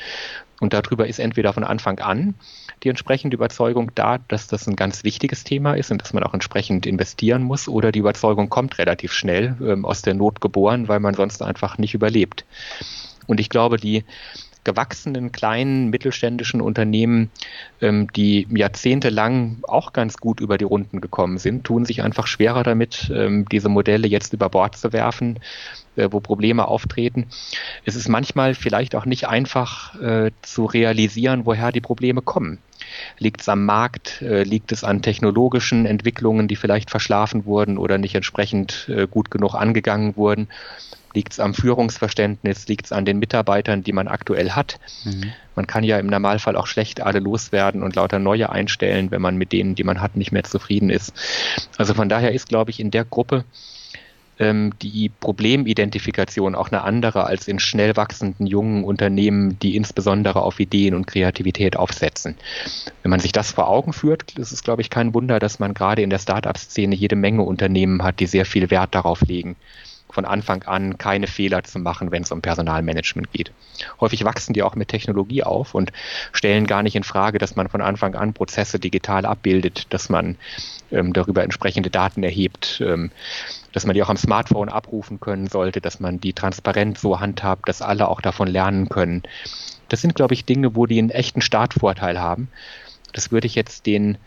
Und 0.60 0.74
darüber 0.74 1.06
ist 1.06 1.18
entweder 1.18 1.54
von 1.54 1.64
Anfang 1.64 1.98
an 2.00 2.34
die 2.82 2.88
entsprechende 2.88 3.34
Überzeugung 3.34 3.92
da, 3.94 4.18
dass 4.28 4.46
das 4.46 4.66
ein 4.66 4.76
ganz 4.76 5.04
wichtiges 5.04 5.44
Thema 5.44 5.74
ist 5.74 5.90
und 5.90 6.00
dass 6.00 6.12
man 6.12 6.22
auch 6.22 6.34
entsprechend 6.34 6.86
investieren 6.86 7.42
muss, 7.42 7.68
oder 7.68 7.92
die 7.92 7.98
Überzeugung 7.98 8.48
kommt 8.48 8.78
relativ 8.78 9.12
schnell 9.12 9.56
ähm, 9.62 9.84
aus 9.84 10.02
der 10.02 10.14
Not 10.14 10.40
geboren, 10.40 10.88
weil 10.88 11.00
man 11.00 11.14
sonst 11.14 11.42
einfach 11.42 11.78
nicht 11.78 11.94
überlebt. 11.94 12.44
Und 13.26 13.40
ich 13.40 13.48
glaube, 13.48 13.76
die 13.76 14.04
gewachsenen 14.64 15.32
kleinen 15.32 15.88
mittelständischen 15.90 16.60
Unternehmen, 16.60 17.30
ähm, 17.80 18.08
die 18.14 18.46
jahrzehntelang 18.50 19.58
auch 19.62 19.92
ganz 19.92 20.18
gut 20.18 20.40
über 20.40 20.58
die 20.58 20.64
Runden 20.64 21.00
gekommen 21.00 21.38
sind, 21.38 21.64
tun 21.64 21.84
sich 21.84 22.02
einfach 22.02 22.26
schwerer 22.26 22.62
damit, 22.62 23.10
ähm, 23.14 23.46
diese 23.50 23.68
Modelle 23.68 24.06
jetzt 24.06 24.32
über 24.32 24.48
Bord 24.48 24.76
zu 24.76 24.92
werfen, 24.92 25.38
äh, 25.96 26.08
wo 26.10 26.20
Probleme 26.20 26.68
auftreten. 26.68 27.26
Es 27.84 27.96
ist 27.96 28.08
manchmal 28.08 28.54
vielleicht 28.54 28.94
auch 28.94 29.06
nicht 29.06 29.28
einfach 29.28 29.98
äh, 30.00 30.30
zu 30.42 30.66
realisieren, 30.66 31.46
woher 31.46 31.72
die 31.72 31.80
Probleme 31.80 32.22
kommen. 32.22 32.58
Liegt 33.18 33.42
es 33.42 33.48
am 33.48 33.64
Markt? 33.64 34.22
Äh, 34.22 34.42
liegt 34.42 34.72
es 34.72 34.84
an 34.84 35.02
technologischen 35.02 35.86
Entwicklungen, 35.86 36.48
die 36.48 36.56
vielleicht 36.56 36.90
verschlafen 36.90 37.44
wurden 37.44 37.78
oder 37.78 37.98
nicht 37.98 38.14
entsprechend 38.14 38.88
äh, 38.88 39.06
gut 39.06 39.30
genug 39.30 39.54
angegangen 39.54 40.16
wurden? 40.16 40.48
Liegt 41.12 41.32
es 41.32 41.40
am 41.40 41.54
Führungsverständnis? 41.54 42.68
Liegt 42.68 42.86
es 42.86 42.92
an 42.92 43.04
den 43.04 43.18
Mitarbeitern, 43.18 43.82
die 43.82 43.92
man 43.92 44.08
aktuell 44.08 44.50
hat? 44.52 44.78
Mhm. 45.04 45.32
Man 45.56 45.66
kann 45.66 45.84
ja 45.84 45.98
im 45.98 46.06
Normalfall 46.06 46.56
auch 46.56 46.66
schlecht 46.66 47.00
alle 47.00 47.18
loswerden 47.18 47.82
und 47.82 47.96
lauter 47.96 48.18
neue 48.18 48.50
einstellen, 48.50 49.10
wenn 49.10 49.20
man 49.20 49.36
mit 49.36 49.52
denen, 49.52 49.74
die 49.74 49.84
man 49.84 50.00
hat, 50.00 50.16
nicht 50.16 50.32
mehr 50.32 50.44
zufrieden 50.44 50.90
ist. 50.90 51.12
Also 51.76 51.94
von 51.94 52.08
daher 52.08 52.32
ist, 52.32 52.48
glaube 52.48 52.70
ich, 52.70 52.80
in 52.80 52.90
der 52.90 53.04
Gruppe 53.04 53.44
ähm, 54.40 54.72
die 54.80 55.10
Problemidentifikation 55.20 56.54
auch 56.54 56.68
eine 56.68 56.82
andere 56.82 57.24
als 57.24 57.46
in 57.46 57.58
schnell 57.58 57.94
wachsenden 57.96 58.46
jungen 58.46 58.84
Unternehmen, 58.84 59.58
die 59.58 59.76
insbesondere 59.76 60.42
auf 60.42 60.58
Ideen 60.58 60.94
und 60.94 61.06
Kreativität 61.06 61.76
aufsetzen. 61.76 62.36
Wenn 63.02 63.10
man 63.10 63.20
sich 63.20 63.32
das 63.32 63.52
vor 63.52 63.68
Augen 63.68 63.92
führt, 63.92 64.38
ist 64.38 64.50
es, 64.50 64.64
glaube 64.64 64.82
ich, 64.82 64.90
kein 64.90 65.12
Wunder, 65.12 65.38
dass 65.38 65.58
man 65.58 65.74
gerade 65.74 66.02
in 66.02 66.10
der 66.10 66.18
Start-up-Szene 66.18 66.94
jede 66.94 67.16
Menge 67.16 67.42
Unternehmen 67.42 68.02
hat, 68.02 68.18
die 68.18 68.26
sehr 68.26 68.46
viel 68.46 68.70
Wert 68.70 68.94
darauf 68.94 69.20
legen, 69.20 69.56
von 70.14 70.24
Anfang 70.24 70.62
an 70.64 70.98
keine 70.98 71.26
Fehler 71.26 71.62
zu 71.64 71.78
machen, 71.78 72.10
wenn 72.10 72.22
es 72.22 72.32
um 72.32 72.42
Personalmanagement 72.42 73.32
geht. 73.32 73.52
Häufig 74.00 74.24
wachsen 74.24 74.52
die 74.52 74.62
auch 74.62 74.74
mit 74.74 74.88
Technologie 74.88 75.42
auf 75.42 75.74
und 75.74 75.92
stellen 76.32 76.66
gar 76.66 76.82
nicht 76.82 76.96
in 76.96 77.02
Frage, 77.02 77.38
dass 77.38 77.56
man 77.56 77.68
von 77.68 77.80
Anfang 77.80 78.14
an 78.14 78.34
Prozesse 78.34 78.78
digital 78.78 79.24
abbildet, 79.24 79.92
dass 79.92 80.08
man 80.08 80.36
ähm, 80.90 81.12
darüber 81.12 81.42
entsprechende 81.42 81.90
Daten 81.90 82.22
erhebt, 82.22 82.82
ähm, 82.84 83.10
dass 83.72 83.86
man 83.86 83.94
die 83.94 84.02
auch 84.02 84.10
am 84.10 84.16
Smartphone 84.16 84.68
abrufen 84.68 85.20
können 85.20 85.46
sollte, 85.46 85.80
dass 85.80 86.00
man 86.00 86.20
die 86.20 86.32
transparent 86.32 86.98
so 86.98 87.20
handhabt, 87.20 87.68
dass 87.68 87.82
alle 87.82 88.08
auch 88.08 88.20
davon 88.20 88.48
lernen 88.48 88.88
können. 88.88 89.22
Das 89.88 90.00
sind, 90.00 90.14
glaube 90.14 90.34
ich, 90.34 90.44
Dinge, 90.44 90.76
wo 90.76 90.86
die 90.86 90.98
einen 90.98 91.10
echten 91.10 91.40
Startvorteil 91.40 92.20
haben. 92.20 92.48
Das 93.12 93.32
würde 93.32 93.46
ich 93.46 93.54
jetzt 93.54 93.86
den 93.86 94.18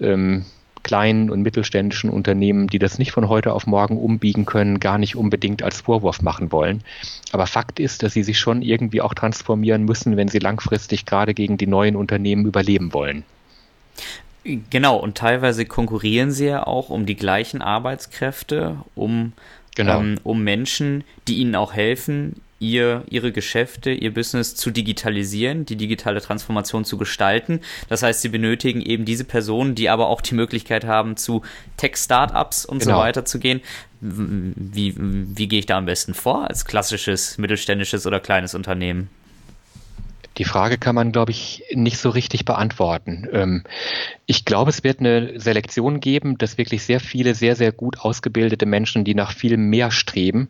ähm, 0.00 0.44
kleinen 0.90 1.30
und 1.30 1.42
mittelständischen 1.42 2.10
Unternehmen, 2.10 2.66
die 2.66 2.80
das 2.80 2.98
nicht 2.98 3.12
von 3.12 3.28
heute 3.28 3.52
auf 3.52 3.64
morgen 3.68 3.96
umbiegen 3.96 4.44
können, 4.44 4.80
gar 4.80 4.98
nicht 4.98 5.14
unbedingt 5.14 5.62
als 5.62 5.82
Vorwurf 5.82 6.20
machen 6.20 6.50
wollen. 6.50 6.82
Aber 7.30 7.46
Fakt 7.46 7.78
ist, 7.78 8.02
dass 8.02 8.12
sie 8.12 8.24
sich 8.24 8.40
schon 8.40 8.60
irgendwie 8.60 9.00
auch 9.00 9.14
transformieren 9.14 9.84
müssen, 9.84 10.16
wenn 10.16 10.26
sie 10.26 10.40
langfristig 10.40 11.06
gerade 11.06 11.32
gegen 11.32 11.58
die 11.58 11.68
neuen 11.68 11.94
Unternehmen 11.94 12.44
überleben 12.44 12.92
wollen. 12.92 13.22
Genau, 14.42 14.96
und 14.96 15.16
teilweise 15.16 15.64
konkurrieren 15.64 16.32
sie 16.32 16.46
ja 16.46 16.66
auch 16.66 16.90
um 16.90 17.06
die 17.06 17.14
gleichen 17.14 17.62
Arbeitskräfte, 17.62 18.78
um, 18.96 19.32
genau. 19.76 20.00
ähm, 20.00 20.18
um 20.24 20.42
Menschen, 20.42 21.04
die 21.28 21.36
ihnen 21.36 21.54
auch 21.54 21.72
helfen, 21.72 22.40
ihr, 22.60 23.02
ihre 23.08 23.32
Geschäfte, 23.32 23.90
ihr 23.90 24.14
Business 24.14 24.54
zu 24.54 24.70
digitalisieren, 24.70 25.64
die 25.64 25.76
digitale 25.76 26.20
Transformation 26.20 26.84
zu 26.84 26.98
gestalten. 26.98 27.60
Das 27.88 28.02
heißt, 28.02 28.20
sie 28.20 28.28
benötigen 28.28 28.82
eben 28.82 29.04
diese 29.04 29.24
Personen, 29.24 29.74
die 29.74 29.88
aber 29.88 30.08
auch 30.08 30.20
die 30.20 30.34
Möglichkeit 30.34 30.84
haben, 30.84 31.16
zu 31.16 31.42
Tech-Startups 31.78 32.66
und 32.66 32.80
genau. 32.80 32.96
so 32.96 33.00
weiter 33.00 33.24
zu 33.24 33.40
gehen. 33.40 33.60
Wie, 34.00 34.94
wie 34.96 35.48
gehe 35.48 35.58
ich 35.58 35.66
da 35.66 35.76
am 35.76 35.86
besten 35.86 36.14
vor 36.14 36.48
als 36.48 36.64
klassisches 36.64 37.36
mittelständisches 37.38 38.06
oder 38.06 38.20
kleines 38.20 38.54
Unternehmen? 38.54 39.10
Die 40.40 40.46
Frage 40.46 40.78
kann 40.78 40.94
man, 40.94 41.12
glaube 41.12 41.32
ich, 41.32 41.64
nicht 41.74 41.98
so 41.98 42.08
richtig 42.08 42.46
beantworten. 42.46 43.28
Ähm, 43.30 43.62
ich 44.24 44.46
glaube, 44.46 44.70
es 44.70 44.82
wird 44.82 45.00
eine 45.00 45.38
Selektion 45.38 46.00
geben, 46.00 46.38
dass 46.38 46.56
wirklich 46.56 46.82
sehr 46.82 46.98
viele, 46.98 47.34
sehr, 47.34 47.56
sehr 47.56 47.72
gut 47.72 48.00
ausgebildete 48.00 48.64
Menschen, 48.64 49.04
die 49.04 49.14
nach 49.14 49.32
viel 49.32 49.58
mehr 49.58 49.90
streben, 49.90 50.48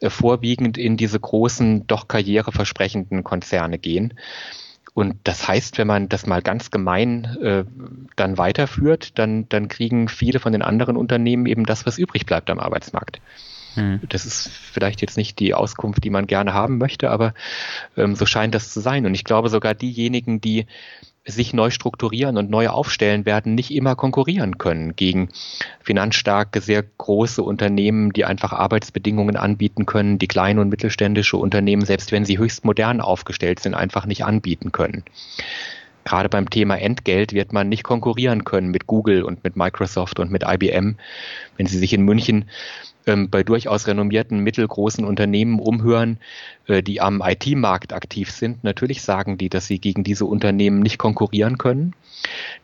äh, 0.00 0.08
vorwiegend 0.08 0.78
in 0.78 0.96
diese 0.96 1.20
großen, 1.20 1.86
doch 1.86 2.08
karriereversprechenden 2.08 3.24
Konzerne 3.24 3.76
gehen. 3.76 4.14
Und 4.94 5.16
das 5.24 5.46
heißt, 5.46 5.76
wenn 5.76 5.86
man 5.86 6.08
das 6.08 6.26
mal 6.26 6.40
ganz 6.40 6.70
gemein 6.70 7.36
äh, 7.42 7.64
dann 8.16 8.38
weiterführt, 8.38 9.18
dann, 9.18 9.46
dann 9.50 9.68
kriegen 9.68 10.08
viele 10.08 10.40
von 10.40 10.52
den 10.52 10.62
anderen 10.62 10.96
Unternehmen 10.96 11.44
eben 11.44 11.66
das, 11.66 11.84
was 11.84 11.98
übrig 11.98 12.24
bleibt 12.24 12.48
am 12.48 12.58
Arbeitsmarkt. 12.58 13.20
Hm. 13.76 14.00
Das 14.08 14.26
ist 14.26 14.48
vielleicht 14.48 15.00
jetzt 15.00 15.16
nicht 15.16 15.38
die 15.38 15.54
Auskunft, 15.54 16.02
die 16.02 16.10
man 16.10 16.26
gerne 16.26 16.54
haben 16.54 16.78
möchte, 16.78 17.10
aber 17.10 17.34
ähm, 17.96 18.16
so 18.16 18.26
scheint 18.26 18.54
das 18.54 18.72
zu 18.72 18.80
sein. 18.80 19.06
Und 19.06 19.14
ich 19.14 19.24
glaube 19.24 19.48
sogar 19.48 19.74
diejenigen, 19.74 20.40
die 20.40 20.66
sich 21.26 21.52
neu 21.52 21.70
strukturieren 21.70 22.36
und 22.36 22.50
neu 22.50 22.68
aufstellen 22.68 23.26
werden, 23.26 23.54
nicht 23.54 23.72
immer 23.72 23.96
konkurrieren 23.96 24.58
können 24.58 24.94
gegen 24.94 25.28
finanzstarke, 25.82 26.60
sehr 26.60 26.84
große 26.84 27.42
Unternehmen, 27.42 28.12
die 28.12 28.24
einfach 28.24 28.52
Arbeitsbedingungen 28.52 29.36
anbieten 29.36 29.86
können, 29.86 30.18
die 30.18 30.28
kleine 30.28 30.60
und 30.60 30.68
mittelständische 30.68 31.36
Unternehmen, 31.36 31.84
selbst 31.84 32.12
wenn 32.12 32.24
sie 32.24 32.38
höchst 32.38 32.64
modern 32.64 33.00
aufgestellt 33.00 33.60
sind, 33.60 33.74
einfach 33.74 34.06
nicht 34.06 34.24
anbieten 34.24 34.72
können. 34.72 35.04
Gerade 36.06 36.28
beim 36.28 36.48
Thema 36.48 36.76
Entgelt 36.76 37.32
wird 37.32 37.52
man 37.52 37.68
nicht 37.68 37.82
konkurrieren 37.82 38.44
können 38.44 38.70
mit 38.70 38.86
Google 38.86 39.24
und 39.24 39.42
mit 39.42 39.56
Microsoft 39.56 40.20
und 40.20 40.30
mit 40.30 40.44
IBM. 40.46 40.96
Wenn 41.56 41.66
Sie 41.66 41.78
sich 41.78 41.92
in 41.92 42.02
München 42.02 42.44
ähm, 43.06 43.28
bei 43.28 43.42
durchaus 43.42 43.88
renommierten 43.88 44.38
mittelgroßen 44.38 45.04
Unternehmen 45.04 45.58
umhören, 45.58 46.18
äh, 46.68 46.80
die 46.80 47.00
am 47.00 47.22
IT-Markt 47.24 47.92
aktiv 47.92 48.30
sind. 48.30 48.62
Natürlich 48.62 49.02
sagen 49.02 49.36
die, 49.36 49.48
dass 49.48 49.66
sie 49.66 49.80
gegen 49.80 50.04
diese 50.04 50.26
Unternehmen 50.26 50.80
nicht 50.80 50.98
konkurrieren 50.98 51.58
können. 51.58 51.94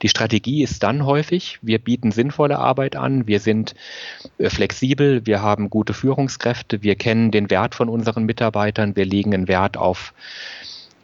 Die 0.02 0.08
Strategie 0.08 0.62
ist 0.62 0.82
dann 0.84 1.04
häufig, 1.04 1.58
wir 1.62 1.78
bieten 1.78 2.12
sinnvolle 2.12 2.58
Arbeit 2.58 2.94
an, 2.94 3.26
wir 3.26 3.40
sind 3.40 3.74
äh, 4.38 4.50
flexibel, 4.50 5.26
wir 5.26 5.42
haben 5.42 5.68
gute 5.68 5.94
Führungskräfte, 5.94 6.82
wir 6.82 6.94
kennen 6.94 7.32
den 7.32 7.50
Wert 7.50 7.74
von 7.74 7.88
unseren 7.88 8.24
Mitarbeitern, 8.24 8.94
wir 8.94 9.04
legen 9.04 9.34
einen 9.34 9.48
Wert 9.48 9.76
auf 9.76 10.14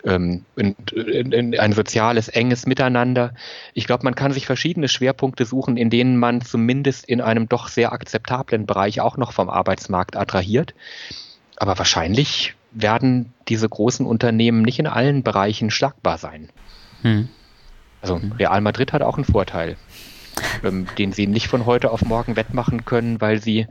ähm, 0.05 0.45
in, 0.57 0.75
in, 0.95 1.33
in 1.33 1.59
ein 1.59 1.73
soziales, 1.73 2.29
enges 2.29 2.67
Miteinander. 2.67 3.35
Ich 3.75 3.87
glaube, 3.87 4.05
man 4.05 4.15
kann 4.15 4.33
sich 4.33 4.47
verschiedene 4.47 4.89
Schwerpunkte 4.89 5.45
suchen, 5.45 5.77
in 5.77 5.91
denen 5.91 6.17
man 6.17 6.41
zumindest 6.41 7.07
in 7.07 7.21
einem 7.21 7.49
doch 7.49 7.69
sehr 7.69 7.93
akzeptablen 7.93 8.67
Bereich 8.67 9.01
auch 9.01 9.17
noch 9.17 9.33
vom 9.33 9.51
Arbeitsmarkt 9.51 10.17
attrahiert. 10.17 10.75
Aber 11.57 11.79
wahrscheinlich 11.79 12.55
werden 12.73 13.33
diese 13.49 13.69
großen 13.69 14.07
Unternehmen 14.07 14.63
nicht 14.63 14.79
in 14.79 14.87
allen 14.87 15.23
Bereichen 15.23 15.71
schlagbar 15.71 16.19
sein. 16.19 16.51
Hm. 17.03 17.29
Also 18.01 18.21
Real 18.39 18.61
Madrid 18.61 18.93
hat 18.93 19.03
auch 19.03 19.17
einen 19.17 19.25
Vorteil. 19.25 19.77
ähm, 20.63 20.87
den 20.99 21.13
sie 21.13 21.27
nicht 21.27 21.49
von 21.49 21.67
heute 21.67 21.91
auf 21.91 22.05
morgen 22.05 22.37
wettmachen 22.37 22.85
können, 22.85 23.21
weil 23.21 23.43
sie 23.43 23.67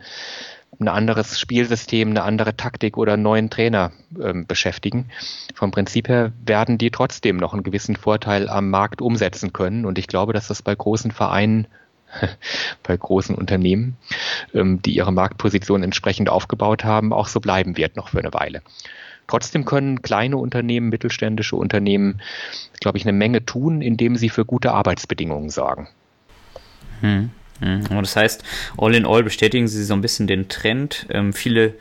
ein 0.79 0.87
anderes 0.87 1.39
Spielsystem, 1.39 2.09
eine 2.09 2.23
andere 2.23 2.55
Taktik 2.55 2.97
oder 2.97 3.13
einen 3.13 3.23
neuen 3.23 3.49
Trainer 3.49 3.91
ähm, 4.21 4.45
beschäftigen. 4.45 5.09
Vom 5.55 5.71
Prinzip 5.71 6.07
her 6.07 6.31
werden 6.45 6.77
die 6.77 6.91
trotzdem 6.91 7.37
noch 7.37 7.53
einen 7.53 7.63
gewissen 7.63 7.95
Vorteil 7.95 8.49
am 8.49 8.69
Markt 8.69 9.01
umsetzen 9.01 9.53
können. 9.53 9.85
Und 9.85 9.97
ich 9.97 10.07
glaube, 10.07 10.33
dass 10.33 10.47
das 10.47 10.61
bei 10.61 10.75
großen 10.75 11.11
Vereinen, 11.11 11.67
bei 12.83 12.95
großen 12.95 13.35
Unternehmen, 13.35 13.97
ähm, 14.53 14.81
die 14.81 14.95
ihre 14.95 15.11
Marktposition 15.11 15.83
entsprechend 15.83 16.29
aufgebaut 16.29 16.83
haben, 16.83 17.11
auch 17.11 17.27
so 17.27 17.39
bleiben 17.39 17.77
wird 17.77 17.95
noch 17.95 18.09
für 18.09 18.19
eine 18.19 18.33
Weile. 18.33 18.61
Trotzdem 19.27 19.65
können 19.65 20.01
kleine 20.01 20.37
Unternehmen, 20.37 20.89
mittelständische 20.89 21.57
Unternehmen, 21.57 22.21
glaube 22.79 22.97
ich, 22.97 23.03
eine 23.03 23.11
Menge 23.11 23.45
tun, 23.45 23.81
indem 23.81 24.15
sie 24.15 24.29
für 24.29 24.45
gute 24.45 24.71
Arbeitsbedingungen 24.71 25.49
sorgen. 25.49 25.89
Hm. 27.01 27.31
Und 27.61 27.89
das 27.89 28.15
heißt, 28.15 28.43
all 28.77 28.93
in 28.93 29.05
all 29.05 29.23
bestätigen 29.23 29.67
Sie 29.67 29.83
so 29.83 29.93
ein 29.93 30.01
bisschen 30.01 30.27
den 30.27 30.47
Trend. 30.49 31.07
Ähm, 31.09 31.33
viele 31.33 31.73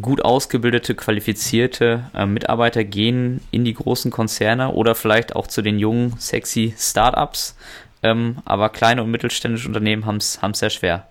gut 0.00 0.24
ausgebildete, 0.24 0.94
qualifizierte 0.94 2.10
äh, 2.14 2.26
Mitarbeiter 2.26 2.84
gehen 2.84 3.40
in 3.50 3.64
die 3.64 3.74
großen 3.74 4.10
Konzerne 4.10 4.72
oder 4.72 4.94
vielleicht 4.94 5.34
auch 5.34 5.46
zu 5.46 5.62
den 5.62 5.78
jungen, 5.78 6.14
sexy 6.18 6.74
Startups. 6.78 7.56
Ähm, 8.02 8.38
aber 8.44 8.68
kleine 8.68 9.02
und 9.02 9.10
mittelständische 9.10 9.68
Unternehmen 9.68 10.06
haben 10.06 10.16
es 10.16 10.38
sehr 10.54 10.70
schwer. 10.70 11.06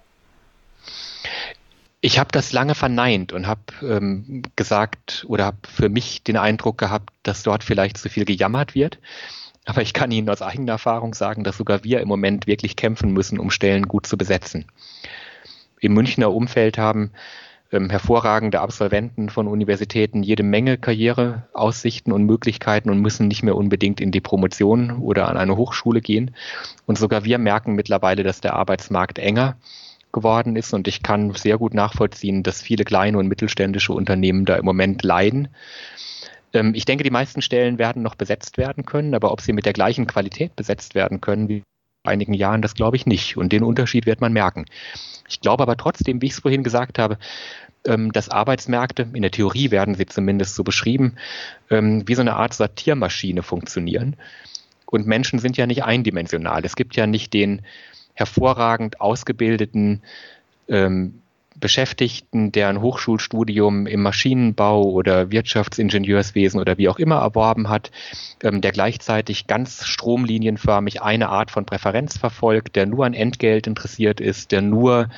Ich 2.01 2.17
habe 2.17 2.29
das 2.31 2.53
lange 2.53 2.75
verneint 2.75 3.33
und 3.33 3.45
habe 3.45 3.61
ähm, 3.81 4.43
gesagt 4.55 5.25
oder 5.27 5.45
habe 5.45 5.57
für 5.69 5.89
mich 5.89 6.23
den 6.23 6.37
Eindruck 6.37 6.77
gehabt, 6.77 7.09
dass 7.23 7.43
dort 7.43 7.63
vielleicht 7.63 7.97
zu 7.97 8.09
viel 8.09 8.23
gejammert 8.23 8.73
wird. 8.73 8.99
Aber 9.69 9.83
ich 9.83 9.93
kann 9.93 10.09
Ihnen 10.09 10.27
aus 10.29 10.41
eigener 10.41 10.71
Erfahrung 10.71 11.13
sagen, 11.13 11.43
dass 11.43 11.57
sogar 11.57 11.83
wir 11.83 12.01
im 12.01 12.07
Moment 12.07 12.47
wirklich 12.47 12.75
kämpfen 12.75 13.13
müssen, 13.13 13.37
um 13.37 13.51
Stellen 13.51 13.87
gut 13.87 14.07
zu 14.07 14.17
besetzen. 14.17 14.65
Im 15.79 15.93
Münchner 15.93 16.33
Umfeld 16.33 16.79
haben 16.79 17.11
ähm, 17.71 17.91
hervorragende 17.91 18.61
Absolventen 18.61 19.29
von 19.29 19.47
Universitäten 19.47 20.23
jede 20.23 20.41
Menge 20.41 20.79
Karriereaussichten 20.79 22.11
und 22.11 22.23
Möglichkeiten 22.23 22.89
und 22.89 22.97
müssen 22.97 23.27
nicht 23.27 23.43
mehr 23.43 23.55
unbedingt 23.55 24.01
in 24.01 24.09
die 24.09 24.21
Promotion 24.21 24.97
oder 24.97 25.27
an 25.27 25.37
eine 25.37 25.55
Hochschule 25.55 26.01
gehen. 26.01 26.35
Und 26.87 26.97
sogar 26.97 27.23
wir 27.23 27.37
merken 27.37 27.75
mittlerweile, 27.75 28.23
dass 28.23 28.41
der 28.41 28.55
Arbeitsmarkt 28.55 29.19
enger 29.19 29.55
geworden 30.11 30.55
ist 30.55 30.73
und 30.73 30.87
ich 30.87 31.03
kann 31.03 31.35
sehr 31.35 31.59
gut 31.59 31.75
nachvollziehen, 31.75 32.41
dass 32.41 32.63
viele 32.63 32.85
kleine 32.85 33.19
und 33.19 33.27
mittelständische 33.27 33.93
Unternehmen 33.93 34.45
da 34.45 34.55
im 34.55 34.65
Moment 34.65 35.03
leiden. 35.03 35.49
Ähm, 36.53 36.73
ich 36.75 36.85
denke, 36.85 37.03
die 37.03 37.11
meisten 37.11 37.41
Stellen 37.41 37.77
werden 37.77 38.01
noch 38.01 38.15
besetzt 38.15 38.57
werden 38.57 38.85
können, 38.85 39.13
aber 39.13 39.31
ob 39.31 39.41
sie 39.41 39.53
mit 39.53 39.65
der 39.65 39.73
gleichen 39.73 40.07
Qualität 40.07 40.55
besetzt 40.55 40.95
werden 40.95 41.21
können 41.21 41.49
wie 41.49 41.63
vor 42.03 42.11
einigen 42.11 42.33
Jahren, 42.33 42.61
das 42.61 42.75
glaube 42.75 42.95
ich 42.95 43.05
nicht. 43.05 43.37
Und 43.37 43.51
den 43.51 43.63
Unterschied 43.63 44.05
wird 44.05 44.21
man 44.21 44.33
merken. 44.33 44.65
Ich 45.27 45.41
glaube 45.41 45.63
aber 45.63 45.77
trotzdem, 45.77 46.21
wie 46.21 46.27
ich 46.27 46.33
es 46.33 46.39
vorhin 46.39 46.63
gesagt 46.63 46.97
habe, 46.97 47.17
ähm, 47.85 48.11
dass 48.11 48.29
Arbeitsmärkte, 48.29 49.07
in 49.13 49.21
der 49.21 49.31
Theorie 49.31 49.71
werden 49.71 49.95
sie 49.95 50.05
zumindest 50.05 50.55
so 50.55 50.63
beschrieben, 50.63 51.15
ähm, 51.69 52.07
wie 52.07 52.15
so 52.15 52.21
eine 52.21 52.35
Art 52.35 52.53
Sortiermaschine 52.53 53.43
funktionieren. 53.43 54.15
Und 54.85 55.07
Menschen 55.07 55.39
sind 55.39 55.55
ja 55.55 55.67
nicht 55.67 55.83
eindimensional. 55.83 56.65
Es 56.65 56.75
gibt 56.75 56.95
ja 56.95 57.05
nicht 57.05 57.33
den 57.33 57.61
hervorragend 58.15 58.99
ausgebildeten 58.99 60.01
ähm, 60.67 61.21
Beschäftigten, 61.59 62.51
der 62.51 62.69
ein 62.69 62.81
Hochschulstudium 62.81 63.87
im 63.87 64.01
Maschinenbau 64.01 64.83
oder 64.83 65.31
Wirtschaftsingenieurswesen 65.31 66.59
oder 66.59 66.77
wie 66.77 66.89
auch 66.89 66.99
immer 66.99 67.17
erworben 67.17 67.69
hat, 67.69 67.91
ähm, 68.43 68.61
der 68.61 68.71
gleichzeitig 68.71 69.47
ganz 69.47 69.85
stromlinienförmig 69.85 71.01
eine 71.01 71.29
Art 71.29 71.51
von 71.51 71.65
Präferenz 71.65 72.17
verfolgt, 72.17 72.75
der 72.75 72.85
nur 72.85 73.05
an 73.05 73.13
Entgelt 73.13 73.67
interessiert 73.67 74.19
ist, 74.21 74.51
der 74.51 74.61
nur 74.61 75.09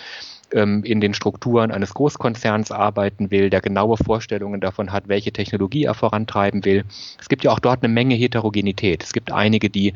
ähm, 0.53 0.83
in 0.83 1.01
den 1.01 1.13
Strukturen 1.13 1.71
eines 1.71 1.93
Großkonzerns 1.93 2.71
arbeiten 2.71 3.31
will, 3.31 3.49
der 3.49 3.61
genaue 3.61 3.97
Vorstellungen 3.97 4.61
davon 4.61 4.91
hat, 4.91 5.07
welche 5.07 5.31
Technologie 5.31 5.85
er 5.85 5.93
vorantreiben 5.93 6.65
will. 6.65 6.83
Es 7.19 7.29
gibt 7.29 7.43
ja 7.43 7.51
auch 7.51 7.59
dort 7.59 7.83
eine 7.83 7.93
Menge 7.93 8.15
Heterogenität. 8.15 9.03
Es 9.03 9.13
gibt 9.13 9.31
einige, 9.31 9.69
die, 9.69 9.93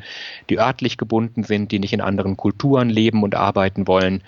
die 0.50 0.60
örtlich 0.60 0.98
gebunden 0.98 1.44
sind, 1.44 1.72
die 1.72 1.80
nicht 1.80 1.94
in 1.94 2.02
anderen 2.02 2.38
Kulturen 2.38 2.90
leben 2.90 3.24
und 3.24 3.36
arbeiten 3.36 3.88
wollen. 3.88 4.24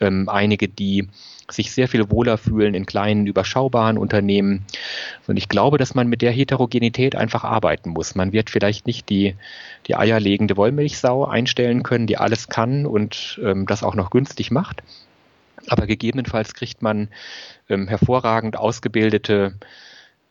Ähm, 0.00 0.28
einige, 0.28 0.68
die 0.68 1.08
sich 1.50 1.72
sehr 1.72 1.88
viel 1.88 2.10
wohler 2.10 2.38
fühlen 2.38 2.74
in 2.74 2.86
kleinen, 2.86 3.26
überschaubaren 3.26 3.98
Unternehmen. 3.98 4.64
Und 5.26 5.36
ich 5.36 5.48
glaube, 5.48 5.78
dass 5.78 5.94
man 5.94 6.08
mit 6.08 6.22
der 6.22 6.30
Heterogenität 6.30 7.16
einfach 7.16 7.44
arbeiten 7.44 7.90
muss. 7.90 8.14
Man 8.14 8.32
wird 8.32 8.50
vielleicht 8.50 8.86
nicht 8.86 9.08
die, 9.08 9.34
die 9.86 9.96
eierlegende 9.96 10.56
Wollmilchsau 10.56 11.24
einstellen 11.24 11.82
können, 11.82 12.06
die 12.06 12.18
alles 12.18 12.48
kann 12.48 12.86
und 12.86 13.40
ähm, 13.42 13.66
das 13.66 13.82
auch 13.82 13.94
noch 13.94 14.10
günstig 14.10 14.50
macht. 14.50 14.82
Aber 15.68 15.86
gegebenenfalls 15.86 16.54
kriegt 16.54 16.82
man 16.82 17.08
ähm, 17.68 17.88
hervorragend 17.88 18.56
ausgebildete 18.56 19.54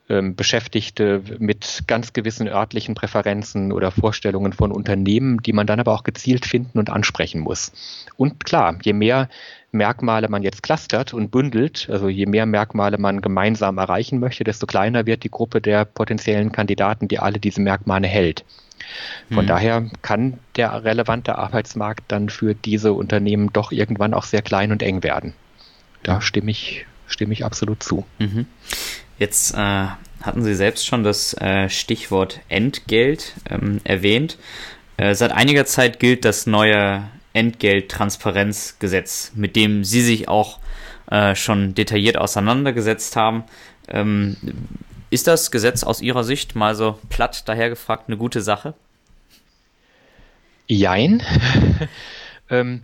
ähm, 0.09 0.35
Beschäftigte 0.35 1.21
mit 1.39 1.83
ganz 1.87 2.13
gewissen 2.13 2.47
örtlichen 2.47 2.95
Präferenzen 2.95 3.71
oder 3.71 3.91
Vorstellungen 3.91 4.53
von 4.53 4.71
Unternehmen, 4.71 5.41
die 5.41 5.53
man 5.53 5.67
dann 5.67 5.79
aber 5.79 5.93
auch 5.93 6.03
gezielt 6.03 6.45
finden 6.45 6.79
und 6.79 6.89
ansprechen 6.89 7.41
muss. 7.41 7.71
Und 8.15 8.45
klar, 8.45 8.77
je 8.81 8.93
mehr 8.93 9.29
Merkmale 9.71 10.29
man 10.29 10.43
jetzt 10.43 10.63
clustert 10.63 11.13
und 11.13 11.29
bündelt, 11.29 11.89
also 11.91 12.07
je 12.07 12.25
mehr 12.25 12.45
Merkmale 12.45 12.97
man 12.97 13.21
gemeinsam 13.21 13.77
erreichen 13.77 14.19
möchte, 14.19 14.43
desto 14.43 14.65
kleiner 14.65 15.05
wird 15.05 15.23
die 15.23 15.31
Gruppe 15.31 15.59
der 15.59 15.83
potenziellen 15.83 16.51
Kandidaten, 16.51 17.07
die 17.07 17.19
alle 17.19 17.39
diese 17.39 17.61
Merkmale 17.61 18.07
hält. 18.07 18.45
Von 19.27 19.39
hm. 19.39 19.47
daher 19.47 19.89
kann 20.01 20.39
der 20.55 20.85
relevante 20.85 21.37
Arbeitsmarkt 21.37 22.05
dann 22.07 22.29
für 22.29 22.55
diese 22.55 22.93
Unternehmen 22.93 23.51
doch 23.51 23.71
irgendwann 23.71 24.13
auch 24.13 24.23
sehr 24.23 24.41
klein 24.41 24.71
und 24.71 24.81
eng 24.81 25.03
werden. 25.03 25.33
Da 26.03 26.21
stimme 26.21 26.51
ich, 26.51 26.85
stimme 27.07 27.33
ich 27.33 27.43
absolut 27.43 27.83
zu. 27.83 28.05
Mhm. 28.19 28.45
Jetzt 29.19 29.53
äh, 29.53 29.87
hatten 30.21 30.43
Sie 30.43 30.55
selbst 30.55 30.85
schon 30.85 31.03
das 31.03 31.33
äh, 31.35 31.69
Stichwort 31.69 32.39
Entgelt 32.49 33.33
ähm, 33.49 33.81
erwähnt. 33.83 34.37
Äh, 34.97 35.15
seit 35.15 35.31
einiger 35.31 35.65
Zeit 35.65 35.99
gilt 35.99 36.25
das 36.25 36.45
neue 36.45 37.03
Entgelttransparenzgesetz, 37.33 39.31
mit 39.35 39.55
dem 39.55 39.83
Sie 39.83 40.01
sich 40.01 40.27
auch 40.27 40.59
äh, 41.09 41.35
schon 41.35 41.73
detailliert 41.75 42.17
auseinandergesetzt 42.17 43.15
haben. 43.15 43.43
Ähm, 43.87 44.37
ist 45.09 45.27
das 45.27 45.51
Gesetz 45.51 45.83
aus 45.83 46.01
Ihrer 46.01 46.23
Sicht 46.23 46.55
mal 46.55 46.75
so 46.75 46.99
platt 47.09 47.47
dahergefragt 47.47 48.05
eine 48.07 48.17
gute 48.17 48.41
Sache? 48.41 48.73
Jein. 50.67 51.23
ähm, 52.49 52.81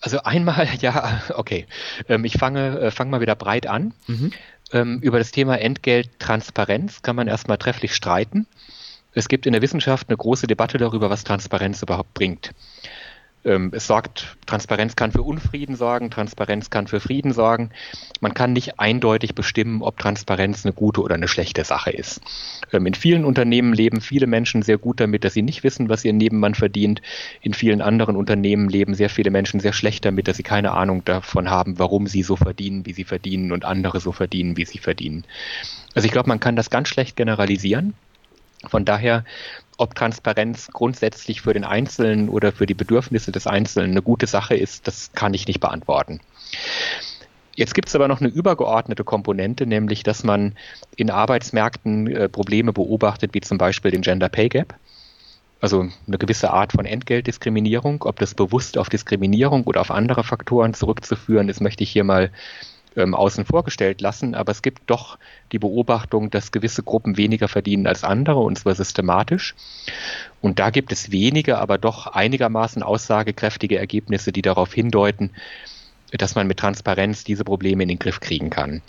also 0.00 0.22
einmal, 0.22 0.68
ja, 0.80 1.20
okay. 1.34 1.66
Ähm, 2.08 2.24
ich 2.24 2.34
fange, 2.34 2.78
äh, 2.80 2.90
fange 2.90 3.10
mal 3.10 3.20
wieder 3.20 3.34
breit 3.34 3.66
an. 3.66 3.92
Mhm. 4.06 4.32
Ähm, 4.72 4.98
über 5.00 5.18
das 5.18 5.30
Thema 5.30 5.58
Entgelttransparenz 5.60 7.02
kann 7.02 7.16
man 7.16 7.28
erstmal 7.28 7.58
trefflich 7.58 7.94
streiten. 7.94 8.46
Es 9.12 9.28
gibt 9.28 9.46
in 9.46 9.52
der 9.52 9.62
Wissenschaft 9.62 10.08
eine 10.08 10.16
große 10.16 10.46
Debatte 10.46 10.78
darüber, 10.78 11.10
was 11.10 11.24
Transparenz 11.24 11.82
überhaupt 11.82 12.14
bringt. 12.14 12.52
Ähm, 13.44 13.70
es 13.74 13.86
sorgt, 13.86 14.36
Transparenz 14.46 14.96
kann 14.96 15.12
für 15.12 15.22
Unfrieden 15.22 15.76
sorgen, 15.76 16.10
Transparenz 16.10 16.68
kann 16.68 16.86
für 16.86 17.00
Frieden 17.00 17.32
sorgen. 17.32 17.70
Man 18.20 18.34
kann 18.34 18.52
nicht 18.52 18.78
eindeutig 18.78 19.34
bestimmen, 19.34 19.82
ob 19.82 19.98
Transparenz 19.98 20.64
eine 20.64 20.74
gute 20.74 21.00
oder 21.00 21.14
eine 21.14 21.28
schlechte 21.28 21.64
Sache 21.64 21.90
ist. 21.90 22.20
Ähm, 22.72 22.86
in 22.86 22.94
vielen 22.94 23.24
Unternehmen 23.24 23.72
leben 23.72 24.00
viele 24.00 24.26
Menschen 24.26 24.62
sehr 24.62 24.76
gut 24.76 25.00
damit, 25.00 25.24
dass 25.24 25.32
sie 25.32 25.42
nicht 25.42 25.64
wissen, 25.64 25.88
was 25.88 26.04
ihr 26.04 26.12
Nebenmann 26.12 26.54
verdient. 26.54 27.00
In 27.40 27.54
vielen 27.54 27.80
anderen 27.80 28.16
Unternehmen 28.16 28.68
leben 28.68 28.94
sehr 28.94 29.08
viele 29.08 29.30
Menschen 29.30 29.60
sehr 29.60 29.72
schlecht 29.72 30.04
damit, 30.04 30.28
dass 30.28 30.36
sie 30.36 30.42
keine 30.42 30.72
Ahnung 30.72 31.04
davon 31.04 31.48
haben, 31.50 31.78
warum 31.78 32.06
sie 32.06 32.22
so 32.22 32.36
verdienen, 32.36 32.84
wie 32.84 32.92
sie 32.92 33.04
verdienen 33.04 33.52
und 33.52 33.64
andere 33.64 34.00
so 34.00 34.12
verdienen, 34.12 34.56
wie 34.56 34.66
sie 34.66 34.78
verdienen. 34.78 35.24
Also 35.94 36.06
ich 36.06 36.12
glaube, 36.12 36.28
man 36.28 36.40
kann 36.40 36.56
das 36.56 36.70
ganz 36.70 36.88
schlecht 36.88 37.16
generalisieren. 37.16 37.94
Von 38.68 38.84
daher 38.84 39.24
ob 39.80 39.94
Transparenz 39.94 40.68
grundsätzlich 40.72 41.40
für 41.40 41.54
den 41.54 41.64
Einzelnen 41.64 42.28
oder 42.28 42.52
für 42.52 42.66
die 42.66 42.74
Bedürfnisse 42.74 43.32
des 43.32 43.46
Einzelnen 43.46 43.92
eine 43.92 44.02
gute 44.02 44.26
Sache 44.26 44.54
ist, 44.54 44.86
das 44.86 45.12
kann 45.14 45.32
ich 45.32 45.46
nicht 45.46 45.60
beantworten. 45.60 46.20
Jetzt 47.56 47.74
gibt 47.74 47.88
es 47.88 47.94
aber 47.94 48.06
noch 48.06 48.20
eine 48.20 48.28
übergeordnete 48.28 49.04
Komponente, 49.04 49.66
nämlich 49.66 50.02
dass 50.02 50.22
man 50.22 50.54
in 50.96 51.10
Arbeitsmärkten 51.10 52.06
äh, 52.08 52.28
Probleme 52.28 52.72
beobachtet, 52.74 53.32
wie 53.32 53.40
zum 53.40 53.56
Beispiel 53.56 53.90
den 53.90 54.02
Gender 54.02 54.28
Pay 54.28 54.50
Gap. 54.50 54.74
Also 55.62 55.88
eine 56.06 56.18
gewisse 56.18 56.50
Art 56.50 56.72
von 56.72 56.86
Entgeltdiskriminierung. 56.86 58.02
Ob 58.04 58.18
das 58.18 58.34
bewusst 58.34 58.78
auf 58.78 58.88
Diskriminierung 58.88 59.64
oder 59.64 59.80
auf 59.80 59.90
andere 59.90 60.24
Faktoren 60.24 60.74
zurückzuführen 60.74 61.48
ist, 61.48 61.60
möchte 61.60 61.84
ich 61.84 61.90
hier 61.90 62.04
mal 62.04 62.30
ähm, 62.96 63.14
außen 63.14 63.44
vor 63.44 63.64
gestellt 63.64 64.00
lassen, 64.00 64.34
aber 64.34 64.52
es 64.52 64.62
gibt 64.62 64.82
doch 64.86 65.18
die 65.52 65.58
Beobachtung, 65.58 66.30
dass 66.30 66.52
gewisse 66.52 66.82
Gruppen 66.82 67.16
weniger 67.16 67.48
verdienen 67.48 67.86
als 67.86 68.04
andere, 68.04 68.40
und 68.40 68.58
zwar 68.58 68.74
systematisch. 68.74 69.54
Und 70.40 70.58
da 70.58 70.70
gibt 70.70 70.92
es 70.92 71.10
wenige, 71.10 71.58
aber 71.58 71.78
doch 71.78 72.06
einigermaßen 72.06 72.82
aussagekräftige 72.82 73.78
Ergebnisse, 73.78 74.32
die 74.32 74.42
darauf 74.42 74.72
hindeuten, 74.72 75.30
dass 76.18 76.34
man 76.34 76.46
mit 76.46 76.58
Transparenz 76.58 77.24
diese 77.24 77.44
Probleme 77.44 77.82
in 77.82 77.88
den 77.88 77.98
Griff 77.98 78.20
kriegen 78.20 78.50
kann. 78.50 78.82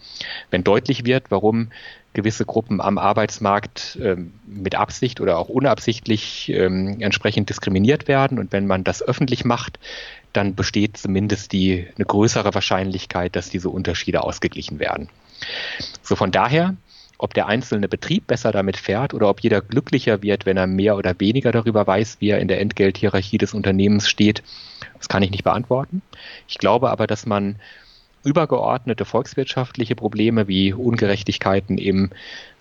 Wenn 0.50 0.64
deutlich 0.64 1.06
wird, 1.06 1.26
warum 1.30 1.72
gewisse 2.14 2.46
Gruppen 2.46 2.82
am 2.82 2.98
Arbeitsmarkt 2.98 3.98
ähm, 4.02 4.34
mit 4.46 4.76
Absicht 4.76 5.22
oder 5.22 5.38
auch 5.38 5.50
unabsichtlich 5.50 6.50
ähm, 6.50 6.98
entsprechend 7.00 7.50
diskriminiert 7.50 8.08
werden 8.08 8.38
und 8.38 8.52
wenn 8.52 8.68
man 8.68 8.84
das 8.84 9.02
öffentlich 9.02 9.46
macht, 9.46 9.80
dann 10.34 10.56
besteht 10.56 10.98
zumindest 10.98 11.52
die 11.52 11.88
eine 11.96 12.06
größere 12.06 12.54
Wahrscheinlichkeit, 12.54 13.36
dass 13.36 13.50
diese 13.50 13.70
Unterschiede 13.70 14.24
ausgeglichen 14.24 14.80
werden. 14.80 15.10
So 16.02 16.16
von 16.16 16.32
daher, 16.32 16.76
ob 17.22 17.36
der 17.36 17.48
einzelne 17.48 17.88
Betrieb 17.88 18.26
besser 18.26 18.52
damit 18.52 18.78
fährt 18.78 19.14
oder 19.14 19.30
ob 19.30 19.42
jeder 19.42 19.62
glücklicher 19.62 20.24
wird, 20.24 20.48
wenn 20.48 20.58
er 20.58 20.66
mehr 20.66 20.98
oder 20.98 21.20
weniger 21.20 21.52
darüber 21.52 21.86
weiß, 21.86 22.18
wie 22.20 22.30
er 22.30 22.40
in 22.40 22.48
der 22.48 22.60
Entgelthierarchie 22.60 23.38
des 23.38 23.54
Unternehmens 23.54 24.10
steht, 24.10 24.42
das 24.98 25.08
kann 25.08 25.22
ich 25.22 25.30
nicht 25.30 25.44
beantworten. 25.44 26.02
Ich 26.48 26.58
glaube 26.58 26.90
aber, 26.90 27.06
dass 27.06 27.28
man 27.28 27.58
übergeordnete 28.24 29.06
volkswirtschaftliche 29.06 29.96
Probleme 29.96 30.48
wie 30.48 30.74
Ungerechtigkeiten 30.74 31.78
im 31.78 32.10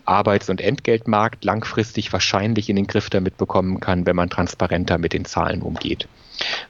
Arbeits- 0.05 0.51
und 0.51 0.61
Entgeltmarkt 0.61 1.45
langfristig 1.45 2.13
wahrscheinlich 2.13 2.69
in 2.69 2.77
den 2.77 2.87
Griff 2.87 3.09
damit 3.09 3.39
bekommen 3.39 3.81
kann, 3.81 4.05
wenn 4.05 4.17
man 4.17 4.29
transparenter 4.29 4.99
mit 4.99 5.15
den 5.15 5.25
Zahlen 5.25 5.63
umgeht. 5.63 6.07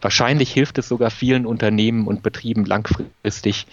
Wahrscheinlich 0.01 0.53
hilft 0.53 0.79
es 0.79 0.89
sogar 0.89 1.11
vielen 1.11 1.47
Unternehmen 1.47 2.07
und 2.07 2.23
Betrieben 2.23 2.65
langfristig 2.65 3.67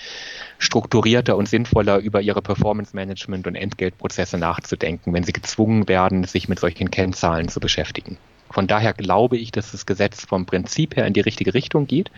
strukturierter 0.60 1.38
und 1.38 1.48
sinnvoller 1.48 1.98
über 1.98 2.22
ihre 2.22 2.42
Performance-Management 2.42 3.48
und 3.48 3.56
Entgeltprozesse 3.56 4.38
nachzudenken, 4.38 5.14
wenn 5.14 5.24
sie 5.24 5.34
gezwungen 5.34 5.88
werden, 5.88 6.24
sich 6.24 6.50
mit 6.50 6.60
solchen 6.60 6.92
Kennzahlen 6.92 7.48
zu 7.48 7.60
beschäftigen. 7.60 8.18
Von 8.50 8.68
daher 8.68 8.94
glaube 8.94 9.38
ich, 9.38 9.52
dass 9.52 9.72
das 9.72 9.86
Gesetz 9.86 10.26
vom 10.26 10.46
Prinzip 10.46 10.96
her 10.96 11.06
in 11.06 11.14
die 11.14 11.22
richtige 11.22 11.54
Richtung 11.54 11.88
geht. 11.88 12.12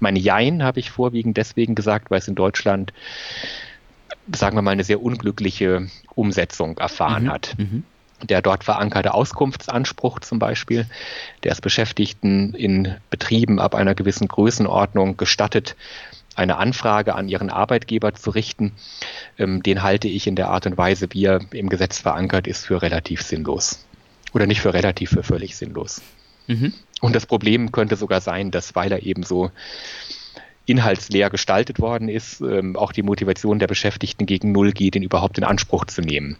Mein 0.00 0.16
Jein 0.16 0.62
habe 0.62 0.80
ich 0.80 0.90
vorwiegend 0.90 1.36
deswegen 1.36 1.74
gesagt, 1.74 2.10
weil 2.10 2.18
es 2.18 2.28
in 2.28 2.34
Deutschland, 2.34 2.92
sagen 4.34 4.56
wir 4.56 4.62
mal, 4.62 4.70
eine 4.70 4.84
sehr 4.84 5.02
unglückliche 5.02 5.88
Umsetzung 6.14 6.78
erfahren 6.78 7.24
mhm. 7.24 7.30
hat. 7.30 7.54
Mhm. 7.58 7.84
Der 8.22 8.40
dort 8.40 8.64
verankerte 8.64 9.12
Auskunftsanspruch 9.12 10.20
zum 10.20 10.38
Beispiel, 10.38 10.86
der 11.44 11.52
es 11.52 11.60
Beschäftigten 11.60 12.54
in 12.54 12.94
Betrieben 13.10 13.60
ab 13.60 13.74
einer 13.74 13.94
gewissen 13.94 14.26
Größenordnung 14.26 15.16
gestattet, 15.16 15.76
eine 16.34 16.56
Anfrage 16.56 17.14
an 17.14 17.28
ihren 17.28 17.50
Arbeitgeber 17.50 18.14
zu 18.14 18.30
richten, 18.30 18.72
ähm, 19.38 19.62
den 19.62 19.82
halte 19.82 20.08
ich 20.08 20.26
in 20.26 20.36
der 20.36 20.48
Art 20.48 20.66
und 20.66 20.78
Weise, 20.78 21.08
wie 21.10 21.24
er 21.24 21.40
im 21.52 21.68
Gesetz 21.68 21.98
verankert 21.98 22.46
ist, 22.46 22.66
für 22.66 22.82
relativ 22.82 23.22
sinnlos. 23.22 23.84
Oder 24.32 24.46
nicht 24.46 24.60
für 24.60 24.74
relativ, 24.74 25.10
für 25.10 25.22
völlig 25.22 25.56
sinnlos. 25.56 26.02
Mhm. 26.46 26.74
Und 27.00 27.14
das 27.14 27.26
Problem 27.26 27.72
könnte 27.72 27.96
sogar 27.96 28.20
sein, 28.20 28.50
dass 28.50 28.74
weil 28.74 28.92
er 28.92 29.02
eben 29.02 29.22
so 29.22 29.50
inhaltsleer 30.66 31.30
gestaltet 31.30 31.78
worden 31.78 32.08
ist, 32.08 32.40
ähm, 32.40 32.76
auch 32.76 32.92
die 32.92 33.02
Motivation 33.02 33.58
der 33.58 33.68
Beschäftigten 33.68 34.26
gegen 34.26 34.52
Null 34.52 34.72
geht, 34.72 34.96
ihn 34.96 35.02
überhaupt 35.02 35.38
in 35.38 35.44
Anspruch 35.44 35.86
zu 35.86 36.02
nehmen. 36.02 36.36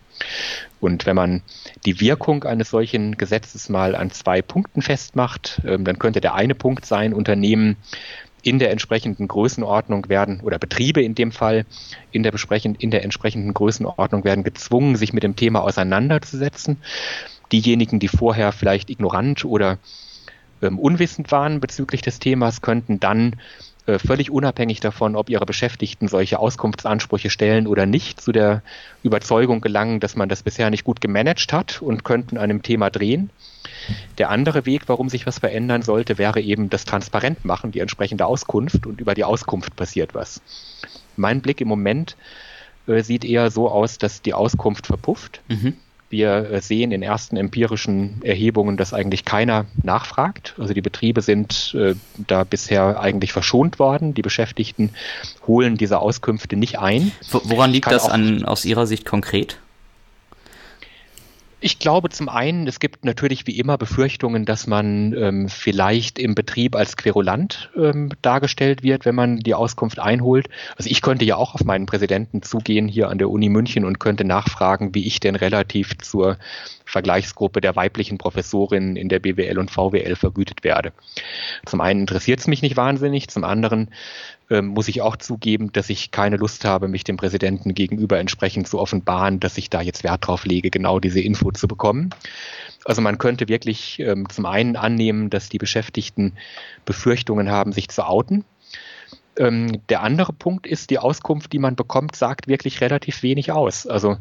Und 0.80 1.06
wenn 1.06 1.16
man 1.16 1.42
die 1.84 2.00
Wirkung 2.00 2.44
eines 2.44 2.70
solchen 2.70 3.16
Gesetzes 3.16 3.68
mal 3.68 3.94
an 3.94 4.10
zwei 4.10 4.42
Punkten 4.42 4.82
festmacht, 4.82 5.62
ähm, 5.64 5.84
dann 5.84 5.98
könnte 5.98 6.20
der 6.20 6.34
eine 6.34 6.54
Punkt 6.54 6.84
sein, 6.84 7.14
Unternehmen 7.14 7.76
in 8.42 8.58
der 8.58 8.70
entsprechenden 8.70 9.26
Größenordnung 9.26 10.08
werden, 10.08 10.40
oder 10.40 10.58
Betriebe 10.58 11.02
in 11.02 11.14
dem 11.14 11.32
Fall, 11.32 11.66
in 12.12 12.22
der, 12.22 12.32
in 12.78 12.90
der 12.90 13.02
entsprechenden 13.02 13.54
Größenordnung 13.54 14.24
werden 14.24 14.44
gezwungen, 14.44 14.96
sich 14.96 15.12
mit 15.12 15.24
dem 15.24 15.34
Thema 15.34 15.62
auseinanderzusetzen. 15.62 16.78
Diejenigen, 17.50 17.98
die 17.98 18.08
vorher 18.08 18.52
vielleicht 18.52 18.90
ignorant 18.90 19.44
oder 19.44 19.78
ähm, 20.62 20.78
unwissend 20.78 21.32
waren 21.32 21.58
bezüglich 21.60 22.02
des 22.02 22.18
Themas, 22.18 22.62
könnten 22.62 23.00
dann 23.00 23.36
äh, 23.86 23.98
völlig 23.98 24.30
unabhängig 24.30 24.80
davon, 24.80 25.14
ob 25.16 25.30
ihre 25.30 25.46
Beschäftigten 25.46 26.08
solche 26.08 26.38
Auskunftsansprüche 26.38 27.30
stellen 27.30 27.66
oder 27.66 27.86
nicht, 27.86 28.20
zu 28.20 28.32
der 28.32 28.62
Überzeugung 29.02 29.60
gelangen, 29.60 30.00
dass 30.00 30.16
man 30.16 30.28
das 30.28 30.42
bisher 30.42 30.70
nicht 30.70 30.84
gut 30.84 31.00
gemanagt 31.00 31.52
hat 31.52 31.80
und 31.82 32.04
könnten 32.04 32.36
einem 32.36 32.62
Thema 32.62 32.90
drehen. 32.90 33.30
Der 34.18 34.30
andere 34.30 34.66
Weg, 34.66 34.82
warum 34.88 35.08
sich 35.08 35.26
was 35.26 35.38
verändern 35.38 35.82
sollte, 35.82 36.18
wäre 36.18 36.40
eben 36.40 36.70
das 36.70 36.84
transparent 36.84 37.44
machen, 37.44 37.72
die 37.72 37.80
entsprechende 37.80 38.26
Auskunft 38.26 38.86
und 38.86 39.00
über 39.00 39.14
die 39.14 39.24
Auskunft 39.24 39.76
passiert 39.76 40.14
was. 40.14 40.40
Mein 41.16 41.40
Blick 41.40 41.60
im 41.60 41.68
Moment 41.68 42.16
äh, 42.86 43.02
sieht 43.02 43.24
eher 43.24 43.50
so 43.50 43.70
aus, 43.70 43.98
dass 43.98 44.22
die 44.22 44.34
Auskunft 44.34 44.86
verpufft. 44.86 45.40
Mhm. 45.48 45.76
Wir 46.08 46.60
sehen 46.60 46.92
in 46.92 47.02
ersten 47.02 47.36
empirischen 47.36 48.22
Erhebungen, 48.22 48.76
dass 48.76 48.94
eigentlich 48.94 49.24
keiner 49.24 49.66
nachfragt. 49.82 50.54
Also 50.58 50.72
die 50.72 50.80
Betriebe 50.80 51.20
sind 51.20 51.74
äh, 51.76 51.94
da 52.16 52.44
bisher 52.44 53.00
eigentlich 53.00 53.32
verschont 53.32 53.78
worden. 53.78 54.14
Die 54.14 54.22
Beschäftigten 54.22 54.90
holen 55.46 55.76
diese 55.76 55.98
Auskünfte 55.98 56.56
nicht 56.56 56.78
ein. 56.78 57.12
Woran 57.30 57.72
liegt 57.72 57.90
das 57.90 58.08
an, 58.08 58.44
aus 58.44 58.64
Ihrer 58.64 58.86
Sicht 58.86 59.04
konkret? 59.04 59.58
Ich 61.58 61.78
glaube 61.78 62.10
zum 62.10 62.28
einen, 62.28 62.66
es 62.66 62.80
gibt 62.80 63.06
natürlich 63.06 63.46
wie 63.46 63.58
immer 63.58 63.78
Befürchtungen, 63.78 64.44
dass 64.44 64.66
man 64.66 65.14
ähm, 65.14 65.48
vielleicht 65.48 66.18
im 66.18 66.34
Betrieb 66.34 66.76
als 66.76 66.98
querulant 66.98 67.70
ähm, 67.74 68.10
dargestellt 68.20 68.82
wird, 68.82 69.06
wenn 69.06 69.14
man 69.14 69.38
die 69.38 69.54
Auskunft 69.54 69.98
einholt. 69.98 70.48
Also 70.76 70.90
ich 70.90 71.00
könnte 71.00 71.24
ja 71.24 71.36
auch 71.36 71.54
auf 71.54 71.64
meinen 71.64 71.86
Präsidenten 71.86 72.42
zugehen 72.42 72.88
hier 72.88 73.08
an 73.08 73.16
der 73.16 73.30
Uni 73.30 73.48
München 73.48 73.86
und 73.86 73.98
könnte 74.00 74.24
nachfragen, 74.24 74.94
wie 74.94 75.06
ich 75.06 75.18
denn 75.18 75.34
relativ 75.34 75.96
zur 75.96 76.36
Vergleichsgruppe 76.86 77.60
der 77.60 77.76
weiblichen 77.76 78.16
Professorinnen 78.16 78.96
in 78.96 79.08
der 79.08 79.18
BWL 79.18 79.58
und 79.58 79.70
VWL 79.70 80.16
vergütet 80.16 80.64
werde. 80.64 80.92
Zum 81.66 81.80
einen 81.80 82.00
interessiert 82.00 82.40
es 82.40 82.46
mich 82.46 82.62
nicht 82.62 82.76
wahnsinnig, 82.76 83.28
zum 83.28 83.44
anderen 83.44 83.90
ähm, 84.48 84.68
muss 84.68 84.88
ich 84.88 85.02
auch 85.02 85.16
zugeben, 85.16 85.72
dass 85.72 85.90
ich 85.90 86.12
keine 86.12 86.36
Lust 86.36 86.64
habe, 86.64 86.86
mich 86.86 87.02
dem 87.04 87.16
Präsidenten 87.16 87.74
gegenüber 87.74 88.18
entsprechend 88.18 88.68
zu 88.68 88.78
offenbaren, 88.78 89.40
dass 89.40 89.58
ich 89.58 89.68
da 89.68 89.80
jetzt 89.80 90.04
Wert 90.04 90.26
drauf 90.26 90.46
lege, 90.46 90.70
genau 90.70 91.00
diese 91.00 91.20
Info 91.20 91.50
zu 91.50 91.66
bekommen. 91.66 92.10
Also 92.84 93.02
man 93.02 93.18
könnte 93.18 93.48
wirklich 93.48 93.98
ähm, 93.98 94.28
zum 94.28 94.46
einen 94.46 94.76
annehmen, 94.76 95.28
dass 95.28 95.48
die 95.48 95.58
Beschäftigten 95.58 96.34
Befürchtungen 96.84 97.50
haben, 97.50 97.72
sich 97.72 97.88
zu 97.88 98.06
outen. 98.06 98.44
Ähm, 99.36 99.82
der 99.88 100.02
andere 100.02 100.32
Punkt 100.32 100.66
ist, 100.66 100.90
die 100.90 100.98
Auskunft, 100.98 101.52
die 101.52 101.58
man 101.58 101.74
bekommt, 101.74 102.14
sagt 102.14 102.46
wirklich 102.46 102.80
relativ 102.80 103.22
wenig 103.22 103.50
aus. 103.50 103.86
Also 103.86 104.16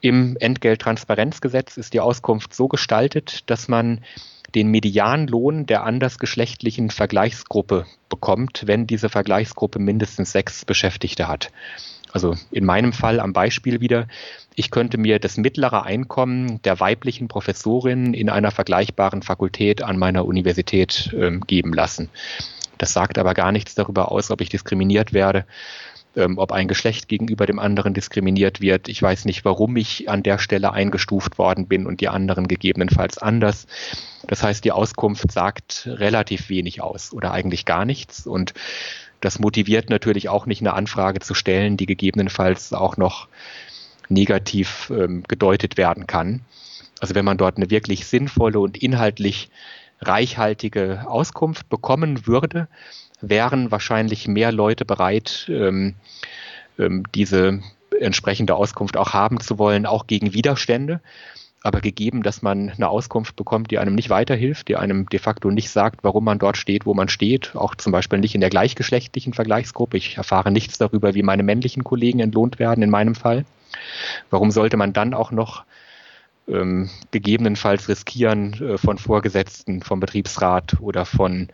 im 0.00 0.36
Entgelttransparenzgesetz 0.38 1.76
ist 1.76 1.94
die 1.94 2.00
Auskunft 2.00 2.54
so 2.54 2.68
gestaltet, 2.68 3.48
dass 3.50 3.68
man 3.68 4.00
den 4.54 4.68
Medianlohn 4.68 5.66
der 5.66 5.84
andersgeschlechtlichen 5.84 6.90
Vergleichsgruppe 6.90 7.86
bekommt, 8.08 8.62
wenn 8.66 8.86
diese 8.86 9.08
Vergleichsgruppe 9.08 9.78
mindestens 9.78 10.32
sechs 10.32 10.64
Beschäftigte 10.64 11.28
hat. 11.28 11.50
Also 12.12 12.34
in 12.50 12.64
meinem 12.64 12.92
Fall 12.92 13.20
am 13.20 13.32
Beispiel 13.32 13.80
wieder, 13.80 14.08
ich 14.56 14.72
könnte 14.72 14.98
mir 14.98 15.20
das 15.20 15.36
mittlere 15.36 15.84
Einkommen 15.84 16.60
der 16.62 16.80
weiblichen 16.80 17.28
Professorin 17.28 18.14
in 18.14 18.28
einer 18.28 18.50
vergleichbaren 18.50 19.22
Fakultät 19.22 19.82
an 19.82 19.96
meiner 19.96 20.24
Universität 20.24 21.12
äh, 21.12 21.38
geben 21.46 21.72
lassen. 21.72 22.08
Das 22.78 22.92
sagt 22.92 23.18
aber 23.18 23.34
gar 23.34 23.52
nichts 23.52 23.74
darüber 23.74 24.10
aus, 24.10 24.30
ob 24.30 24.40
ich 24.40 24.48
diskriminiert 24.48 25.12
werde 25.12 25.44
ähm, 26.16 26.38
ob 26.38 26.52
ein 26.52 26.68
Geschlecht 26.68 27.08
gegenüber 27.08 27.46
dem 27.46 27.58
anderen 27.58 27.94
diskriminiert 27.94 28.60
wird. 28.60 28.88
Ich 28.88 29.00
weiß 29.00 29.24
nicht, 29.24 29.44
warum 29.44 29.76
ich 29.76 30.08
an 30.08 30.22
der 30.22 30.38
Stelle 30.38 30.72
eingestuft 30.72 31.38
worden 31.38 31.66
bin 31.66 31.86
und 31.86 32.00
die 32.00 32.08
anderen 32.08 32.48
gegebenenfalls 32.48 33.18
anders. 33.18 33.66
Das 34.26 34.42
heißt, 34.42 34.64
die 34.64 34.72
Auskunft 34.72 35.30
sagt 35.30 35.86
relativ 35.86 36.48
wenig 36.48 36.82
aus 36.82 37.12
oder 37.12 37.32
eigentlich 37.32 37.64
gar 37.64 37.84
nichts. 37.84 38.26
Und 38.26 38.54
das 39.20 39.38
motiviert 39.38 39.90
natürlich 39.90 40.28
auch 40.28 40.46
nicht 40.46 40.62
eine 40.62 40.72
Anfrage 40.72 41.20
zu 41.20 41.34
stellen, 41.34 41.76
die 41.76 41.86
gegebenenfalls 41.86 42.72
auch 42.72 42.96
noch 42.96 43.28
negativ 44.08 44.90
ähm, 44.94 45.22
gedeutet 45.28 45.76
werden 45.76 46.06
kann. 46.06 46.40
Also 47.00 47.14
wenn 47.14 47.24
man 47.24 47.38
dort 47.38 47.56
eine 47.56 47.70
wirklich 47.70 48.06
sinnvolle 48.06 48.58
und 48.58 48.76
inhaltlich 48.82 49.50
reichhaltige 50.00 51.04
Auskunft 51.06 51.68
bekommen 51.68 52.26
würde, 52.26 52.68
wären 53.20 53.70
wahrscheinlich 53.70 54.28
mehr 54.28 54.52
Leute 54.52 54.84
bereit, 54.84 55.46
ähm, 55.48 55.94
ähm, 56.78 57.04
diese 57.14 57.60
entsprechende 57.98 58.54
Auskunft 58.54 58.96
auch 58.96 59.12
haben 59.12 59.40
zu 59.40 59.58
wollen, 59.58 59.86
auch 59.86 60.06
gegen 60.06 60.32
Widerstände. 60.32 61.00
Aber 61.62 61.82
gegeben, 61.82 62.22
dass 62.22 62.40
man 62.40 62.70
eine 62.70 62.88
Auskunft 62.88 63.36
bekommt, 63.36 63.70
die 63.70 63.78
einem 63.78 63.94
nicht 63.94 64.08
weiterhilft, 64.08 64.68
die 64.68 64.76
einem 64.76 65.06
de 65.10 65.18
facto 65.18 65.50
nicht 65.50 65.68
sagt, 65.68 66.02
warum 66.02 66.24
man 66.24 66.38
dort 66.38 66.56
steht, 66.56 66.86
wo 66.86 66.94
man 66.94 67.10
steht, 67.10 67.54
auch 67.54 67.74
zum 67.74 67.92
Beispiel 67.92 68.18
nicht 68.18 68.34
in 68.34 68.40
der 68.40 68.48
gleichgeschlechtlichen 68.48 69.34
Vergleichsgruppe. 69.34 69.98
Ich 69.98 70.16
erfahre 70.16 70.50
nichts 70.50 70.78
darüber, 70.78 71.14
wie 71.14 71.22
meine 71.22 71.42
männlichen 71.42 71.84
Kollegen 71.84 72.20
entlohnt 72.20 72.58
werden, 72.58 72.82
in 72.82 72.88
meinem 72.88 73.14
Fall. 73.14 73.44
Warum 74.30 74.50
sollte 74.50 74.78
man 74.78 74.94
dann 74.94 75.12
auch 75.12 75.32
noch 75.32 75.64
ähm, 76.48 76.88
gegebenenfalls 77.10 77.90
riskieren, 77.90 78.54
äh, 78.54 78.78
von 78.78 78.96
Vorgesetzten, 78.96 79.82
vom 79.82 80.00
Betriebsrat 80.00 80.80
oder 80.80 81.04
von 81.04 81.48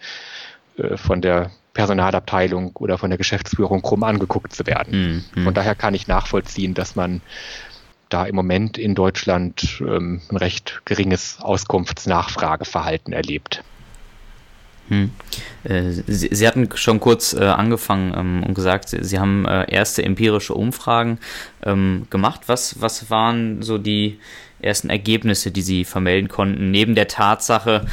von 0.97 1.21
der 1.21 1.51
Personalabteilung 1.75 2.75
oder 2.77 2.97
von 2.97 3.11
der 3.11 3.19
Geschäftsführung 3.19 3.83
krumm 3.83 4.03
angeguckt 4.03 4.55
zu 4.55 4.67
werden. 4.67 5.25
Mhm. 5.35 5.45
Von 5.45 5.55
daher 5.55 5.75
kann 5.75 5.95
ich 5.95 6.09
nachvollziehen, 6.09 6.75
dass 6.75 6.97
man 6.97 7.21
da 8.09 8.25
im 8.25 8.35
Moment 8.35 8.79
in 8.79 8.95
Deutschland 8.95 9.81
ähm, 9.81 10.21
ein 10.31 10.37
recht 10.37 10.81
geringes 10.85 11.39
Auskunftsnachfrageverhalten 11.41 13.13
erlebt. 13.13 13.63
Hm. 14.89 15.11
Äh, 15.65 15.91
Sie, 15.91 16.29
Sie, 16.31 16.47
hatten 16.47 16.69
schon 16.75 17.01
kurz 17.01 17.33
äh, 17.33 17.45
angefangen 17.45 18.15
ähm, 18.17 18.45
und 18.45 18.55
gesagt, 18.55 18.89
Sie, 18.89 19.03
Sie 19.03 19.19
haben 19.19 19.45
äh, 19.45 19.69
erste 19.69 20.05
empirische 20.05 20.55
Umfragen 20.55 21.19
ähm, 21.65 22.07
gemacht. 22.09 22.43
Was, 22.47 22.81
was 22.81 23.11
waren 23.11 23.63
so 23.63 23.79
die 23.79 24.21
ersten 24.67 24.91
Ergebnisse, 24.91 25.51
die 25.51 25.63
Sie 25.63 25.85
vermelden 25.85 26.29
konnten, 26.29 26.71
neben 26.71 26.95
der 26.95 27.09
Tatsache, 27.09 27.87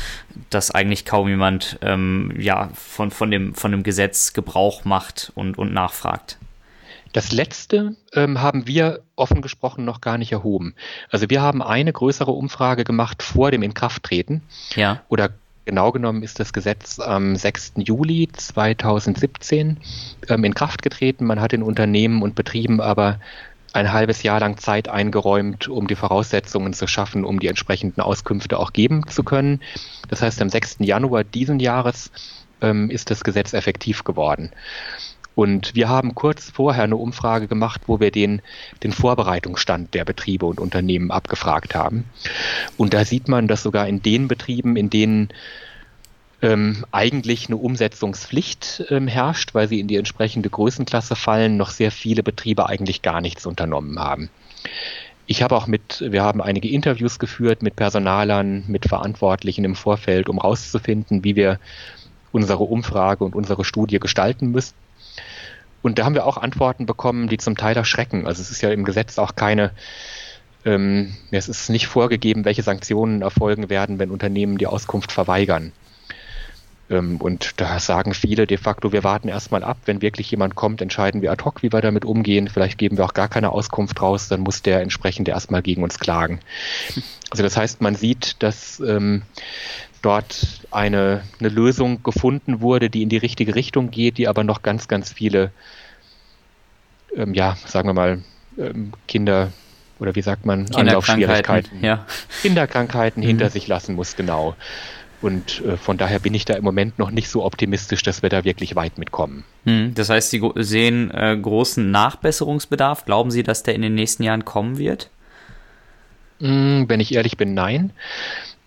dass 0.49 0.71
eigentlich 0.71 1.05
kaum 1.05 1.30
jemand 1.30 1.78
ähm, 1.82 2.34
ja, 2.38 2.69
von, 2.74 3.11
von, 3.11 3.32
dem, 3.32 3.55
von 3.55 3.71
dem 3.71 3.84
Gesetz 3.84 4.34
Gebrauch 4.34 4.84
macht 4.84 5.32
und, 5.36 5.57
und 5.57 5.74
nachfragt? 5.74 6.38
Das 7.13 7.32
letzte 7.32 7.95
ähm, 8.13 8.41
haben 8.41 8.67
wir 8.67 9.01
offen 9.15 9.41
gesprochen 9.41 9.86
noch 9.86 10.01
gar 10.01 10.17
nicht 10.17 10.32
erhoben. 10.32 10.74
Also 11.11 11.30
wir 11.30 11.41
haben 11.41 11.61
eine 11.61 11.93
größere 11.93 12.32
Umfrage 12.32 12.84
gemacht 12.84 13.21
vor 13.21 13.51
dem 13.51 13.61
Inkrafttreten. 13.61 14.41
Ja. 14.76 15.01
Oder 15.09 15.30
genau 15.65 15.91
genommen 15.91 16.24
ist 16.24 16.39
das 16.39 16.53
Gesetz 16.53 16.99
am 16.99 17.36
6. 17.36 17.74
Juli 17.78 18.30
2017 18.34 19.78
ähm, 20.28 20.43
in 20.43 20.55
Kraft 20.55 20.82
getreten. 20.82 21.26
Man 21.26 21.39
hat 21.39 21.51
den 21.51 21.61
Unternehmen 21.61 22.24
und 22.24 22.34
Betrieben 22.34 22.82
aber 22.82 23.19
ein 23.74 23.91
halbes 23.91 24.24
Jahr 24.24 24.39
lang 24.39 24.57
Zeit 24.57 24.88
eingeräumt, 24.88 25.67
um 25.67 25.88
die 25.88 25.95
Voraussetzungen 25.95 26.74
zu 26.74 26.88
schaffen, 26.88 27.26
um 27.26 27.39
die 27.39 27.47
entsprechenden 27.47 28.01
Auskünfte 28.01 28.59
auch 28.59 28.71
geben 28.71 29.07
zu 29.07 29.24
können. 29.24 29.61
Das 30.09 30.21
heißt, 30.21 30.41
am 30.41 30.49
6. 30.49 30.78
Januar 30.80 31.24
diesen 31.24 31.59
Jahres 31.59 32.11
ähm, 32.61 32.89
ist 32.89 33.09
das 33.09 33.24
Gesetz 33.24 33.53
effektiv 33.53 34.03
geworden. 34.03 34.51
Und 35.36 35.74
wir 35.74 35.89
haben 35.89 36.13
kurz 36.13 36.51
vorher 36.51 36.84
eine 36.84 36.95
Umfrage 36.95 37.47
gemacht, 37.47 37.82
wo 37.88 37.99
wir 37.99 38.11
den, 38.11 38.41
den 38.84 38.91
Vorbereitungsstand 38.91 39.93
der 39.95 40.05
Betriebe 40.05 40.45
und 40.45 40.59
Unternehmen 40.59 41.09
abgefragt 41.09 41.74
haben. 41.74 42.05
Und 42.78 42.93
da 42.93 43.03
sieht 43.03 43.28
man, 43.28 43.47
dass 43.47 43.63
sogar 43.63 43.88
in 43.88 44.03
den 44.03 44.28
Betrieben, 44.28 44.76
in 44.76 44.91
denen 44.91 45.30
ähm, 46.43 46.83
eigentlich 46.91 47.47
eine 47.47 47.55
Umsetzungspflicht 47.55 48.83
ähm, 48.89 49.07
herrscht, 49.07 49.55
weil 49.55 49.69
sie 49.69 49.79
in 49.79 49.87
die 49.87 49.95
entsprechende 49.95 50.49
Größenklasse 50.49 51.15
fallen, 51.15 51.55
noch 51.55 51.69
sehr 51.69 51.89
viele 51.89 52.21
Betriebe 52.21 52.67
eigentlich 52.67 53.01
gar 53.01 53.21
nichts 53.21 53.45
unternommen 53.45 53.97
haben. 53.97 54.29
Ich 55.25 55.41
habe 55.41 55.55
auch 55.55 55.67
mit, 55.67 56.03
wir 56.05 56.21
haben 56.21 56.41
einige 56.41 56.67
Interviews 56.67 57.17
geführt 57.17 57.63
mit 57.63 57.77
Personalern, 57.77 58.65
mit 58.67 58.89
Verantwortlichen 58.89 59.63
im 59.63 59.75
Vorfeld, 59.75 60.27
um 60.27 60.41
herauszufinden, 60.41 61.23
wie 61.23 61.37
wir 61.37 61.59
unsere 62.33 62.63
Umfrage 62.65 63.23
und 63.23 63.35
unsere 63.35 63.63
Studie 63.63 63.99
gestalten 63.99 64.51
müssen. 64.51 64.73
Und 65.81 65.97
da 65.97 66.03
haben 66.03 66.15
wir 66.15 66.25
auch 66.25 66.37
Antworten 66.37 66.85
bekommen, 66.85 67.29
die 67.29 67.37
zum 67.37 67.55
Teil 67.55 67.77
erschrecken. 67.77 68.27
Also 68.27 68.41
es 68.41 68.51
ist 68.51 68.61
ja 68.61 68.69
im 68.69 68.83
Gesetz 68.83 69.17
auch 69.17 69.35
keine, 69.35 69.71
ähm, 70.65 71.15
es 71.31 71.47
ist 71.47 71.69
nicht 71.69 71.87
vorgegeben, 71.87 72.43
welche 72.43 72.63
Sanktionen 72.63 73.21
erfolgen 73.21 73.69
werden, 73.69 73.99
wenn 73.99 74.11
Unternehmen 74.11 74.57
die 74.57 74.67
Auskunft 74.67 75.13
verweigern. 75.13 75.71
Ähm, 76.89 77.17
und 77.17 77.59
da 77.61 77.79
sagen 77.79 78.13
viele 78.13 78.47
de 78.47 78.57
facto, 78.57 78.91
wir 78.91 79.03
warten 79.03 79.27
erstmal 79.27 79.63
ab. 79.63 79.77
Wenn 79.86 80.01
wirklich 80.01 80.29
jemand 80.31 80.55
kommt, 80.55 80.81
entscheiden 80.81 81.21
wir 81.21 81.31
ad 81.31 81.43
hoc, 81.43 81.63
wie 81.63 81.71
wir 81.71 81.81
damit 81.81 82.05
umgehen. 82.05 82.47
Vielleicht 82.47 82.77
geben 82.77 82.97
wir 82.97 83.05
auch 83.05 83.13
gar 83.13 83.29
keine 83.29 83.51
Auskunft 83.51 84.01
raus, 84.01 84.27
dann 84.27 84.41
muss 84.41 84.61
der 84.61 84.81
entsprechende 84.81 85.31
erstmal 85.31 85.61
gegen 85.61 85.84
uns 85.84 85.99
klagen. 85.99 86.39
Also 87.29 87.41
das 87.41 87.57
heißt, 87.57 87.81
man 87.81 87.95
sieht, 87.95 88.43
dass 88.43 88.79
ähm, 88.79 89.23
dort 90.03 90.61
eine, 90.69 91.23
eine 91.39 91.49
Lösung 91.49 92.03
gefunden 92.03 92.61
wurde, 92.61 92.91
die 92.91 93.01
in 93.01 93.09
die 93.09 93.17
richtige 93.17 93.55
Richtung 93.55 93.89
geht, 93.89 94.19
die 94.19 94.27
aber 94.27 94.43
noch 94.43 94.61
ganz, 94.61 94.88
ganz 94.88 95.11
viele, 95.11 95.51
ähm, 97.15 97.34
ja, 97.34 97.57
sagen 97.65 97.89
wir 97.89 97.93
mal, 97.93 98.21
ähm, 98.59 98.93
Kinder 99.07 99.51
oder 99.97 100.13
wie 100.13 100.21
sagt 100.21 100.45
man, 100.45 100.71
Anlaufschwierigkeiten, 100.75 101.84
ja. 101.84 102.05
Kinderkrankheiten 102.43 103.23
mhm. 103.23 103.27
hinter 103.27 103.49
sich 103.49 103.67
lassen 103.67 103.95
muss, 103.95 104.15
genau. 104.15 104.55
Und 105.24 105.63
äh, 105.63 105.78
von 105.78 105.97
daher 105.97 106.19
bin 106.19 106.34
ich 106.34 106.43
da 106.43 106.53
im 106.53 106.65
Moment 106.65 106.99
noch 106.99 107.09
nicht 107.09 107.30
so 107.30 107.45
optimistisch, 107.45 108.03
dass 108.03 108.21
wir 108.21 108.30
da 108.30 108.43
wirklich 108.43 108.76
weit 108.76 108.97
mitkommen. 108.97 109.45
Hm, 109.63 109.93
das 109.95 110.09
heißt, 110.09 110.30
Sie 110.32 110.41
sehen 110.55 111.11
äh, 111.11 111.38
großen 111.41 111.89
Nachbesserungsbedarf. 111.89 113.05
Glauben 113.05 113.32
Sie, 113.32 113.41
dass 113.41 113.63
der 113.63 113.74
in 113.74 113.82
den 113.82 113.95
nächsten 113.95 114.24
Jahren 114.24 114.43
kommen 114.43 114.78
wird? 114.78 115.09
Hm, 116.41 116.89
wenn 116.89 116.99
ich 116.99 117.13
ehrlich 117.13 117.38
bin, 117.38 117.53
nein. 117.53 117.93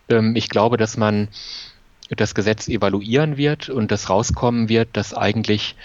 Ähm, 0.09 0.34
ich 0.34 0.48
glaube, 0.48 0.78
dass 0.78 0.96
man 0.96 1.28
das 2.09 2.34
Gesetz 2.34 2.68
evaluieren 2.68 3.36
wird 3.36 3.68
und 3.68 3.90
das 3.90 4.09
rauskommen 4.09 4.70
wird, 4.70 4.88
dass 4.94 5.12
eigentlich 5.12 5.76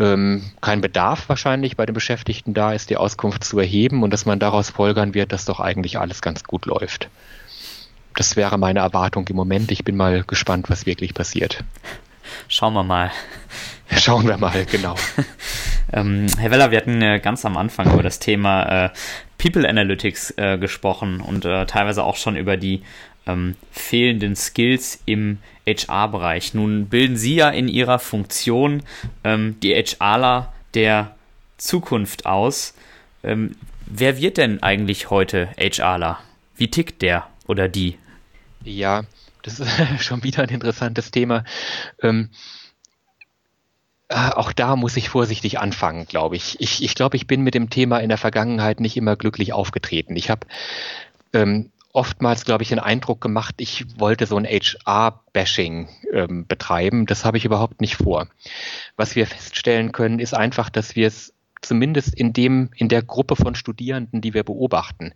ähm, 0.00 0.50
kein 0.60 0.80
Bedarf 0.80 1.28
wahrscheinlich 1.28 1.76
bei 1.76 1.86
den 1.86 1.94
Beschäftigten 1.94 2.54
da 2.54 2.72
ist, 2.72 2.90
die 2.90 2.96
Auskunft 2.96 3.44
zu 3.44 3.60
erheben 3.60 4.02
und 4.02 4.10
dass 4.10 4.26
man 4.26 4.40
daraus 4.40 4.70
folgern 4.70 5.14
wird, 5.14 5.30
dass 5.30 5.44
doch 5.44 5.60
eigentlich 5.60 6.00
alles 6.00 6.22
ganz 6.22 6.42
gut 6.42 6.66
läuft 6.66 7.08
das 8.18 8.34
wäre 8.34 8.58
meine 8.58 8.80
Erwartung 8.80 9.28
im 9.28 9.36
Moment. 9.36 9.70
Ich 9.70 9.84
bin 9.84 9.96
mal 9.96 10.24
gespannt, 10.24 10.68
was 10.70 10.86
wirklich 10.86 11.14
passiert. 11.14 11.62
Schauen 12.48 12.74
wir 12.74 12.82
mal. 12.82 13.12
Schauen 13.96 14.26
wir 14.26 14.36
mal, 14.36 14.66
genau. 14.66 14.96
ähm, 15.92 16.26
Herr 16.36 16.50
Weller, 16.50 16.72
wir 16.72 16.78
hatten 16.78 17.00
äh, 17.00 17.20
ganz 17.20 17.44
am 17.44 17.56
Anfang 17.56 17.92
über 17.92 18.02
das 18.02 18.18
Thema 18.18 18.86
äh, 18.86 18.90
People 19.38 19.68
Analytics 19.68 20.32
äh, 20.36 20.58
gesprochen 20.58 21.20
und 21.20 21.44
äh, 21.44 21.64
teilweise 21.66 22.02
auch 22.02 22.16
schon 22.16 22.36
über 22.36 22.56
die 22.56 22.82
ähm, 23.28 23.54
fehlenden 23.70 24.34
Skills 24.34 25.00
im 25.06 25.38
HR-Bereich. 25.68 26.54
Nun 26.54 26.86
bilden 26.86 27.16
Sie 27.16 27.36
ja 27.36 27.50
in 27.50 27.68
Ihrer 27.68 28.00
Funktion 28.00 28.82
ähm, 29.22 29.60
die 29.62 29.74
HRler 29.74 30.52
der 30.74 31.14
Zukunft 31.56 32.26
aus. 32.26 32.74
Ähm, 33.22 33.52
wer 33.86 34.20
wird 34.20 34.38
denn 34.38 34.60
eigentlich 34.60 35.08
heute 35.08 35.50
HRler? 35.56 36.18
Wie 36.56 36.68
tickt 36.68 37.00
der 37.02 37.28
oder 37.46 37.68
die? 37.68 37.96
Ja, 38.68 39.04
das 39.42 39.60
ist 39.60 39.70
schon 40.04 40.22
wieder 40.22 40.42
ein 40.42 40.50
interessantes 40.50 41.10
Thema. 41.10 41.44
Ähm, 42.02 42.30
äh, 44.08 44.30
auch 44.30 44.52
da 44.52 44.76
muss 44.76 44.96
ich 44.96 45.08
vorsichtig 45.08 45.58
anfangen, 45.58 46.06
glaube 46.06 46.36
ich. 46.36 46.60
Ich, 46.60 46.82
ich 46.82 46.94
glaube, 46.94 47.16
ich 47.16 47.26
bin 47.26 47.42
mit 47.42 47.54
dem 47.54 47.70
Thema 47.70 47.98
in 47.98 48.08
der 48.08 48.18
Vergangenheit 48.18 48.80
nicht 48.80 48.96
immer 48.96 49.16
glücklich 49.16 49.52
aufgetreten. 49.52 50.16
Ich 50.16 50.30
habe 50.30 50.46
ähm, 51.32 51.70
oftmals, 51.92 52.44
glaube 52.44 52.62
ich, 52.62 52.68
den 52.68 52.78
Eindruck 52.78 53.20
gemacht, 53.20 53.56
ich 53.58 53.98
wollte 53.98 54.26
so 54.26 54.36
ein 54.36 54.46
HR-Bashing 54.46 55.88
ähm, 56.12 56.46
betreiben. 56.46 57.06
Das 57.06 57.24
habe 57.24 57.38
ich 57.38 57.44
überhaupt 57.44 57.80
nicht 57.80 57.96
vor. 57.96 58.28
Was 58.96 59.16
wir 59.16 59.26
feststellen 59.26 59.92
können, 59.92 60.18
ist 60.18 60.34
einfach, 60.34 60.70
dass 60.70 60.94
wir 60.94 61.06
es 61.06 61.34
zumindest 61.68 62.14
in 62.14 62.32
dem, 62.32 62.70
in 62.74 62.88
der 62.88 63.02
Gruppe 63.02 63.36
von 63.36 63.54
Studierenden, 63.54 64.20
die 64.20 64.34
wir 64.34 64.42
beobachten, 64.42 65.12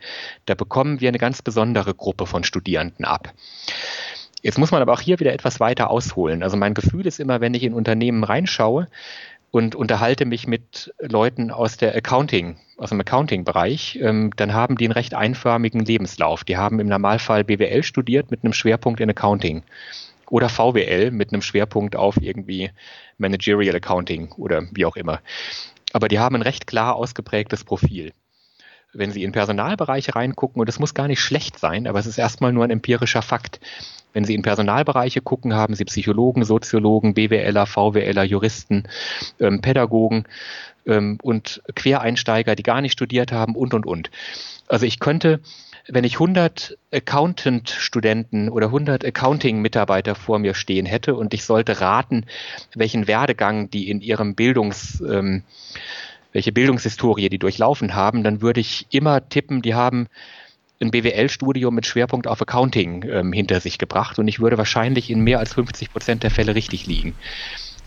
da 0.47 0.55
bekommen 0.55 1.01
wir 1.01 1.09
eine 1.09 1.19
ganz 1.19 1.43
besondere 1.43 1.95
Gruppe 1.95 2.27
von 2.27 2.45
Studierenden 2.45 3.05
ab. 3.05 3.33
Jetzt 4.43 4.59
muss 4.59 4.71
man 4.71 4.83
aber 4.83 4.93
auch 4.93 5.01
hier 5.01 5.21
wieder 5.21 5.33
etwas 5.33 5.61
weiter 5.61 5.91
ausholen. 5.91 6.43
Also 6.43 6.57
mein 6.57 6.75
Gefühl 6.75 7.07
ist 7.07 7.21
immer, 7.21 7.41
wenn 7.41 7.55
ich 7.55 7.63
in 7.63 7.75
Unternehmen 7.75 8.25
reinschaue 8.25 8.89
und 9.51 9.75
unterhalte 9.75 10.25
mich 10.25 10.47
mit 10.47 10.93
Leuten 10.99 11.51
aus 11.51 11.77
der 11.77 11.95
Accounting, 11.95 12.57
aus 12.77 12.91
dem 12.91 13.01
Accounting-Bereich, 13.01 13.99
ähm, 14.03 14.31
dann 14.37 14.53
haben 14.53 14.77
die 14.77 14.87
einen 14.87 14.93
recht 14.93 15.15
einförmigen 15.15 15.85
Lebenslauf. 15.85 16.43
Die 16.43 16.57
haben 16.57 16.81
im 16.81 16.89
Normalfall 16.89 17.45
BWL 17.45 17.83
studiert 17.83 18.31
mit 18.31 18.43
einem 18.43 18.53
Schwerpunkt 18.53 19.01
in 19.01 19.11
Accounting 19.11 19.63
oder 20.29 20.49
VWL 20.49 21.11
mit 21.11 21.33
einem 21.33 21.43
Schwerpunkt 21.43 21.95
auf 21.95 22.17
irgendwie 22.21 22.71
Managerial 23.19 23.77
Accounting 23.77 24.33
oder 24.33 24.65
wie 24.73 24.87
auch 24.87 24.97
immer 24.97 25.21
aber 25.93 26.09
die 26.09 26.19
haben 26.19 26.37
ein 26.37 26.43
recht 26.43 26.67
klar 26.67 26.97
ausgeprägtes 26.97 27.65
Profil. 27.65 28.13
Wenn 28.95 29.11
Sie 29.11 29.25
in 29.25 29.33
Personalbereiche 29.33 30.15
reingucken, 30.15 30.61
und 30.61 30.69
das 30.69 30.79
muss 30.79 30.93
gar 30.93 31.09
nicht 31.09 31.21
schlecht 31.21 31.59
sein, 31.59 31.87
aber 31.87 31.99
es 31.99 32.07
ist 32.07 32.19
erstmal 32.19 32.53
nur 32.53 32.65
ein 32.65 32.71
empirischer 32.71 33.23
Fakt. 33.23 33.59
Wenn 34.13 34.25
Sie 34.25 34.35
in 34.35 34.43
Personalbereiche 34.43 35.23
gucken, 35.23 35.55
haben 35.55 35.75
Sie 35.75 35.87
Psychologen, 35.87 36.45
Soziologen, 36.45 37.15
BWLer, 37.15 37.65
VWLer, 37.65 38.25
Juristen, 38.25 38.85
ähm, 39.41 39.63
Pädagogen 39.63 40.25
ähm, 40.87 41.19
und 41.23 41.63
Quereinsteiger, 41.75 42.55
die 42.55 42.63
gar 42.63 42.83
nicht 42.83 42.93
studiert 42.93 43.33
haben 43.33 43.57
und, 43.57 43.73
und, 43.73 43.87
und. 43.87 44.11
Also 44.69 44.85
ich 44.85 44.99
könnte 44.99 45.41
wenn 45.89 46.05
ich 46.05 46.15
100 46.15 46.79
Accountant-Studenten 46.93 48.49
oder 48.49 48.67
100 48.67 49.05
Accounting-Mitarbeiter 49.05 50.15
vor 50.15 50.39
mir 50.39 50.55
stehen 50.55 50.87
hätte 50.87 51.15
und 51.15 51.35
ich 51.35 51.45
sollte 51.45 51.81
raten, 51.81 52.27
welchen 52.75 53.07
Werdegang 53.07 53.71
die 53.71 53.91
in 53.91 54.01
ihrem 54.01 54.35
Bildungs, 54.35 55.01
ähm, 55.01 55.43
welche 56.33 56.53
Bildungshistorie 56.53 57.29
die 57.29 57.39
durchlaufen 57.39 57.95
haben, 57.95 58.23
dann 58.23 58.41
würde 58.41 58.61
ich 58.61 58.87
immer 58.91 59.29
tippen, 59.29 59.63
die 59.63 59.75
haben 59.75 60.09
ein 60.81 60.91
BWL-Studium 60.91 61.75
mit 61.75 61.87
Schwerpunkt 61.87 62.27
auf 62.27 62.43
Accounting 62.43 63.05
ähm, 63.09 63.33
hinter 63.33 63.61
sich 63.61 63.79
gebracht 63.79 64.19
und 64.19 64.29
ich 64.29 64.41
würde 64.41 64.59
wahrscheinlich 64.59 65.11
in 65.11 65.21
mehr 65.21 65.39
als 65.39 65.55
50 65.55 65.93
Prozent 65.93 66.23
der 66.23 66.31
Fälle 66.31 66.55
richtig 66.55 66.87
liegen 66.87 67.15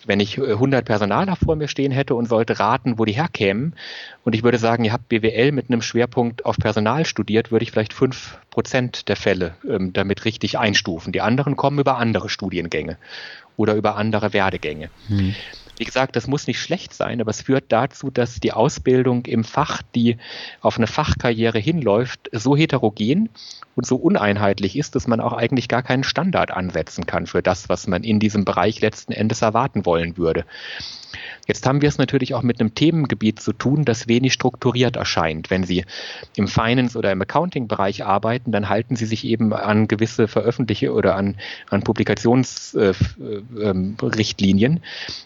wenn 0.06 0.20
ich 0.20 0.40
100 0.40 0.82
äh, 0.82 0.84
Personaler 0.84 1.36
vor 1.36 1.56
mir 1.56 1.68
stehen 1.68 1.92
hätte 1.92 2.16
und 2.16 2.28
sollte 2.28 2.60
raten, 2.60 2.98
wo 2.98 3.06
die 3.06 3.14
herkämen, 3.14 3.76
und 4.24 4.36
ich 4.36 4.44
würde 4.44 4.58
sagen, 4.58 4.84
ihr 4.84 4.94
habt 4.94 5.10
BWL 5.10 5.52
mit 5.52 5.70
einem 5.70 5.82
Schwerpunkt 5.82 6.46
auf 6.46 6.58
Personal 6.58 7.06
studiert, 7.06 7.52
würde 7.52 7.64
ich 7.64 7.72
vielleicht 7.72 7.94
fünf 7.94 8.38
Prozent 8.50 9.08
der 9.10 9.16
Fälle 9.16 9.56
ähm, 9.68 9.94
damit 9.94 10.26
richtig 10.26 10.58
einstufen. 10.58 11.14
Die 11.14 11.22
anderen 11.22 11.56
kommen 11.56 11.80
über 11.80 11.98
andere 11.98 12.30
Studiengänge 12.30 12.98
oder 13.58 13.76
über 13.76 13.96
andere 13.96 14.34
Werdegänge. 14.34 14.90
Hm. 15.08 15.36
Wie 15.78 15.84
gesagt, 15.84 16.16
das 16.16 16.28
muss 16.28 16.48
nicht 16.48 16.60
schlecht 16.60 16.94
sein, 16.94 17.20
aber 17.20 17.32
es 17.32 17.42
führt 17.42 17.66
dazu, 17.70 18.10
dass 18.10 18.40
die 18.40 18.54
Ausbildung 18.54 19.26
im 19.26 19.44
Fach, 19.44 19.82
die 19.94 20.18
auf 20.62 20.78
eine 20.78 20.88
Fachkarriere 20.88 21.60
hinläuft, 21.60 22.30
so 22.32 22.56
heterogen 22.56 23.30
und 23.76 23.86
so 23.86 23.98
uneinheitlich 23.98 24.78
ist, 24.78 24.96
dass 24.96 25.08
man 25.08 25.20
auch 25.20 25.34
eigentlich 25.34 25.68
gar 25.68 25.84
keinen 25.84 26.04
Standard 26.04 26.52
ansetzen 26.52 27.06
kann 27.06 27.28
für 27.28 27.42
das, 27.42 27.68
was 27.68 27.88
man 27.88 28.04
in 28.04 28.20
diesem 28.20 28.46
Bereich 28.46 28.80
letzten 28.82 29.12
Endes 29.12 29.42
erwarten 29.42 29.86
wollen 29.86 30.18
würde. 30.18 30.46
Jetzt 31.48 31.66
haben 31.66 31.82
wir 31.82 31.90
es 31.90 31.98
natürlich 31.98 32.34
auch 32.34 32.44
mit 32.44 32.60
einem 32.60 32.76
Themengebiet 32.76 33.40
zu 33.40 33.54
tun, 33.54 33.86
das 33.86 34.08
wenig 34.08 34.34
strukturiert 34.34 34.96
erscheint. 34.96 35.50
Wenn 35.50 35.64
Sie 35.64 35.84
im 36.36 36.48
Finance- 36.48 36.98
oder 36.98 37.12
im 37.12 37.22
Accounting-Bereich 37.22 38.06
arbeiten, 38.06 38.52
dann 38.52 38.70
halten 38.70 38.96
Sie 38.96 39.06
sich 39.06 39.26
eben 39.26 39.54
an 39.54 39.88
gewisse 39.88 40.28
veröffentliche 40.28 40.94
oder 40.94 41.16
an, 41.16 41.36
an 41.70 41.84
Publikationsrichtlinien. 41.84 44.74
Äh, 44.74 44.78
ähm, 44.78 44.82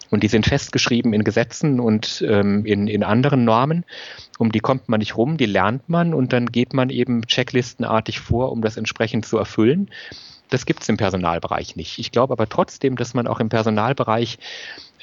und 0.10 0.24
die 0.24 0.28
sind 0.28 0.46
festgeschrieben 0.46 1.14
in 1.14 1.24
Gesetzen 1.24 1.80
und 1.80 2.24
ähm, 2.28 2.66
in, 2.66 2.88
in 2.88 3.04
anderen 3.04 3.46
Normen. 3.46 3.86
Um 4.38 4.52
die 4.52 4.60
kommt 4.60 4.90
man 4.90 5.00
nicht 5.00 5.18
rum, 5.18 5.38
die 5.38 5.46
lernt 5.46 5.90
man 5.90 6.14
und 6.14 6.34
dann 6.34 6.48
geht 6.48 6.74
man 6.74 6.90
eben 6.90 7.26
checklistenartig 7.28 8.20
vor, 8.20 8.52
um 8.52 8.62
das 8.62 8.78
entsprechend 8.78 9.26
zu 9.26 9.38
erfüllen. 9.38 9.90
Das 10.50 10.66
gibt 10.66 10.82
es 10.82 10.90
im 10.90 10.98
Personalbereich 10.98 11.76
nicht. 11.76 12.00
Ich 12.00 12.12
glaube 12.12 12.34
aber 12.34 12.50
trotzdem, 12.50 12.96
dass 12.96 13.14
man 13.14 13.28
auch 13.28 13.40
im 13.40 13.50
Personalbereich 13.50 14.40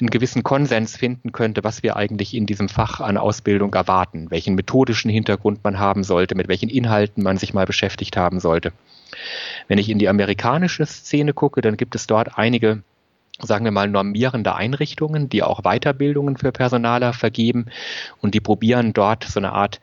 einen 0.00 0.10
gewissen 0.10 0.42
Konsens 0.42 0.96
finden 0.96 1.32
könnte, 1.32 1.64
was 1.64 1.82
wir 1.82 1.96
eigentlich 1.96 2.34
in 2.34 2.46
diesem 2.46 2.68
Fach 2.68 3.00
an 3.00 3.16
Ausbildung 3.16 3.72
erwarten, 3.74 4.30
welchen 4.30 4.54
methodischen 4.54 5.10
Hintergrund 5.10 5.64
man 5.64 5.78
haben 5.78 6.04
sollte, 6.04 6.34
mit 6.34 6.48
welchen 6.48 6.68
Inhalten 6.68 7.22
man 7.22 7.38
sich 7.38 7.54
mal 7.54 7.66
beschäftigt 7.66 8.16
haben 8.16 8.40
sollte. 8.40 8.72
Wenn 9.68 9.78
ich 9.78 9.88
in 9.88 9.98
die 9.98 10.08
amerikanische 10.08 10.84
Szene 10.86 11.32
gucke, 11.32 11.60
dann 11.60 11.76
gibt 11.76 11.94
es 11.94 12.06
dort 12.06 12.38
einige 12.38 12.82
sagen 13.38 13.66
wir 13.66 13.72
mal, 13.72 13.88
normierende 13.88 14.54
Einrichtungen, 14.54 15.28
die 15.28 15.42
auch 15.42 15.60
Weiterbildungen 15.62 16.38
für 16.38 16.52
Personaler 16.52 17.12
vergeben 17.12 17.66
und 18.22 18.34
die 18.34 18.40
probieren 18.40 18.94
dort 18.94 19.24
so 19.24 19.40
eine 19.40 19.52
Art 19.52 19.80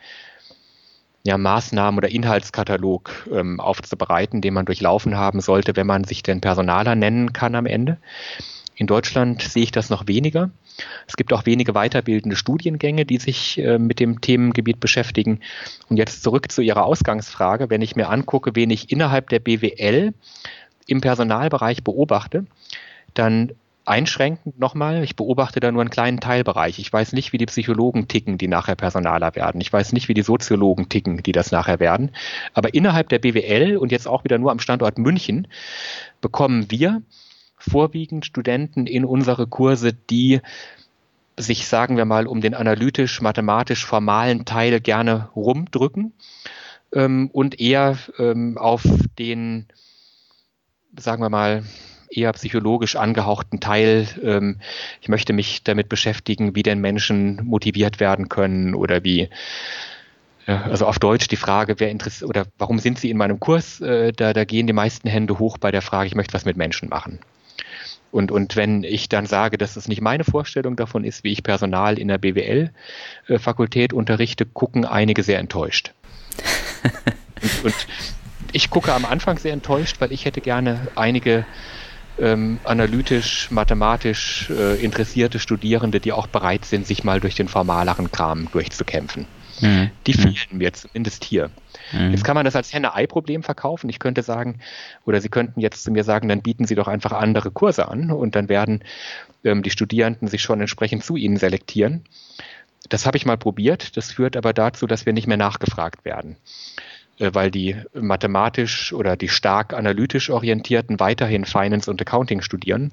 ja, 1.24 1.38
Maßnahmen 1.38 1.98
oder 1.98 2.10
Inhaltskatalog 2.10 3.28
ähm, 3.32 3.60
aufzubereiten, 3.60 4.42
den 4.42 4.54
man 4.54 4.66
durchlaufen 4.66 5.16
haben 5.16 5.40
sollte, 5.40 5.76
wenn 5.76 5.88
man 5.88 6.04
sich 6.04 6.22
denn 6.22 6.42
Personaler 6.42 6.96
nennen 6.96 7.32
kann 7.32 7.56
am 7.56 7.66
Ende. 7.66 7.98
In 8.76 8.88
Deutschland 8.88 9.42
sehe 9.42 9.64
ich 9.64 9.72
das 9.72 9.90
noch 9.90 10.08
weniger. 10.08 10.50
Es 11.08 11.16
gibt 11.16 11.32
auch 11.32 11.46
wenige 11.46 11.74
weiterbildende 11.74 12.36
Studiengänge, 12.36 13.06
die 13.06 13.18
sich 13.18 13.60
äh, 13.60 13.78
mit 13.78 14.00
dem 14.00 14.22
Themengebiet 14.22 14.80
beschäftigen. 14.80 15.40
Und 15.90 15.98
jetzt 15.98 16.24
zurück 16.24 16.52
zu 16.52 16.62
Ihrer 16.62 16.86
Ausgangsfrage. 16.86 17.70
Wenn 17.70 17.82
ich 17.82 17.96
mir 17.96 18.10
angucke, 18.10 18.56
wen 18.56 18.72
ich 18.72 18.92
innerhalb 18.92 19.30
der 19.30 19.40
BWL 19.40 20.14
im 20.88 21.02
Personalbereich 21.02 21.84
beobachte, 21.84 22.46
dann 23.14 23.52
einschränkend 23.86 24.60
nochmal, 24.60 25.04
ich 25.04 25.16
beobachte 25.16 25.60
da 25.60 25.72
nur 25.72 25.82
einen 25.82 25.90
kleinen 25.90 26.20
Teilbereich. 26.20 26.80
Ich 26.80 26.92
weiß 26.92 27.14
nicht, 27.14 27.34
wie 27.34 27.38
die 27.38 27.46
Psychologen 27.46 28.08
ticken, 28.08 28.38
die 28.38 28.48
nachher 28.48 28.76
Personaler 28.76 29.36
werden. 29.36 29.60
Ich 29.62 29.72
weiß 29.72 29.94
nicht, 29.94 30.08
wie 30.08 30.14
die 30.14 30.22
Soziologen 30.22 30.90
ticken, 30.90 31.22
die 31.22 31.32
das 31.32 31.52
nachher 31.52 31.80
werden. 31.80 32.12
Aber 32.54 32.74
innerhalb 32.74 33.10
der 33.10 33.20
BWL 33.20 33.78
und 33.78 33.92
jetzt 33.92 34.08
auch 34.08 34.24
wieder 34.24 34.38
nur 34.38 34.52
am 34.52 34.60
Standort 34.60 34.98
München 34.98 35.48
bekommen 36.22 36.72
wir 36.72 37.02
vorwiegend 37.70 38.26
Studenten 38.26 38.88
in 38.88 39.06
unsere 39.06 39.48
Kurse, 39.48 39.94
die 39.94 40.42
sich, 41.38 41.68
sagen 41.68 41.98
wir 41.98 42.06
mal, 42.06 42.28
um 42.28 42.42
den 42.42 42.54
analytisch-mathematisch 42.54 43.86
formalen 43.86 44.46
Teil 44.46 44.80
gerne 44.80 45.30
rumdrücken 45.36 46.14
ähm, 46.94 47.30
und 47.32 47.60
eher 47.60 47.98
ähm, 48.20 48.58
auf 48.58 48.84
den, 49.18 49.68
sagen 50.98 51.24
wir 51.24 51.30
mal, 51.30 51.64
eher 52.10 52.32
psychologisch 52.34 52.96
angehauchten 52.96 53.60
Teil. 53.60 54.08
Ähm, 54.22 54.60
ich 55.02 55.10
möchte 55.10 55.34
mich 55.34 55.64
damit 55.64 55.90
beschäftigen, 55.90 56.56
wie 56.56 56.64
denn 56.64 56.80
Menschen 56.80 57.44
motiviert 57.44 58.00
werden 58.00 58.30
können 58.30 58.76
oder 58.76 59.04
wie 59.04 59.30
also 60.46 60.86
auf 60.88 61.00
Deutsch 61.00 61.30
die 61.30 61.38
Frage, 61.38 61.76
wer 61.80 61.90
interessiert 61.90 62.30
oder 62.30 62.46
warum 62.58 62.78
sind 62.80 63.00
Sie 63.00 63.10
in 63.10 63.18
meinem 63.18 63.40
Kurs? 63.40 63.80
Äh, 63.80 64.12
da, 64.12 64.34
da 64.34 64.44
gehen 64.44 64.68
die 64.68 64.74
meisten 64.74 65.08
Hände 65.08 65.40
hoch 65.40 65.58
bei 65.58 65.72
der 65.72 65.82
Frage, 65.82 66.08
ich 66.08 66.16
möchte 66.16 66.34
was 66.34 66.44
mit 66.44 66.58
Menschen 66.58 66.90
machen. 66.90 67.20
Und, 68.14 68.32
und 68.32 68.56
wenn 68.56 68.84
ich 68.84 69.10
dann 69.10 69.26
sage, 69.26 69.58
dass 69.58 69.76
es 69.76 69.88
nicht 69.88 70.00
meine 70.00 70.24
Vorstellung 70.24 70.76
davon 70.76 71.04
ist, 71.04 71.24
wie 71.24 71.32
ich 71.32 71.42
Personal 71.42 71.98
in 71.98 72.10
der 72.10 72.20
BWL-Fakultät 72.20 73.92
unterrichte, 73.92 74.46
gucken 74.46 74.86
einige 74.86 75.24
sehr 75.24 75.40
enttäuscht. 75.40 75.94
und, 77.42 77.66
und 77.66 77.88
ich 78.52 78.70
gucke 78.70 78.94
am 78.94 79.06
Anfang 79.06 79.40
sehr 79.40 79.52
enttäuscht, 79.52 79.96
weil 79.98 80.12
ich 80.12 80.26
hätte 80.26 80.42
gerne 80.42 80.90
einige 80.94 81.44
ähm, 82.20 82.60
analytisch, 82.66 83.50
mathematisch 83.50 84.48
äh, 84.52 84.76
interessierte 84.76 85.40
Studierende, 85.40 86.00
die 86.00 86.12
auch 86.12 86.28
bereit 86.28 86.66
sind, 86.66 86.86
sich 86.86 87.04
mal 87.04 87.20
durch 87.20 87.34
den 87.34 87.48
formaleren 87.48 88.12
Kram 88.12 88.48
durchzukämpfen. 88.52 89.26
Mhm. 89.64 89.92
Die 90.08 90.14
mhm. 90.14 90.22
fehlen 90.22 90.58
mir 90.58 90.74
zumindest 90.74 91.24
hier. 91.24 91.50
Mhm. 91.92 92.12
Jetzt 92.12 92.24
kann 92.24 92.36
man 92.36 92.46
das 92.46 92.56
als 92.56 92.74
Henne-Ei-Problem 92.74 93.44
verkaufen. 93.44 93.90
Ich 93.90 94.00
könnte 94.00 94.22
sagen, 94.22 94.60
oder 95.06 95.22
Sie 95.22 95.30
könnten 95.30 95.62
jetzt 95.62 95.84
zu 95.84 95.92
mir 95.92 96.04
sagen, 96.04 96.28
dann 96.28 96.42
bieten 96.42 96.66
Sie 96.66 96.76
doch 96.76 96.88
einfach 96.88 97.14
andere 97.14 97.52
Kurse 97.52 97.88
an 97.88 98.12
und 98.12 98.36
dann 98.36 98.50
werden 98.50 98.84
ähm, 99.44 99.64
die 99.64 99.70
Studierenden 99.70 100.28
sich 100.28 100.42
schon 100.42 100.60
entsprechend 100.60 101.04
zu 101.04 101.16
Ihnen 101.16 101.38
selektieren. 101.38 102.04
Das 102.90 103.06
habe 103.06 103.16
ich 103.18 103.26
mal 103.26 103.38
probiert. 103.38 103.96
Das 103.96 104.12
führt 104.12 104.36
aber 104.36 104.54
dazu, 104.54 104.86
dass 104.86 105.06
wir 105.06 105.14
nicht 105.14 105.28
mehr 105.28 105.38
nachgefragt 105.38 106.04
werden 106.04 106.36
äh, 107.20 107.30
weil 107.34 107.50
die 107.50 107.78
mathematisch 107.94 108.92
oder 108.92 109.16
die 109.16 109.30
stark 109.30 109.74
analytisch 109.74 110.30
orientierten 110.30 111.00
weiterhin 111.00 111.46
Finance 111.46 111.90
und 111.90 112.02
Accounting 112.02 112.42
studieren 112.42 112.92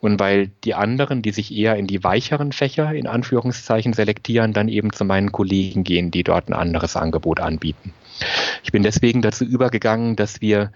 und 0.00 0.18
weil 0.18 0.48
die 0.64 0.74
anderen, 0.74 1.22
die 1.22 1.32
sich 1.32 1.54
eher 1.54 1.76
in 1.76 1.86
die 1.86 2.02
weicheren 2.02 2.52
Fächer 2.52 2.92
in 2.92 3.06
Anführungszeichen 3.06 3.92
selektieren, 3.92 4.52
dann 4.52 4.68
eben 4.68 4.92
zu 4.92 5.04
meinen 5.04 5.30
Kollegen 5.30 5.84
gehen, 5.84 6.10
die 6.10 6.22
dort 6.22 6.48
ein 6.48 6.54
anderes 6.54 6.96
Angebot 6.96 7.40
anbieten. 7.40 7.92
Ich 8.64 8.72
bin 8.72 8.82
deswegen 8.82 9.22
dazu 9.22 9.44
übergegangen, 9.44 10.16
dass 10.16 10.40
wir 10.40 10.72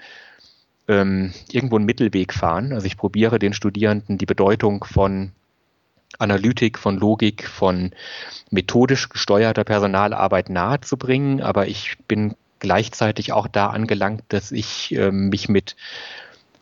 ähm, 0.89 1.33
irgendwo 1.51 1.77
einen 1.77 1.87
Mittelweg 1.87 2.35
fahren. 2.35 2.72
Also 2.72 2.87
ich 2.87 2.97
probiere 2.97 3.39
den 3.39 3.55
Studierenden 3.55 4.18
die 4.18 4.27
Bedeutung 4.27 4.85
von 4.85 5.33
Analytik, 6.18 6.79
von 6.79 6.99
Logik, 6.99 7.49
von 7.49 7.93
methodisch 8.51 9.09
gesteuerter 9.09 9.64
Personalarbeit 9.64 10.49
nahezubringen, 10.49 11.41
aber 11.41 11.66
ich 11.66 11.97
bin 12.07 12.35
gleichzeitig 12.61 13.33
auch 13.33 13.49
da 13.49 13.68
angelangt, 13.68 14.22
dass 14.29 14.53
ich 14.53 14.95
äh, 14.95 15.11
mich 15.11 15.49
mit 15.49 15.77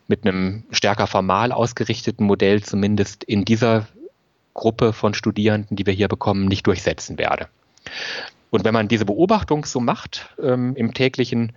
mit 0.07 0.25
einem 0.25 0.63
stärker 0.71 1.07
formal 1.07 1.51
ausgerichteten 1.51 2.25
Modell 2.25 2.61
zumindest 2.61 3.23
in 3.23 3.45
dieser 3.45 3.87
Gruppe 4.53 4.93
von 4.93 5.13
Studierenden, 5.13 5.75
die 5.75 5.85
wir 5.85 5.93
hier 5.93 6.07
bekommen, 6.07 6.45
nicht 6.45 6.67
durchsetzen 6.67 7.17
werde. 7.17 7.47
Und 8.49 8.63
wenn 8.65 8.73
man 8.73 8.87
diese 8.87 9.05
Beobachtung 9.05 9.65
so 9.65 9.79
macht 9.79 10.29
ähm, 10.41 10.75
im 10.75 10.93
täglichen 10.93 11.53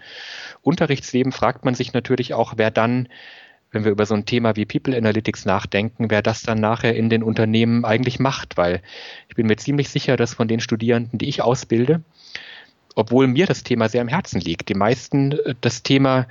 Unterrichtsleben, 0.62 1.30
fragt 1.30 1.64
man 1.64 1.74
sich 1.74 1.92
natürlich 1.92 2.32
auch, 2.32 2.54
wer 2.56 2.70
dann, 2.70 3.08
wenn 3.70 3.84
wir 3.84 3.92
über 3.92 4.06
so 4.06 4.14
ein 4.14 4.24
Thema 4.24 4.56
wie 4.56 4.64
People 4.64 4.96
Analytics 4.96 5.44
nachdenken, 5.44 6.10
wer 6.10 6.22
das 6.22 6.40
dann 6.40 6.58
nachher 6.58 6.96
in 6.96 7.10
den 7.10 7.22
Unternehmen 7.22 7.84
eigentlich 7.84 8.18
macht. 8.18 8.56
Weil 8.56 8.80
ich 9.28 9.34
bin 9.34 9.46
mir 9.46 9.56
ziemlich 9.56 9.90
sicher, 9.90 10.16
dass 10.16 10.32
von 10.32 10.48
den 10.48 10.60
Studierenden, 10.60 11.18
die 11.18 11.28
ich 11.28 11.42
ausbilde, 11.42 12.00
obwohl 12.94 13.26
mir 13.26 13.44
das 13.44 13.62
Thema 13.62 13.90
sehr 13.90 14.00
am 14.00 14.08
Herzen 14.08 14.40
liegt, 14.40 14.70
die 14.70 14.74
meisten 14.74 15.32
äh, 15.32 15.54
das 15.60 15.82
Thema 15.82 16.26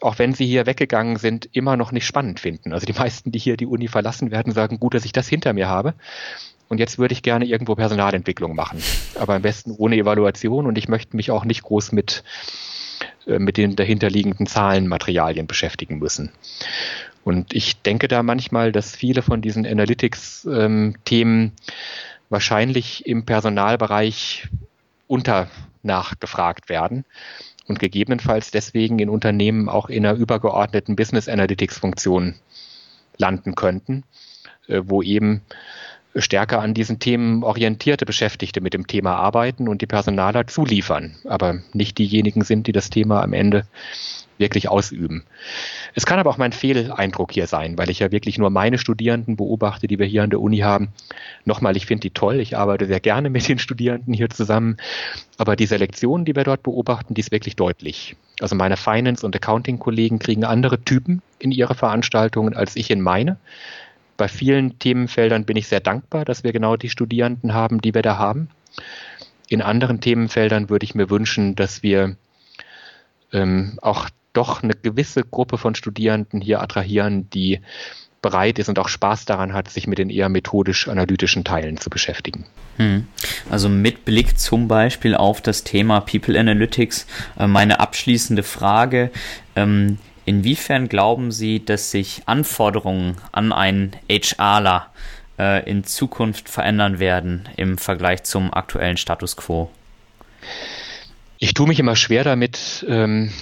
auch 0.00 0.18
wenn 0.18 0.32
sie 0.32 0.46
hier 0.46 0.66
weggegangen 0.66 1.16
sind, 1.16 1.48
immer 1.52 1.76
noch 1.76 1.92
nicht 1.92 2.06
spannend 2.06 2.40
finden. 2.40 2.72
Also 2.72 2.86
die 2.86 2.92
meisten, 2.92 3.32
die 3.32 3.38
hier 3.38 3.56
die 3.56 3.66
Uni 3.66 3.88
verlassen 3.88 4.30
werden, 4.30 4.52
sagen, 4.52 4.80
gut, 4.80 4.94
dass 4.94 5.04
ich 5.04 5.12
das 5.12 5.28
hinter 5.28 5.52
mir 5.52 5.68
habe. 5.68 5.94
Und 6.68 6.78
jetzt 6.78 6.98
würde 6.98 7.12
ich 7.12 7.22
gerne 7.22 7.44
irgendwo 7.44 7.74
Personalentwicklung 7.74 8.54
machen. 8.54 8.82
Aber 9.16 9.34
am 9.34 9.42
besten 9.42 9.72
ohne 9.72 9.96
Evaluation 9.96 10.66
und 10.66 10.78
ich 10.78 10.88
möchte 10.88 11.16
mich 11.16 11.30
auch 11.30 11.44
nicht 11.44 11.62
groß 11.62 11.92
mit, 11.92 12.22
äh, 13.26 13.38
mit 13.38 13.56
den 13.56 13.76
dahinterliegenden 13.76 14.46
Zahlenmaterialien 14.46 15.46
beschäftigen 15.46 15.98
müssen. 15.98 16.30
Und 17.24 17.52
ich 17.52 17.82
denke 17.82 18.08
da 18.08 18.22
manchmal, 18.22 18.72
dass 18.72 18.96
viele 18.96 19.22
von 19.22 19.42
diesen 19.42 19.66
Analytics-Themen 19.66 20.94
ähm, 21.06 21.52
wahrscheinlich 22.30 23.04
im 23.06 23.26
Personalbereich 23.26 24.48
unter 25.08 25.50
nachgefragt 25.82 26.68
werden 26.68 27.04
und 27.70 27.78
gegebenenfalls 27.78 28.50
deswegen 28.50 28.98
in 28.98 29.08
Unternehmen 29.08 29.68
auch 29.68 29.88
in 29.88 30.04
einer 30.04 30.18
übergeordneten 30.18 30.96
Business 30.96 31.28
Analytics 31.28 31.78
Funktion 31.78 32.34
landen 33.16 33.54
könnten, 33.54 34.02
äh, 34.66 34.82
wo 34.84 35.02
eben 35.02 35.42
stärker 36.16 36.60
an 36.60 36.74
diesen 36.74 36.98
Themen 36.98 37.44
orientierte 37.44 38.04
Beschäftigte 38.04 38.60
mit 38.60 38.74
dem 38.74 38.88
Thema 38.88 39.14
arbeiten 39.14 39.68
und 39.68 39.82
die 39.82 39.86
Personaler 39.86 40.48
zuliefern, 40.48 41.14
aber 41.24 41.60
nicht 41.72 41.98
diejenigen 41.98 42.42
sind, 42.42 42.66
die 42.66 42.72
das 42.72 42.90
Thema 42.90 43.22
am 43.22 43.32
Ende 43.32 43.68
wirklich 44.40 44.68
ausüben. 44.68 45.24
Es 45.94 46.06
kann 46.06 46.18
aber 46.18 46.30
auch 46.30 46.38
mein 46.38 46.52
Fehleindruck 46.52 47.32
hier 47.32 47.46
sein, 47.46 47.78
weil 47.78 47.90
ich 47.90 48.00
ja 48.00 48.10
wirklich 48.10 48.38
nur 48.38 48.50
meine 48.50 48.78
Studierenden 48.78 49.36
beobachte, 49.36 49.86
die 49.86 49.98
wir 49.98 50.06
hier 50.06 50.24
an 50.24 50.30
der 50.30 50.40
Uni 50.40 50.58
haben. 50.58 50.88
Nochmal, 51.44 51.76
ich 51.76 51.86
finde 51.86 52.02
die 52.02 52.10
toll, 52.10 52.40
ich 52.40 52.56
arbeite 52.56 52.86
sehr 52.86 53.00
gerne 53.00 53.30
mit 53.30 53.48
den 53.48 53.58
Studierenden 53.58 54.12
hier 54.12 54.30
zusammen, 54.30 54.78
aber 55.38 55.54
die 55.54 55.66
Selektion, 55.66 56.24
die 56.24 56.34
wir 56.34 56.44
dort 56.44 56.62
beobachten, 56.62 57.14
die 57.14 57.20
ist 57.20 57.30
wirklich 57.30 57.54
deutlich. 57.54 58.16
Also 58.40 58.56
meine 58.56 58.76
Finance- 58.76 59.24
und 59.24 59.36
Accounting-Kollegen 59.36 60.18
kriegen 60.18 60.44
andere 60.44 60.82
Typen 60.82 61.22
in 61.38 61.52
ihre 61.52 61.74
Veranstaltungen 61.74 62.54
als 62.54 62.74
ich 62.74 62.90
in 62.90 63.00
meine 63.00 63.36
bei 64.20 64.28
vielen 64.28 64.78
Themenfeldern 64.78 65.46
bin 65.46 65.56
ich 65.56 65.66
sehr 65.66 65.80
dankbar, 65.80 66.26
dass 66.26 66.44
wir 66.44 66.52
genau 66.52 66.76
die 66.76 66.90
Studierenden 66.90 67.54
haben, 67.54 67.80
die 67.80 67.94
wir 67.94 68.02
da 68.02 68.18
haben. 68.18 68.50
In 69.48 69.62
anderen 69.62 70.02
Themenfeldern 70.02 70.68
würde 70.68 70.84
ich 70.84 70.94
mir 70.94 71.08
wünschen, 71.08 71.56
dass 71.56 71.82
wir 71.82 72.16
ähm, 73.32 73.78
auch 73.80 74.10
doch 74.32 74.62
eine 74.62 74.74
gewisse 74.74 75.22
Gruppe 75.22 75.58
von 75.58 75.74
Studierenden 75.74 76.40
hier 76.40 76.62
attrahieren, 76.62 77.28
die 77.30 77.60
bereit 78.22 78.58
ist 78.58 78.68
und 78.68 78.78
auch 78.78 78.88
Spaß 78.88 79.24
daran 79.24 79.52
hat, 79.52 79.70
sich 79.70 79.86
mit 79.86 79.98
den 79.98 80.10
eher 80.10 80.28
methodisch-analytischen 80.28 81.44
Teilen 81.44 81.78
zu 81.78 81.88
beschäftigen. 81.90 82.46
Hm. 82.76 83.06
Also 83.50 83.68
mit 83.68 84.04
Blick 84.04 84.38
zum 84.38 84.68
Beispiel 84.68 85.14
auf 85.14 85.40
das 85.40 85.64
Thema 85.64 86.00
People 86.00 86.38
Analytics, 86.38 87.06
äh, 87.38 87.46
meine 87.46 87.80
abschließende 87.80 88.42
Frage. 88.42 89.10
Ähm, 89.56 89.98
inwiefern 90.26 90.88
glauben 90.88 91.32
Sie, 91.32 91.64
dass 91.64 91.90
sich 91.90 92.22
Anforderungen 92.26 93.16
an 93.32 93.52
einen 93.52 93.92
HRler 94.08 94.88
äh, 95.38 95.68
in 95.68 95.84
Zukunft 95.84 96.48
verändern 96.48 96.98
werden 96.98 97.48
im 97.56 97.78
Vergleich 97.78 98.24
zum 98.24 98.52
aktuellen 98.52 98.98
Status 98.98 99.36
quo? 99.36 99.70
Ich 101.38 101.54
tue 101.54 101.66
mich 101.66 101.80
immer 101.80 101.96
schwer 101.96 102.22
damit, 102.22 102.84
ähm, 102.86 103.32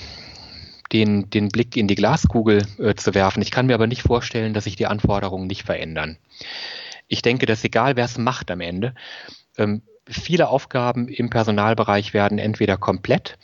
den, 0.92 1.30
den 1.30 1.48
Blick 1.48 1.76
in 1.76 1.88
die 1.88 1.94
Glaskugel 1.94 2.66
äh, 2.78 2.94
zu 2.94 3.14
werfen. 3.14 3.42
Ich 3.42 3.50
kann 3.50 3.66
mir 3.66 3.74
aber 3.74 3.86
nicht 3.86 4.02
vorstellen, 4.02 4.54
dass 4.54 4.64
sich 4.64 4.76
die 4.76 4.86
Anforderungen 4.86 5.46
nicht 5.46 5.64
verändern. 5.64 6.18
Ich 7.08 7.22
denke, 7.22 7.46
dass 7.46 7.64
egal 7.64 7.96
wer 7.96 8.04
es 8.04 8.18
macht 8.18 8.50
am 8.50 8.60
Ende, 8.60 8.94
ähm, 9.56 9.82
viele 10.08 10.48
Aufgaben 10.48 11.08
im 11.08 11.30
Personalbereich 11.30 12.14
werden 12.14 12.38
entweder 12.38 12.76
komplett 12.76 13.38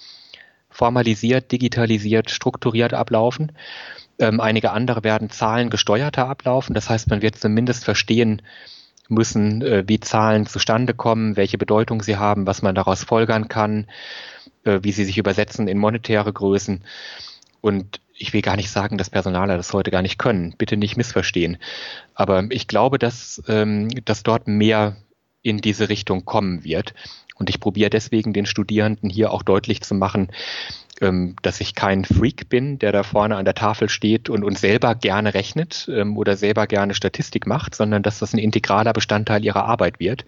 formalisiert, 0.70 1.52
digitalisiert, 1.52 2.30
strukturiert 2.30 2.94
ablaufen. 2.94 3.52
Ähm, 4.18 4.40
einige 4.40 4.72
andere 4.72 5.04
werden 5.04 5.30
zahlengesteuerter 5.30 6.28
ablaufen. 6.28 6.74
Das 6.74 6.90
heißt, 6.90 7.08
man 7.10 7.22
wird 7.22 7.36
zumindest 7.36 7.84
verstehen 7.84 8.42
müssen, 9.08 9.62
äh, 9.62 9.84
wie 9.86 10.00
Zahlen 10.00 10.46
zustande 10.46 10.94
kommen, 10.94 11.36
welche 11.36 11.58
Bedeutung 11.58 12.02
sie 12.02 12.16
haben, 12.16 12.46
was 12.46 12.62
man 12.62 12.74
daraus 12.74 13.04
folgern 13.04 13.48
kann, 13.48 13.86
äh, 14.64 14.80
wie 14.82 14.92
sie 14.92 15.04
sich 15.04 15.18
übersetzen 15.18 15.68
in 15.68 15.78
monetäre 15.78 16.32
Größen. 16.32 16.82
Und 17.64 18.02
ich 18.12 18.34
will 18.34 18.42
gar 18.42 18.56
nicht 18.56 18.70
sagen, 18.70 18.98
dass 18.98 19.08
Personaler 19.08 19.56
das 19.56 19.72
heute 19.72 19.90
gar 19.90 20.02
nicht 20.02 20.18
können. 20.18 20.54
Bitte 20.58 20.76
nicht 20.76 20.98
missverstehen. 20.98 21.56
Aber 22.14 22.44
ich 22.50 22.68
glaube, 22.68 22.98
dass, 22.98 23.42
ähm, 23.48 23.88
dass 24.04 24.22
dort 24.22 24.46
mehr 24.46 24.96
in 25.40 25.62
diese 25.62 25.88
Richtung 25.88 26.26
kommen 26.26 26.62
wird. 26.62 26.92
Und 27.36 27.48
ich 27.48 27.60
probiere 27.60 27.88
deswegen 27.88 28.34
den 28.34 28.44
Studierenden 28.44 29.08
hier 29.08 29.30
auch 29.30 29.42
deutlich 29.42 29.80
zu 29.80 29.94
machen, 29.94 30.28
ähm, 31.00 31.36
dass 31.40 31.62
ich 31.62 31.74
kein 31.74 32.04
Freak 32.04 32.50
bin, 32.50 32.78
der 32.78 32.92
da 32.92 33.02
vorne 33.02 33.36
an 33.36 33.46
der 33.46 33.54
Tafel 33.54 33.88
steht 33.88 34.28
und, 34.28 34.44
und 34.44 34.58
selber 34.58 34.94
gerne 34.94 35.32
rechnet 35.32 35.88
ähm, 35.90 36.18
oder 36.18 36.36
selber 36.36 36.66
gerne 36.66 36.92
Statistik 36.92 37.46
macht, 37.46 37.74
sondern 37.74 38.02
dass 38.02 38.18
das 38.18 38.34
ein 38.34 38.38
integraler 38.38 38.92
Bestandteil 38.92 39.42
ihrer 39.42 39.64
Arbeit 39.64 40.00
wird, 40.00 40.26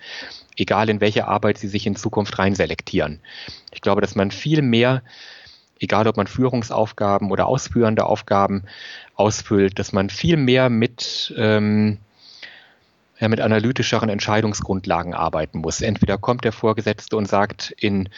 egal 0.57 0.89
in 0.89 1.03
welche 1.03 1.29
Arbeit 1.29 1.59
sie 1.59 1.69
sich 1.69 1.87
in 1.87 1.97
Zukunft 1.97 2.39
reinselektieren. 2.39 3.21
Ich 3.75 3.83
glaube, 3.83 4.01
dass 4.01 4.15
man 4.15 4.31
viel 4.31 4.63
mehr 4.63 5.03
egal 5.81 6.07
ob 6.07 6.17
man 6.17 6.27
Führungsaufgaben 6.27 7.31
oder 7.31 7.47
ausführende 7.47 8.05
Aufgaben 8.05 8.65
ausfüllt, 9.15 9.79
dass 9.79 9.93
man 9.93 10.11
viel 10.11 10.37
mehr 10.37 10.69
mit, 10.71 11.35
ähm, 11.37 11.99
ja, 13.19 13.29
mit 13.29 13.41
analytischeren 13.41 14.09
Entscheidungsgrundlagen 14.09 15.15
arbeiten 15.15 15.59
muss. 15.59 15.81
Entweder 15.81 16.19
kommt 16.19 16.45
der 16.45 16.53
Vorgesetzte 16.53 17.17
und 17.17 17.27
sagt, 17.27 17.71
in 17.79 18.09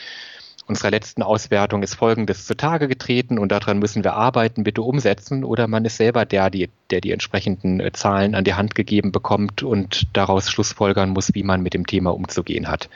unserer 0.69 0.91
letzten 0.91 1.23
Auswertung 1.23 1.83
ist 1.83 1.95
Folgendes 1.95 2.47
zutage 2.47 2.89
getreten 2.89 3.39
und 3.39 3.51
daran 3.51 3.79
müssen 3.79 4.05
wir 4.05 4.14
arbeiten, 4.14 4.64
bitte 4.64 4.83
umsetzen, 4.83 5.43
oder 5.43 5.66
man 5.66 5.85
ist 5.85 5.97
selber 5.97 6.27
der, 6.27 6.51
die, 6.51 6.69
der 6.91 7.01
die 7.01 7.11
entsprechenden 7.11 7.81
äh, 7.81 7.91
Zahlen 7.93 8.35
an 8.35 8.45
die 8.45 8.55
Hand 8.55 8.75
gegeben 8.75 9.11
bekommt 9.11 9.62
und 9.62 10.07
daraus 10.12 10.51
Schlussfolgern 10.51 11.11
muss, 11.11 11.35
wie 11.35 11.43
man 11.43 11.62
mit 11.62 11.75
dem 11.75 11.87
Thema 11.87 12.14
umzugehen 12.14 12.69
hat. 12.69 12.91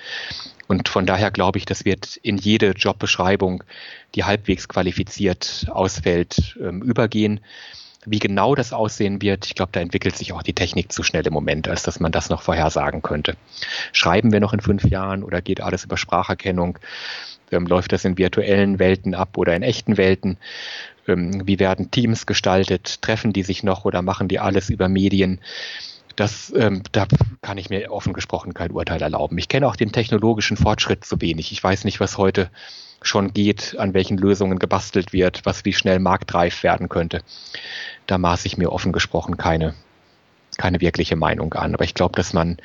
Und 0.69 0.89
von 0.89 1.07
daher 1.07 1.31
glaube 1.31 1.59
ich, 1.59 1.65
das 1.65 1.85
wird 1.85 2.17
in 2.17 2.37
jede 2.37 2.73
Jobbeschreibung, 2.73 3.65
die 4.15 4.25
halbwegs 4.25 4.69
qualifiziert 4.69 5.67
ausfällt, 5.71 6.57
ähm, 6.61 6.83
übergehen. 6.83 7.41
Wie 8.05 8.19
genau 8.19 8.55
das 8.55 8.73
aussehen 8.73 9.23
wird, 9.23 9.47
ich 9.47 9.55
glaube, 9.55 9.73
da 9.73 9.81
entwickelt 9.81 10.17
sich 10.17 10.33
auch 10.33 10.43
die 10.43 10.55
Technik 10.55 10.91
zu 10.91 11.03
schnell 11.03 11.27
im 11.27 11.33
Moment, 11.33 11.69
als 11.69 11.83
dass 11.83 12.01
man 12.01 12.11
das 12.11 12.31
noch 12.31 12.43
vorhersagen 12.43 13.01
könnte. 13.03 13.37
Schreiben 13.93 14.33
wir 14.33 14.41
noch 14.41 14.53
in 14.53 14.61
fünf 14.61 14.85
Jahren 14.85 15.23
oder 15.23 15.41
geht 15.41 15.61
alles 15.61 15.85
über 15.85 15.97
Spracherkennung? 15.97 16.79
Ähm, 17.53 17.67
läuft 17.67 17.93
das 17.93 18.05
in 18.05 18.19
virtuellen 18.19 18.79
Welten 18.79 19.15
ab 19.15 19.39
oder 19.39 19.55
in 19.55 19.63
echten 19.63 19.97
Welten? 19.97 20.37
Ähm, 21.07 21.47
wie 21.47 21.61
werden 21.61 21.91
Teams 21.91 22.27
gestaltet? 22.27 23.03
Treffen 23.03 23.33
die 23.33 23.45
sich 23.45 23.63
noch 23.63 23.85
oder 23.85 24.03
machen 24.03 24.29
die 24.29 24.41
alles 24.41 24.69
über 24.69 24.89
Medien? 24.89 25.41
das, 26.17 26.53
ähm, 26.57 26.83
da 26.93 27.07
kann 27.41 27.59
ich 27.59 27.71
mir 27.71 27.91
offen 27.91 28.13
gesprochen 28.13 28.55
kein 28.55 28.71
Urteil 28.71 29.03
erlauben. 29.03 29.39
Ich 29.39 29.49
kenne 29.49 29.67
auch 29.67 29.77
den 29.77 29.93
technologischen 29.93 30.57
Fortschritt 30.57 31.05
zu 31.05 31.21
wenig. 31.21 31.53
Ich 31.53 31.63
weiß 31.63 31.85
nicht, 31.85 32.01
was 32.01 32.19
heute 32.19 32.51
schon 33.03 33.33
geht, 33.33 33.77
an 33.79 33.95
welchen 33.95 34.17
Lösungen 34.17 34.59
gebastelt 34.59 35.13
wird, 35.13 35.45
was 35.45 35.65
wie 35.65 35.73
schnell 35.73 35.99
marktreif 35.99 36.63
werden 36.63 36.89
könnte. 36.89 37.23
Da 38.07 38.19
maße 38.19 38.47
ich 38.47 38.57
mir 38.57 38.73
offen 38.73 38.93
gesprochen 38.93 39.37
keine, 39.37 39.75
keine 40.59 40.81
wirkliche 40.81 41.17
Meinung 41.17 41.55
an. 41.55 41.75
Aber 41.75 41.85
ich 41.85 41.95
glaube, 41.95 42.17
dass 42.17 42.33
man 42.33 42.59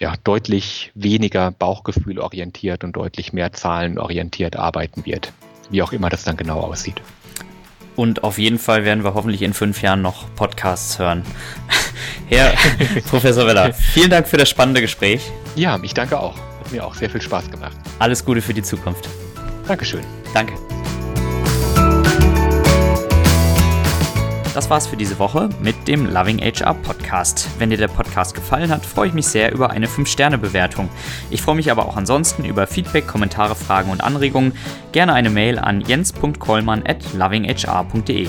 ja, 0.00 0.14
deutlich 0.24 0.90
weniger 0.94 1.50
Bauchgefühl 1.52 2.18
orientiert 2.18 2.82
und 2.84 2.92
deutlich 2.92 3.32
mehr 3.32 3.52
Zahlen 3.52 3.98
orientiert 3.98 4.56
arbeiten 4.56 5.04
wird. 5.04 5.32
Wie 5.68 5.82
auch 5.82 5.92
immer 5.92 6.08
das 6.08 6.24
dann 6.24 6.36
genau 6.36 6.60
aussieht. 6.60 7.00
Und 7.96 8.24
auf 8.24 8.38
jeden 8.38 8.58
Fall 8.58 8.84
werden 8.84 9.04
wir 9.04 9.14
hoffentlich 9.14 9.42
in 9.42 9.52
fünf 9.52 9.82
Jahren 9.82 10.00
noch 10.00 10.34
Podcasts 10.34 10.98
hören. 10.98 11.22
Herr 12.28 12.54
Professor 13.10 13.46
Weller, 13.46 13.74
vielen 13.74 14.10
Dank 14.10 14.26
für 14.26 14.38
das 14.38 14.48
spannende 14.48 14.80
Gespräch. 14.80 15.20
Ja, 15.54 15.78
ich 15.82 15.92
danke 15.92 16.18
auch. 16.18 16.49
Hat 16.70 16.76
mir 16.76 16.86
auch 16.86 16.94
sehr 16.94 17.10
viel 17.10 17.20
Spaß 17.20 17.50
gemacht. 17.50 17.76
Alles 17.98 18.24
Gute 18.24 18.40
für 18.40 18.54
die 18.54 18.62
Zukunft. 18.62 19.08
Dankeschön. 19.66 20.04
Danke. 20.32 20.54
Das 24.54 24.70
war's 24.70 24.86
für 24.86 24.96
diese 24.96 25.18
Woche 25.18 25.48
mit 25.60 25.88
dem 25.88 26.06
Loving 26.06 26.38
HR 26.38 26.74
Podcast. 26.74 27.48
Wenn 27.58 27.70
dir 27.70 27.76
der 27.76 27.88
Podcast 27.88 28.36
gefallen 28.36 28.70
hat, 28.70 28.86
freue 28.86 29.08
ich 29.08 29.14
mich 29.14 29.26
sehr 29.26 29.50
über 29.52 29.70
eine 29.70 29.88
5-Sterne-Bewertung. 29.88 30.88
Ich 31.28 31.42
freue 31.42 31.56
mich 31.56 31.72
aber 31.72 31.86
auch 31.86 31.96
ansonsten 31.96 32.44
über 32.44 32.68
Feedback, 32.68 33.08
Kommentare, 33.08 33.56
Fragen 33.56 33.90
und 33.90 34.04
Anregungen. 34.04 34.52
Gerne 34.92 35.12
eine 35.14 35.30
Mail 35.30 35.58
an 35.58 35.80
jens.kollmann 35.80 36.84
at 36.86 37.14
lovinghr.de. 37.14 38.28